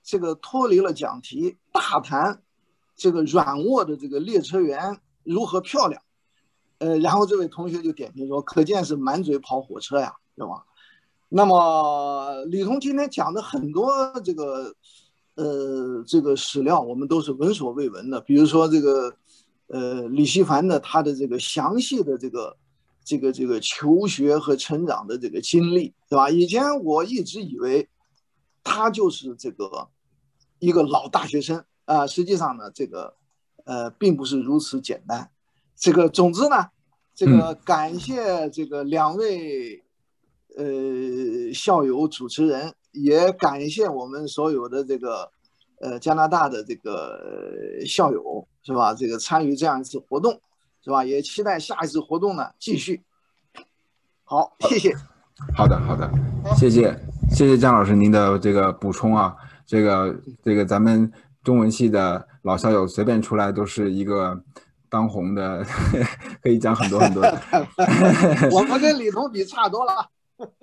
[0.02, 2.42] 这个脱离了讲题，大谈
[3.02, 6.00] 这个软卧的这个列车员如何漂亮，
[6.78, 10.64] 呃，然后这位同学就点评说，可见是满嘴跑火车呀，对吧？
[11.28, 13.90] 那么李彤今天讲的很多
[14.24, 14.72] 这个
[15.34, 19.16] 呃这个史料，我们都是闻所未闻的，比如说这个
[19.66, 22.56] 呃李希凡的他的这个详细的这个。
[23.04, 26.30] 这个这个求学和成长的这个经历，对吧？
[26.30, 27.88] 以前我一直以为
[28.62, 29.88] 他就是这个
[30.60, 33.14] 一个老大学生啊，实际上呢，这个
[33.64, 35.30] 呃并不是如此简单。
[35.76, 36.66] 这个总之呢，
[37.14, 39.82] 这个感谢这个两位
[40.56, 45.30] 呃校友主持人，也感谢我们所有的这个
[45.80, 47.18] 呃加拿大的这个
[47.86, 48.94] 校友，是吧？
[48.94, 50.40] 这个参与这样一次活动。
[50.84, 51.04] 是吧？
[51.04, 53.00] 也期待下一次活动呢继续。
[54.24, 54.92] 好，谢谢。
[55.54, 56.10] 好的，好的，
[56.56, 56.92] 谢谢，
[57.30, 59.32] 谢谢姜老师您的这个补充啊。
[59.64, 64.40] 这个这个咱们中文系的老校友随便出来都是一个
[64.88, 65.64] 当红的，
[66.42, 67.22] 可以讲很多很多。
[68.52, 70.08] 我们跟李彤比差多了。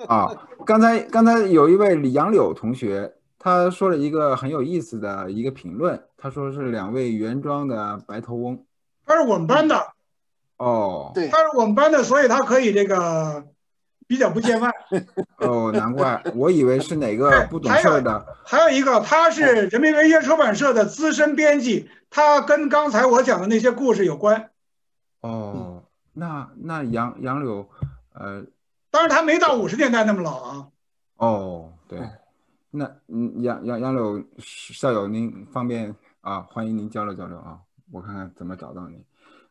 [0.07, 0.29] 啊，
[0.65, 8.65] 刚才刚才有一位李杨柳同学他说了一个很有意思的一个评论，他说是两位原装的白头翁，
[9.05, 9.93] 他是我们班的，
[10.57, 13.45] 哦，对，他是我们班的，所以他可以这个
[14.09, 14.71] 比较不见外。
[15.37, 24.49] 哦，难怪，我以为是哪个不懂事儿的，还有一个，他是人民文学出版社的资深编辑，他跟刚才我讲的那些故事有关。
[25.21, 25.83] 哦，
[26.13, 27.69] 那那杨杨柳，
[28.13, 28.43] 呃，
[28.89, 30.67] 当然他没到五十年代那么老啊。
[31.17, 31.99] 哦，对，
[32.71, 36.41] 那嗯，杨杨杨柳校友，您方便啊？
[36.49, 37.59] 欢迎您交流交流啊，
[37.91, 38.99] 我看看怎么找到您。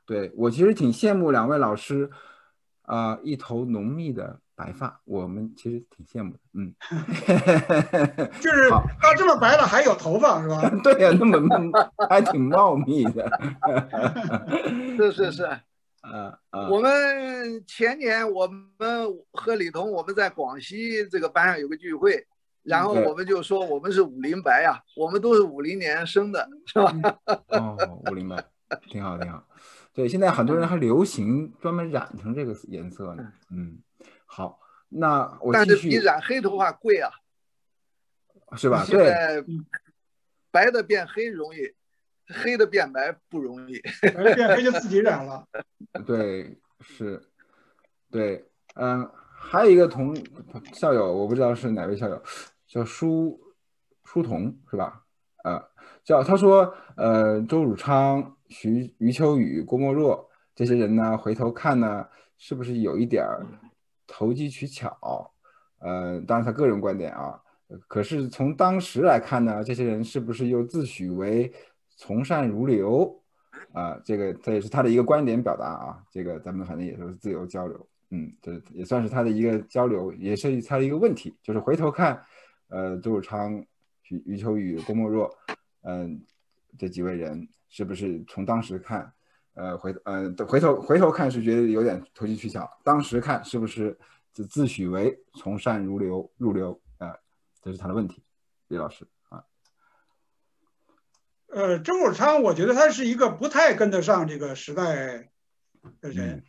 [0.04, 2.10] 对我其实挺羡慕两位老师，
[2.82, 6.74] 啊、一头浓密的白发，我们其实挺羡慕的，嗯
[8.42, 10.68] 就是好他这么白了还有头发是吧？
[10.82, 11.70] 对呀、那么
[12.10, 13.30] 还挺茂密的，
[14.96, 15.44] 是是是。
[16.00, 18.66] 啊啊，我们前年我们
[19.32, 22.24] 和李彤我们在广西这个班上有个聚会，
[22.62, 26.92] 然后我们就说我们是五零白呀，我们都是五零年生的，是吧？
[27.48, 27.76] 哦，
[28.10, 28.42] 五零白，
[28.88, 29.44] 挺好挺好。
[29.92, 33.32] 对，现在很多人还流行专门染成这个颜色呢。
[33.50, 33.78] 嗯，
[34.30, 34.60] 好，
[34.90, 37.10] 那我继但是比染黑头发贵啊，
[38.56, 38.84] 是吧？
[38.86, 39.44] 对，现在
[40.50, 41.74] 白的变黑容易，
[42.28, 43.80] 黑的变白不容易。
[44.14, 45.44] 白变黑就自己染了。
[46.06, 47.20] 对，是，
[48.10, 50.14] 对，嗯，还有一个同
[50.74, 52.22] 校友，我不知道是哪位校友，
[52.66, 53.40] 叫舒
[54.04, 55.02] 舒彤是吧？
[55.44, 55.70] 呃，
[56.04, 62.06] 叫他说，呃，周汝昌、徐余秋雨、郭沫若这些人呢，回头看呢，
[62.36, 63.46] 是不是有一点儿
[64.08, 65.30] 投机取巧？
[65.78, 67.40] 呃，当然他个人观点啊，
[67.86, 71.52] 可是从当时来看呢，这些人是不是又自诩为
[71.96, 73.14] 从善如流？
[73.72, 82.22] 啊，这个这也是他的一个观点表达啊，这个咱们反正也都是自由交流，嗯，这也算是他的一个交流，也是他的一个问题，就是回头看，
[82.68, 83.54] 呃，周汝昌、
[84.08, 85.30] 余余秋雨、郭沫若，
[85.82, 86.20] 嗯、
[86.78, 89.12] 这几位人是不是从当时看，
[89.58, 93.98] 呃，回呃回头回头看是觉得有点投机取巧，当时看是不是
[94.32, 97.12] 自自诩为从善如流入流啊、
[97.60, 98.22] 这是他的问题，
[98.68, 99.42] 李老师啊，
[101.48, 105.28] 呃，周汝昌，我觉得他是一个不太跟得上这个时代
[106.00, 106.44] 的人，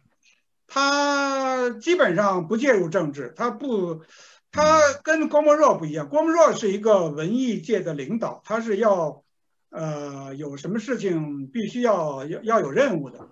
[0.68, 4.04] 他基本上不介入政治，他不，
[4.52, 9.24] 他跟郭沫若不一样，郭沫若是一个文艺界的领导，他是要，
[9.70, 13.30] 呃，有什么事情必须要要要有任务的。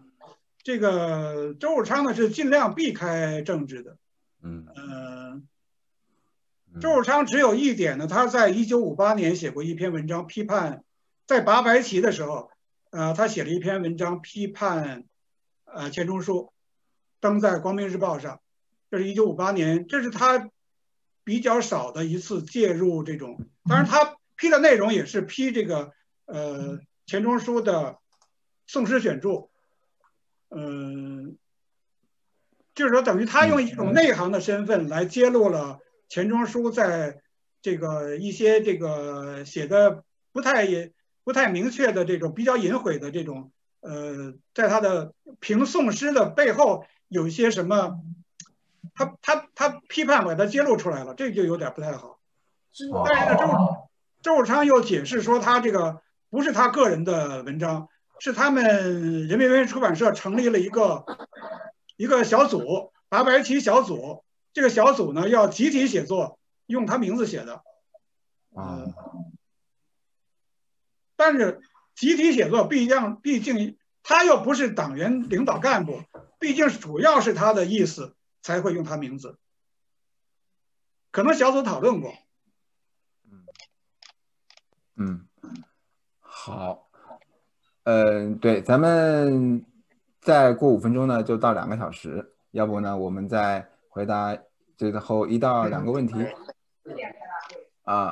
[0.63, 3.97] 这个周汝昌呢是尽量避开政治的，
[4.41, 5.47] 嗯，
[6.81, 10.83] 周汝昌只有一点呢，他在一九五八年写过一篇文章批判，
[11.25, 12.51] 在拔白旗的时候，
[12.91, 15.05] 呃，他写了一篇文章批判，
[15.63, 16.51] 呃，钱钟书，
[17.19, 18.41] 登在《光明日报》上，
[18.91, 20.49] 这是一九五八年，这是他
[21.23, 25.93] 比较少的一次介入这种，当然他批的内容也是批这个，
[26.27, 27.93] 呃，钱钟书的
[28.67, 29.33] 《宋诗选注》，
[30.49, 31.37] 嗯、
[32.75, 35.79] 就是说等于他用一种内行的身份来揭露了。
[36.09, 37.21] 钱钟书在
[37.61, 40.93] 这个一些这个写的不太也
[41.23, 43.51] 不太明确的这种比较隐晦的这种
[43.81, 48.01] 呃，在他的评宋诗的背后有一些什么，
[48.93, 52.19] 他他他批判把它揭露出来了，这就有点不太好。
[53.05, 53.87] 但是呢，周
[54.21, 57.89] 周汝昌又解释说，他这个不是他个人的文章，
[58.19, 61.05] 是他们人民文学出版社成立了一个
[61.95, 64.23] 一个小组，拔白旗小组。
[64.53, 67.63] 这个小组呢要集体写作，用他名字写的。
[68.55, 68.85] 啊，
[71.15, 71.61] 但是
[71.95, 76.01] 集体写作毕竟毕竟他又不是党员领导干部，
[76.39, 79.37] 毕竟是主要是他的意思才会用他名字。
[81.11, 82.13] 可能小组讨论过。
[84.95, 85.27] 嗯，
[86.51, 86.87] 好，
[87.83, 89.65] 嗯、对，咱们
[90.21, 94.37] 再过五分钟呢，就到两个小时，要不呢，我们再回答
[94.77, 96.25] 最后一到两个问题。
[97.83, 98.11] 啊，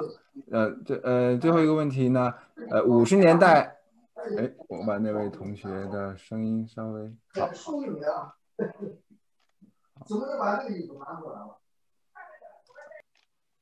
[0.52, 2.34] 呃，这呃最后一个问题呢，
[2.70, 3.78] 呃，五十年代，
[4.38, 8.36] 哎，我把那位同学的声音稍微好，收你啊！
[10.06, 11.58] 怎么能把那个衣服拿过来了？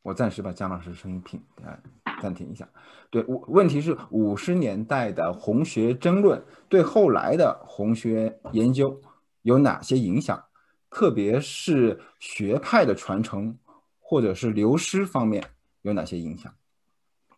[0.02, 1.78] 我暂时把姜老师声音平呃
[2.24, 2.68] 暂停一下。
[3.10, 9.02] 对，问题是五十年代的红学争论对后来的红学研究
[9.42, 10.42] 有哪些影响？
[10.90, 13.58] 特别是学派的传承
[14.00, 15.44] 或者是流失方面
[15.82, 16.56] 有哪些影响？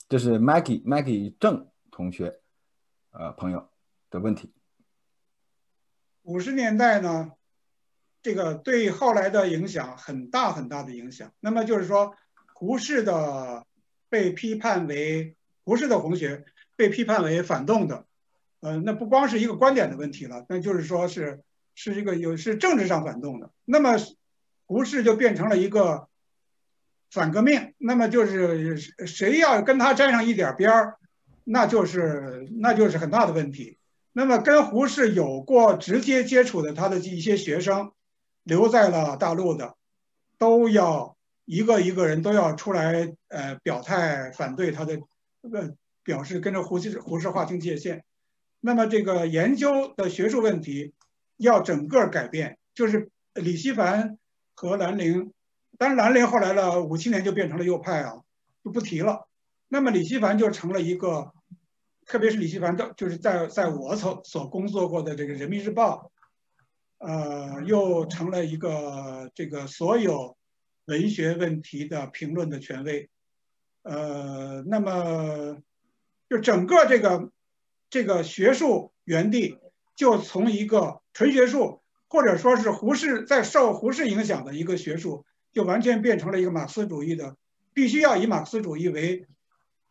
[0.08, 2.40] 这是 Maggie Maggie 郑同学
[3.12, 3.68] 呃朋友
[4.12, 4.54] 的问题。
[6.24, 7.32] 五十年代呢，
[8.22, 11.32] 这个对后来的影响很大很大的影响。
[11.40, 12.16] 那么就是说，
[12.54, 13.66] 胡适的
[14.10, 16.46] 被批判为胡适的红学
[16.76, 18.06] 被批判为反动的，
[18.60, 21.42] 呃，那不光是一个观点的问题了，那就是说是
[21.74, 23.52] 是一个有是政治上反动的。
[23.66, 23.96] 那么
[24.66, 26.08] 胡适就变成了一个
[27.12, 30.98] 反革命，那么就是谁要跟他沾上一点边儿，
[31.44, 33.78] 那就是那就是很大的问题。
[34.12, 37.92] 那么跟胡适有过直接接触的他的一些学生，
[38.44, 39.76] 留在了大陆的，
[40.38, 41.15] 都要
[41.46, 45.00] 一个一个人都要出来呃表态反对他的，
[45.42, 45.70] 呃
[46.04, 48.04] 表示跟着胡适胡适划清界限。
[48.60, 50.94] 那么这个研究的学术问题
[51.38, 54.18] 要整个改变，就是李希凡
[54.54, 55.32] 和兰陵。
[55.78, 58.22] 当然，兰陵后来呢，五七年就变成了右派啊，
[58.64, 59.28] 就不提了。
[59.68, 61.34] 那么李希凡就成了一个，
[62.06, 66.12] 特别是李希凡的，就是在在我所所工作过的这个《人民日报》，
[67.06, 70.38] 呃，又成了一个这个所有
[70.86, 73.10] 文学问题的评论的权威。
[73.84, 75.58] 呃，那么
[76.30, 77.32] 就整个这个
[77.90, 79.60] 这个学术园地，
[79.96, 85.26] 就从一个纯学术，或者说是胡适在受胡适影响的一个学术。
[85.54, 87.38] 就完全变成了一个马克思主义的，
[87.74, 89.26] 必须要以马克思主义为，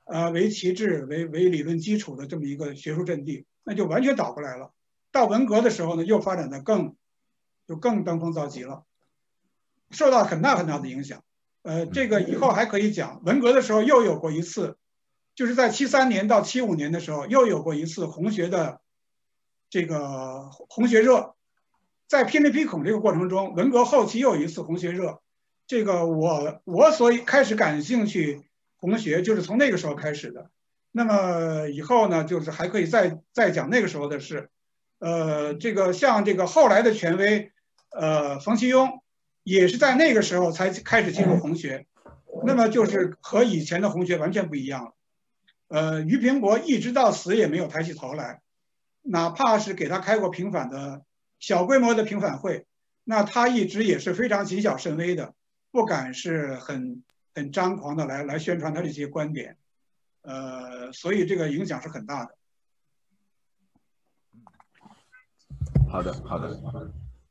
[0.04, 4.74] 呃为旗帜、为为理论基础的这么一个学术阵地，那就完全倒过来了。
[5.10, 6.94] 到文革的时候呢，又发展的更，
[7.66, 8.84] 就更登峰造极了，
[9.90, 11.23] 受到很大很大的影响。
[11.62, 13.23] 呃，这个以后还可以讲。
[13.24, 14.77] 文革的时候又有过一次，
[15.35, 18.81] 就是在七三年到七五年的时候，又有过一次红学的，
[19.70, 21.35] 这个红学热，
[22.06, 25.20] 在霹雳劈孔这个过程中，文革后期又有一次红学热。
[25.66, 28.43] 这个我我所以开始感兴趣
[28.77, 30.51] 红学，就是从那个时候开始的。
[30.93, 34.51] 那么以后呢，就是还可以再再讲那个时候的事。
[34.98, 37.51] 呃，这个像这个后来的权威，
[37.90, 39.01] 呃，冯其庸
[39.44, 41.86] 也是在那个时候才开始进入红学。
[42.44, 44.94] 那么就是和以前的红学完全不一样了。
[45.68, 48.42] 呃，俞平伯一直到死也没有抬起头来，
[49.02, 51.04] 哪怕是给他开过平反的
[51.38, 52.66] 小规模的平反会，
[53.04, 55.32] 那他一直也是非常谨小慎微的。
[55.70, 57.02] 不敢是很
[57.34, 59.56] 很张狂的来来宣传他这些观点，
[60.22, 62.36] 呃，所以这个影响是很大的。
[65.88, 66.50] 好的，好的，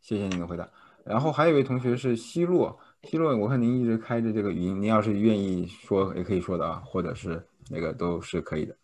[0.01, 0.69] 谢谢您的回答。
[1.03, 8.75] 然后还有一位同学是希洛，希洛，我看您一直开着这个语音，您要是愿意说也可以说的啊，或者是那个都是可以的。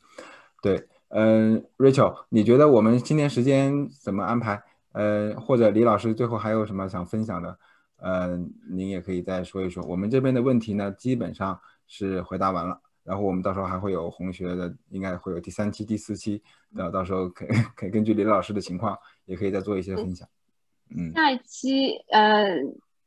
[0.61, 4.61] 对，嗯，Rachel，你觉得我们今天时间怎么安排？
[4.91, 7.57] 呃，或者李老师最后还有什么想分享的？
[8.01, 9.83] 嗯，您也可以再说一说。
[9.83, 12.79] 我们这边的问题呢，基本上是回答完了。
[13.03, 16.41] 然后我们到时候还会有红学的，应该会有第三期、第四期
[16.75, 20.27] 的，到时候可可以根据李老师的情况，也可以再做一些分享。
[20.27, 20.38] 嗯，
[21.13, 22.57] 下一期，呃，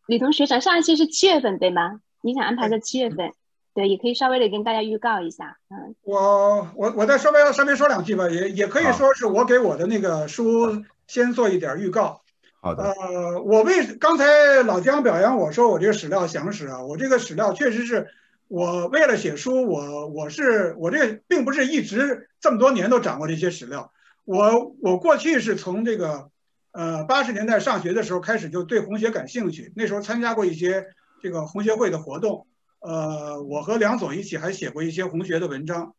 [0.06, 2.00] 李同学长，上一期是七月份对吗？
[2.22, 3.32] 你想安排在七月份？
[3.74, 5.56] 对，也可以稍微的跟大家预告一下。
[5.70, 12.20] 嗯，我我我再稍微稍微说两句吧，也也可以说是我给我的那个书先做一点预告。
[12.60, 18.06] 好的，呃，我为刚才老姜表扬我说我这个史料详实啊，我这个史料确实是
[18.46, 23.90] 我为了写书，我我是我这并不是一直这么多年都掌握这些史料，
[24.24, 26.28] 我我过去是从这个
[26.72, 30.86] 呃八十年代上学的时候开始就对红学感兴趣，那时候参加过一些
[31.22, 32.46] 这个红学会的活动，
[32.80, 35.94] 呃，我和梁左一起还写过一些红学的文章，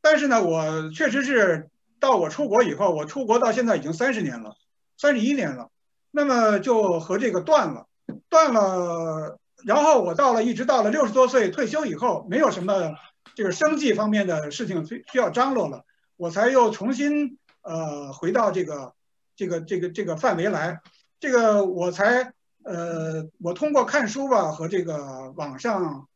[0.00, 1.68] 但是呢，我确实是
[2.00, 4.56] 到我出国以后，我出国到现在已经三十年了，
[4.96, 5.68] 三十一年了。
[6.14, 7.86] 那么就和这个断了，
[8.28, 9.38] 断了。
[9.64, 12.92] 然后我到了，一直到了六十多岁退休以后，没有什么
[13.34, 15.84] 这个生计方面的事情需需要张罗了，
[16.16, 18.92] 我才又重新呃回到这个
[19.42, 20.80] 这个这个这个范围来。
[21.18, 22.32] 这个我才
[22.62, 26.06] 呃我通过看书吧和这个网上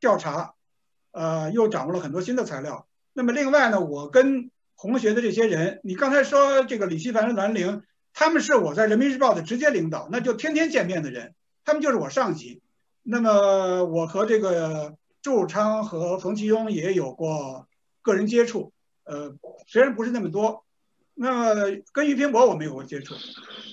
[0.00, 0.54] 调查，
[1.12, 2.86] 呃又掌握了很多新的材料。
[3.12, 7.82] 那么另外呢，我跟红学的这些人，你刚才说这个李希凡、兰陵。
[8.18, 11.34] 他们是我在人民日报的直接领导，那就天天见面的人，
[11.66, 12.62] 他们就是我上级。
[13.02, 17.68] 那么我和这个祝昌和冯其庸也有过
[18.00, 18.72] 个人接触，
[19.04, 19.36] 呃，
[19.66, 20.64] 虽然不是那么多。
[21.18, 21.54] 那么
[21.92, 23.14] 跟俞平伯我没有过接触。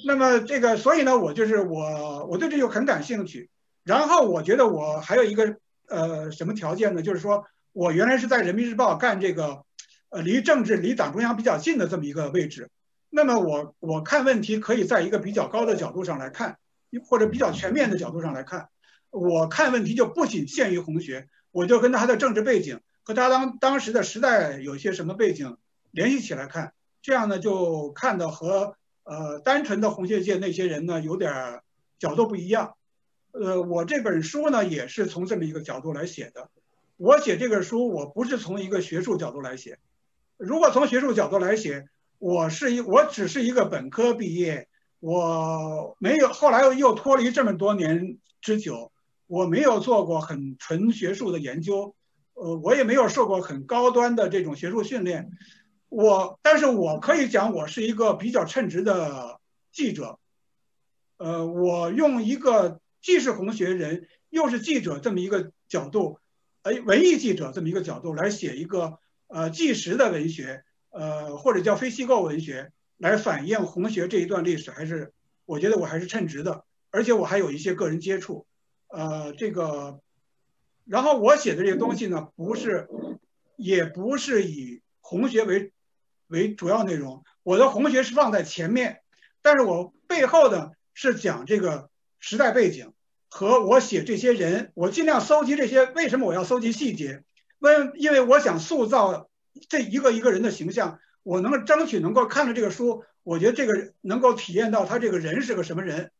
[0.05, 3.49] 那么这个，所以呢，我就是我，我对这就很感兴趣。
[3.83, 5.57] 然后我觉得我还有一个
[5.89, 7.01] 呃什么条件呢？
[7.01, 9.63] 就是说我原来是在人民日报干这个，
[10.07, 12.69] 呃，离政治、离党中央比较近的这么一个位置。
[13.09, 16.57] 那么我我看问题可以在一个比较高的角度上来看，
[17.05, 18.69] 或者比较全面的角度上来看。
[19.09, 25.57] 我看问题就不仅限于红学，我就跟他的政治背景和他当当时的时代有些什么背景
[25.91, 26.73] 联系起来看，
[27.03, 31.61] 这样呢就看的和呃单纯的红学界那些人呢有点
[31.99, 32.73] 角度不一样。
[33.31, 36.49] 呃，我这本书呢也是从这么一个角度来写的。
[36.97, 39.79] 我写这个书，我不是从一个学术角度来写。
[40.37, 41.87] 如果从学术角度来写，
[42.19, 44.69] 我是一，我只是一个本科毕业，
[44.99, 48.93] 我没有后来又又脱离这么多年之久，
[49.27, 51.95] 我没有做过很纯学术的研究，
[52.35, 55.31] 呃，我也没有受过很高端的这种学术训练，
[55.93, 59.39] 我，但是我可以讲，我是一个比较称职的
[59.71, 60.19] 记者，
[61.17, 66.19] 呃，我用一个既是红学人又是记者这么一个角度，
[66.63, 68.99] 哎，文艺记者这么一个角度来写一个。
[69.27, 75.11] 呃，纪实的文学，呃，或者叫非虚构文学，来反映红学这一段历史，还是
[75.45, 78.45] 我觉得我还是称职的，而且我还有一些个人接触，
[78.89, 79.99] 呃，这个，
[80.85, 82.87] 然后我写的这些东西呢，不是，
[83.55, 85.71] 也不是以红学为
[86.33, 89.01] 为主要内容，我的红学是放在前面，
[89.43, 91.89] 但是我背后的是讲这个
[92.19, 92.91] 时代背景
[93.29, 97.21] 和我写这些人，我尽量搜集这些，为什么我要搜集细节？
[97.59, 99.29] 为因为我想塑造
[99.69, 106.11] 这一个一个人的形象，我能争取能够看了这个书，我觉得这个能够体验到他这个人是个什么人，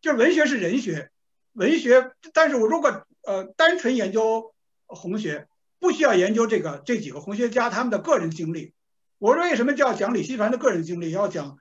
[0.00, 1.10] 就是文学是人学，
[1.54, 4.54] 文学，但是我如果呃单纯研究
[4.86, 5.48] 红学，
[5.80, 8.72] 不需要研究这个这几个红学家他们的个人经历，
[9.20, 11.58] 我说为什么就要讲李希凡的个人经历，要讲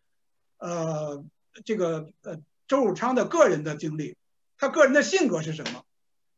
[0.59, 1.25] 呃
[1.65, 2.37] 这个呃
[2.69, 4.15] 周汝昌的个人的经历，
[4.57, 5.83] 他个人的性格是什么，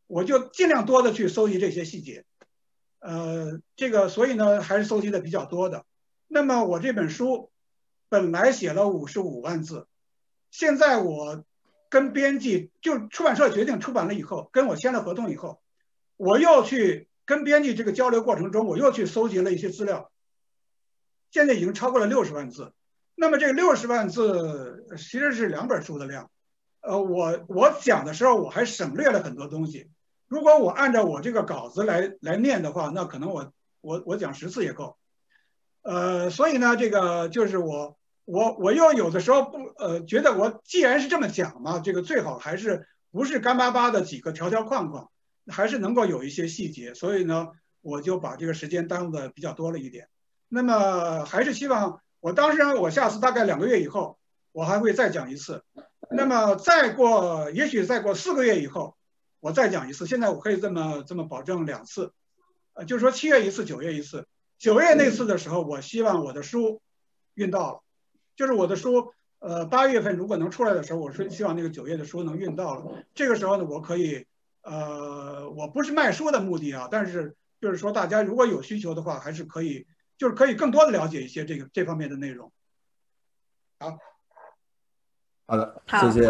[0.08, 2.26] 我就尽量多的去搜集这些细节。
[3.00, 5.86] 呃，这个所以呢，还是搜集的比较多的。
[6.28, 7.52] 那么我这本书
[8.10, 9.88] 本来写了五十五万字，
[10.50, 11.46] 现在我
[11.90, 15.62] 跟编辑就出版社决定出版了以后，跟我签了合同以后，
[16.18, 20.11] 我又去跟编辑这个交流过程中，我又去搜集了一些资料，
[21.32, 22.74] 现在已经超过了六十万字。
[23.16, 26.30] 那么这个六十万字其实是两本书的量。
[26.82, 29.90] 呃，我我讲的时候我还省略了很多东西。
[30.28, 33.52] 如果我按照我这个稿子来来念的话，那可能我
[33.82, 34.98] 我我讲十次也够，
[35.84, 45.12] 呃，所以呢，这个就是我我我又有的时候不呃觉得我既然是这么讲嘛，这个最好还是不是干巴巴的几个条条框框，
[45.48, 47.50] 还是能够有一些细节，所以呢，
[47.82, 50.08] 我就把这个时间耽误的比较多了一点。
[50.54, 54.18] 那么还是希望我当时我下次大概两个月以后，
[54.52, 55.64] 我还会再讲一次，
[56.10, 58.96] 那么再过也许再过四个月以后。
[59.40, 62.14] 我再讲一次，现在我可以这么这么保证两次，
[62.74, 64.28] 呃，就是说七月一次，九月一次。
[64.60, 66.80] 九月那次的时候，我希望我的书
[67.34, 67.82] 运到了，
[68.36, 73.04] 就是我的书，呃，八月份如果能出来的时候，我是希望那个九月的书能运到了。
[73.16, 74.28] 这个时候呢，我可以，
[74.62, 79.88] 呃，我不是卖书的目的啊，但是就是说大家如果有需求的话，还是可以，
[80.22, 82.52] 就是可以更多的了解一些这个这方面的内容。
[83.80, 83.98] 好。
[85.48, 86.30] 好的，谢谢。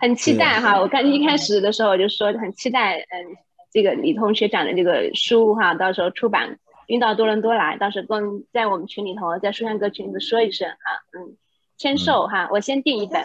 [0.00, 3.36] 很期待哈，我看一开始的时候我就说很期待，嗯，
[3.70, 6.58] 这个李同学长的这个书哈，到时候出版
[6.88, 11.36] 运到多伦多来，到时候跟在我们群里头，在书香阁群里头说一声哈，嗯，
[11.78, 13.22] 签售哈，我先订一本。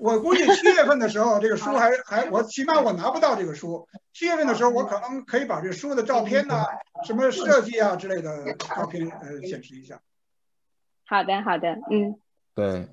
[0.00, 3.86] 我估计七月份的时候，这个书还还我起码我拿不到这个书。
[4.12, 6.64] 七月份的时候，我可能可以把这书的照片呢，
[7.04, 10.00] 什么设计啊之类的照片呃显示一下。
[11.06, 12.16] 好的，好的，嗯，
[12.54, 12.88] 对。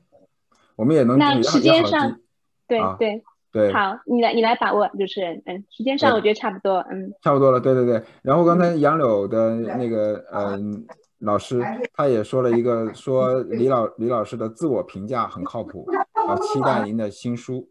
[0.76, 2.20] 我们也能那时间上，
[2.68, 8.04] 对对对，好，你来你来把握，主持人嗯，时间上我觉得差不多，嗯，差不多了，对对对。
[8.22, 10.86] 然后刚才杨柳的那个嗯
[11.18, 11.60] 老师，
[11.96, 15.90] 他也说了一个，说李老李老师的自我评价很靠谱，
[16.28, 17.70] 啊，期待您的新书，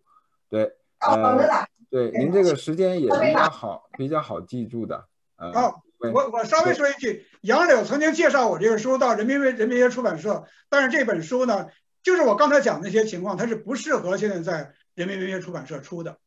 [0.49, 5.07] 对，呃，对，您这个时间也比较好，比较好记住的，
[5.37, 11.67] 呃，好，我我稍微说一句，杨柳曾经介绍我这个书到人民人民文学出版社，但是这本书呢。
[12.03, 16.19] 就是我刚才讲那些情况，它是不适合现在在人民文学出版社出的，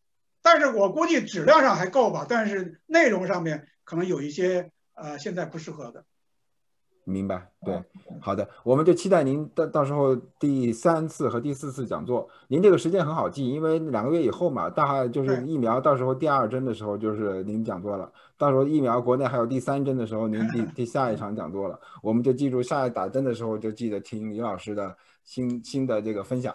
[0.42, 6.04] 但是我估计质量上还够吧，但是内容上面可能有一些呃现在不适合的。
[7.04, 7.84] 明白，对，
[8.22, 24.96] 好的，我们就期待您到到时候第三次和第四次讲座，您这个时间很好记，因为两个月以后嘛，大概就是疫苗到时候第二针的时候就是您讲座了，到时候疫苗国内还有第三针的时候，您第 第下一场讲座了，我们就记住下一打针的时候就记得听李老师的。
[25.26, 26.52] 新新的这个分享，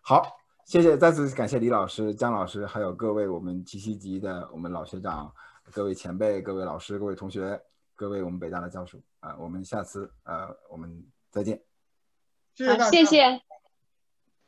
[0.00, 0.22] 好，
[0.64, 5.30] 谢谢，再次感谢李老师、姜老师，还有各位我们七七级的我们老学长、
[5.70, 7.60] 各位前辈、各位老师、各位同学、
[8.00, 11.60] 各位我们北大的教授啊，我们下次呃，我们再见。
[12.66, 13.42] 好，谢谢，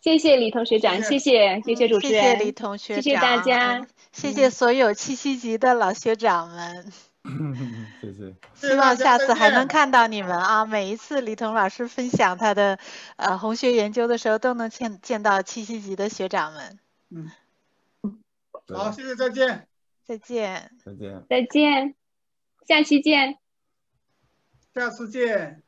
[0.00, 6.90] 谢谢李同学长，谢谢谢谢主持人，谢谢李同学长，谢谢大家，谢谢所有七七级的老学长们。
[8.00, 10.64] 谢谢，希望下次还能看到你们啊！
[10.64, 12.78] 每一次李彤老师分享他的
[13.16, 16.78] 呃红学研究的时候，都能见见到七七级的学长们。
[17.10, 17.30] 嗯，
[18.74, 19.68] 好，谢谢，再见，
[20.06, 21.94] 再见，再见，再见。
[22.66, 23.41] 下期见。
[24.74, 25.62] 下次见。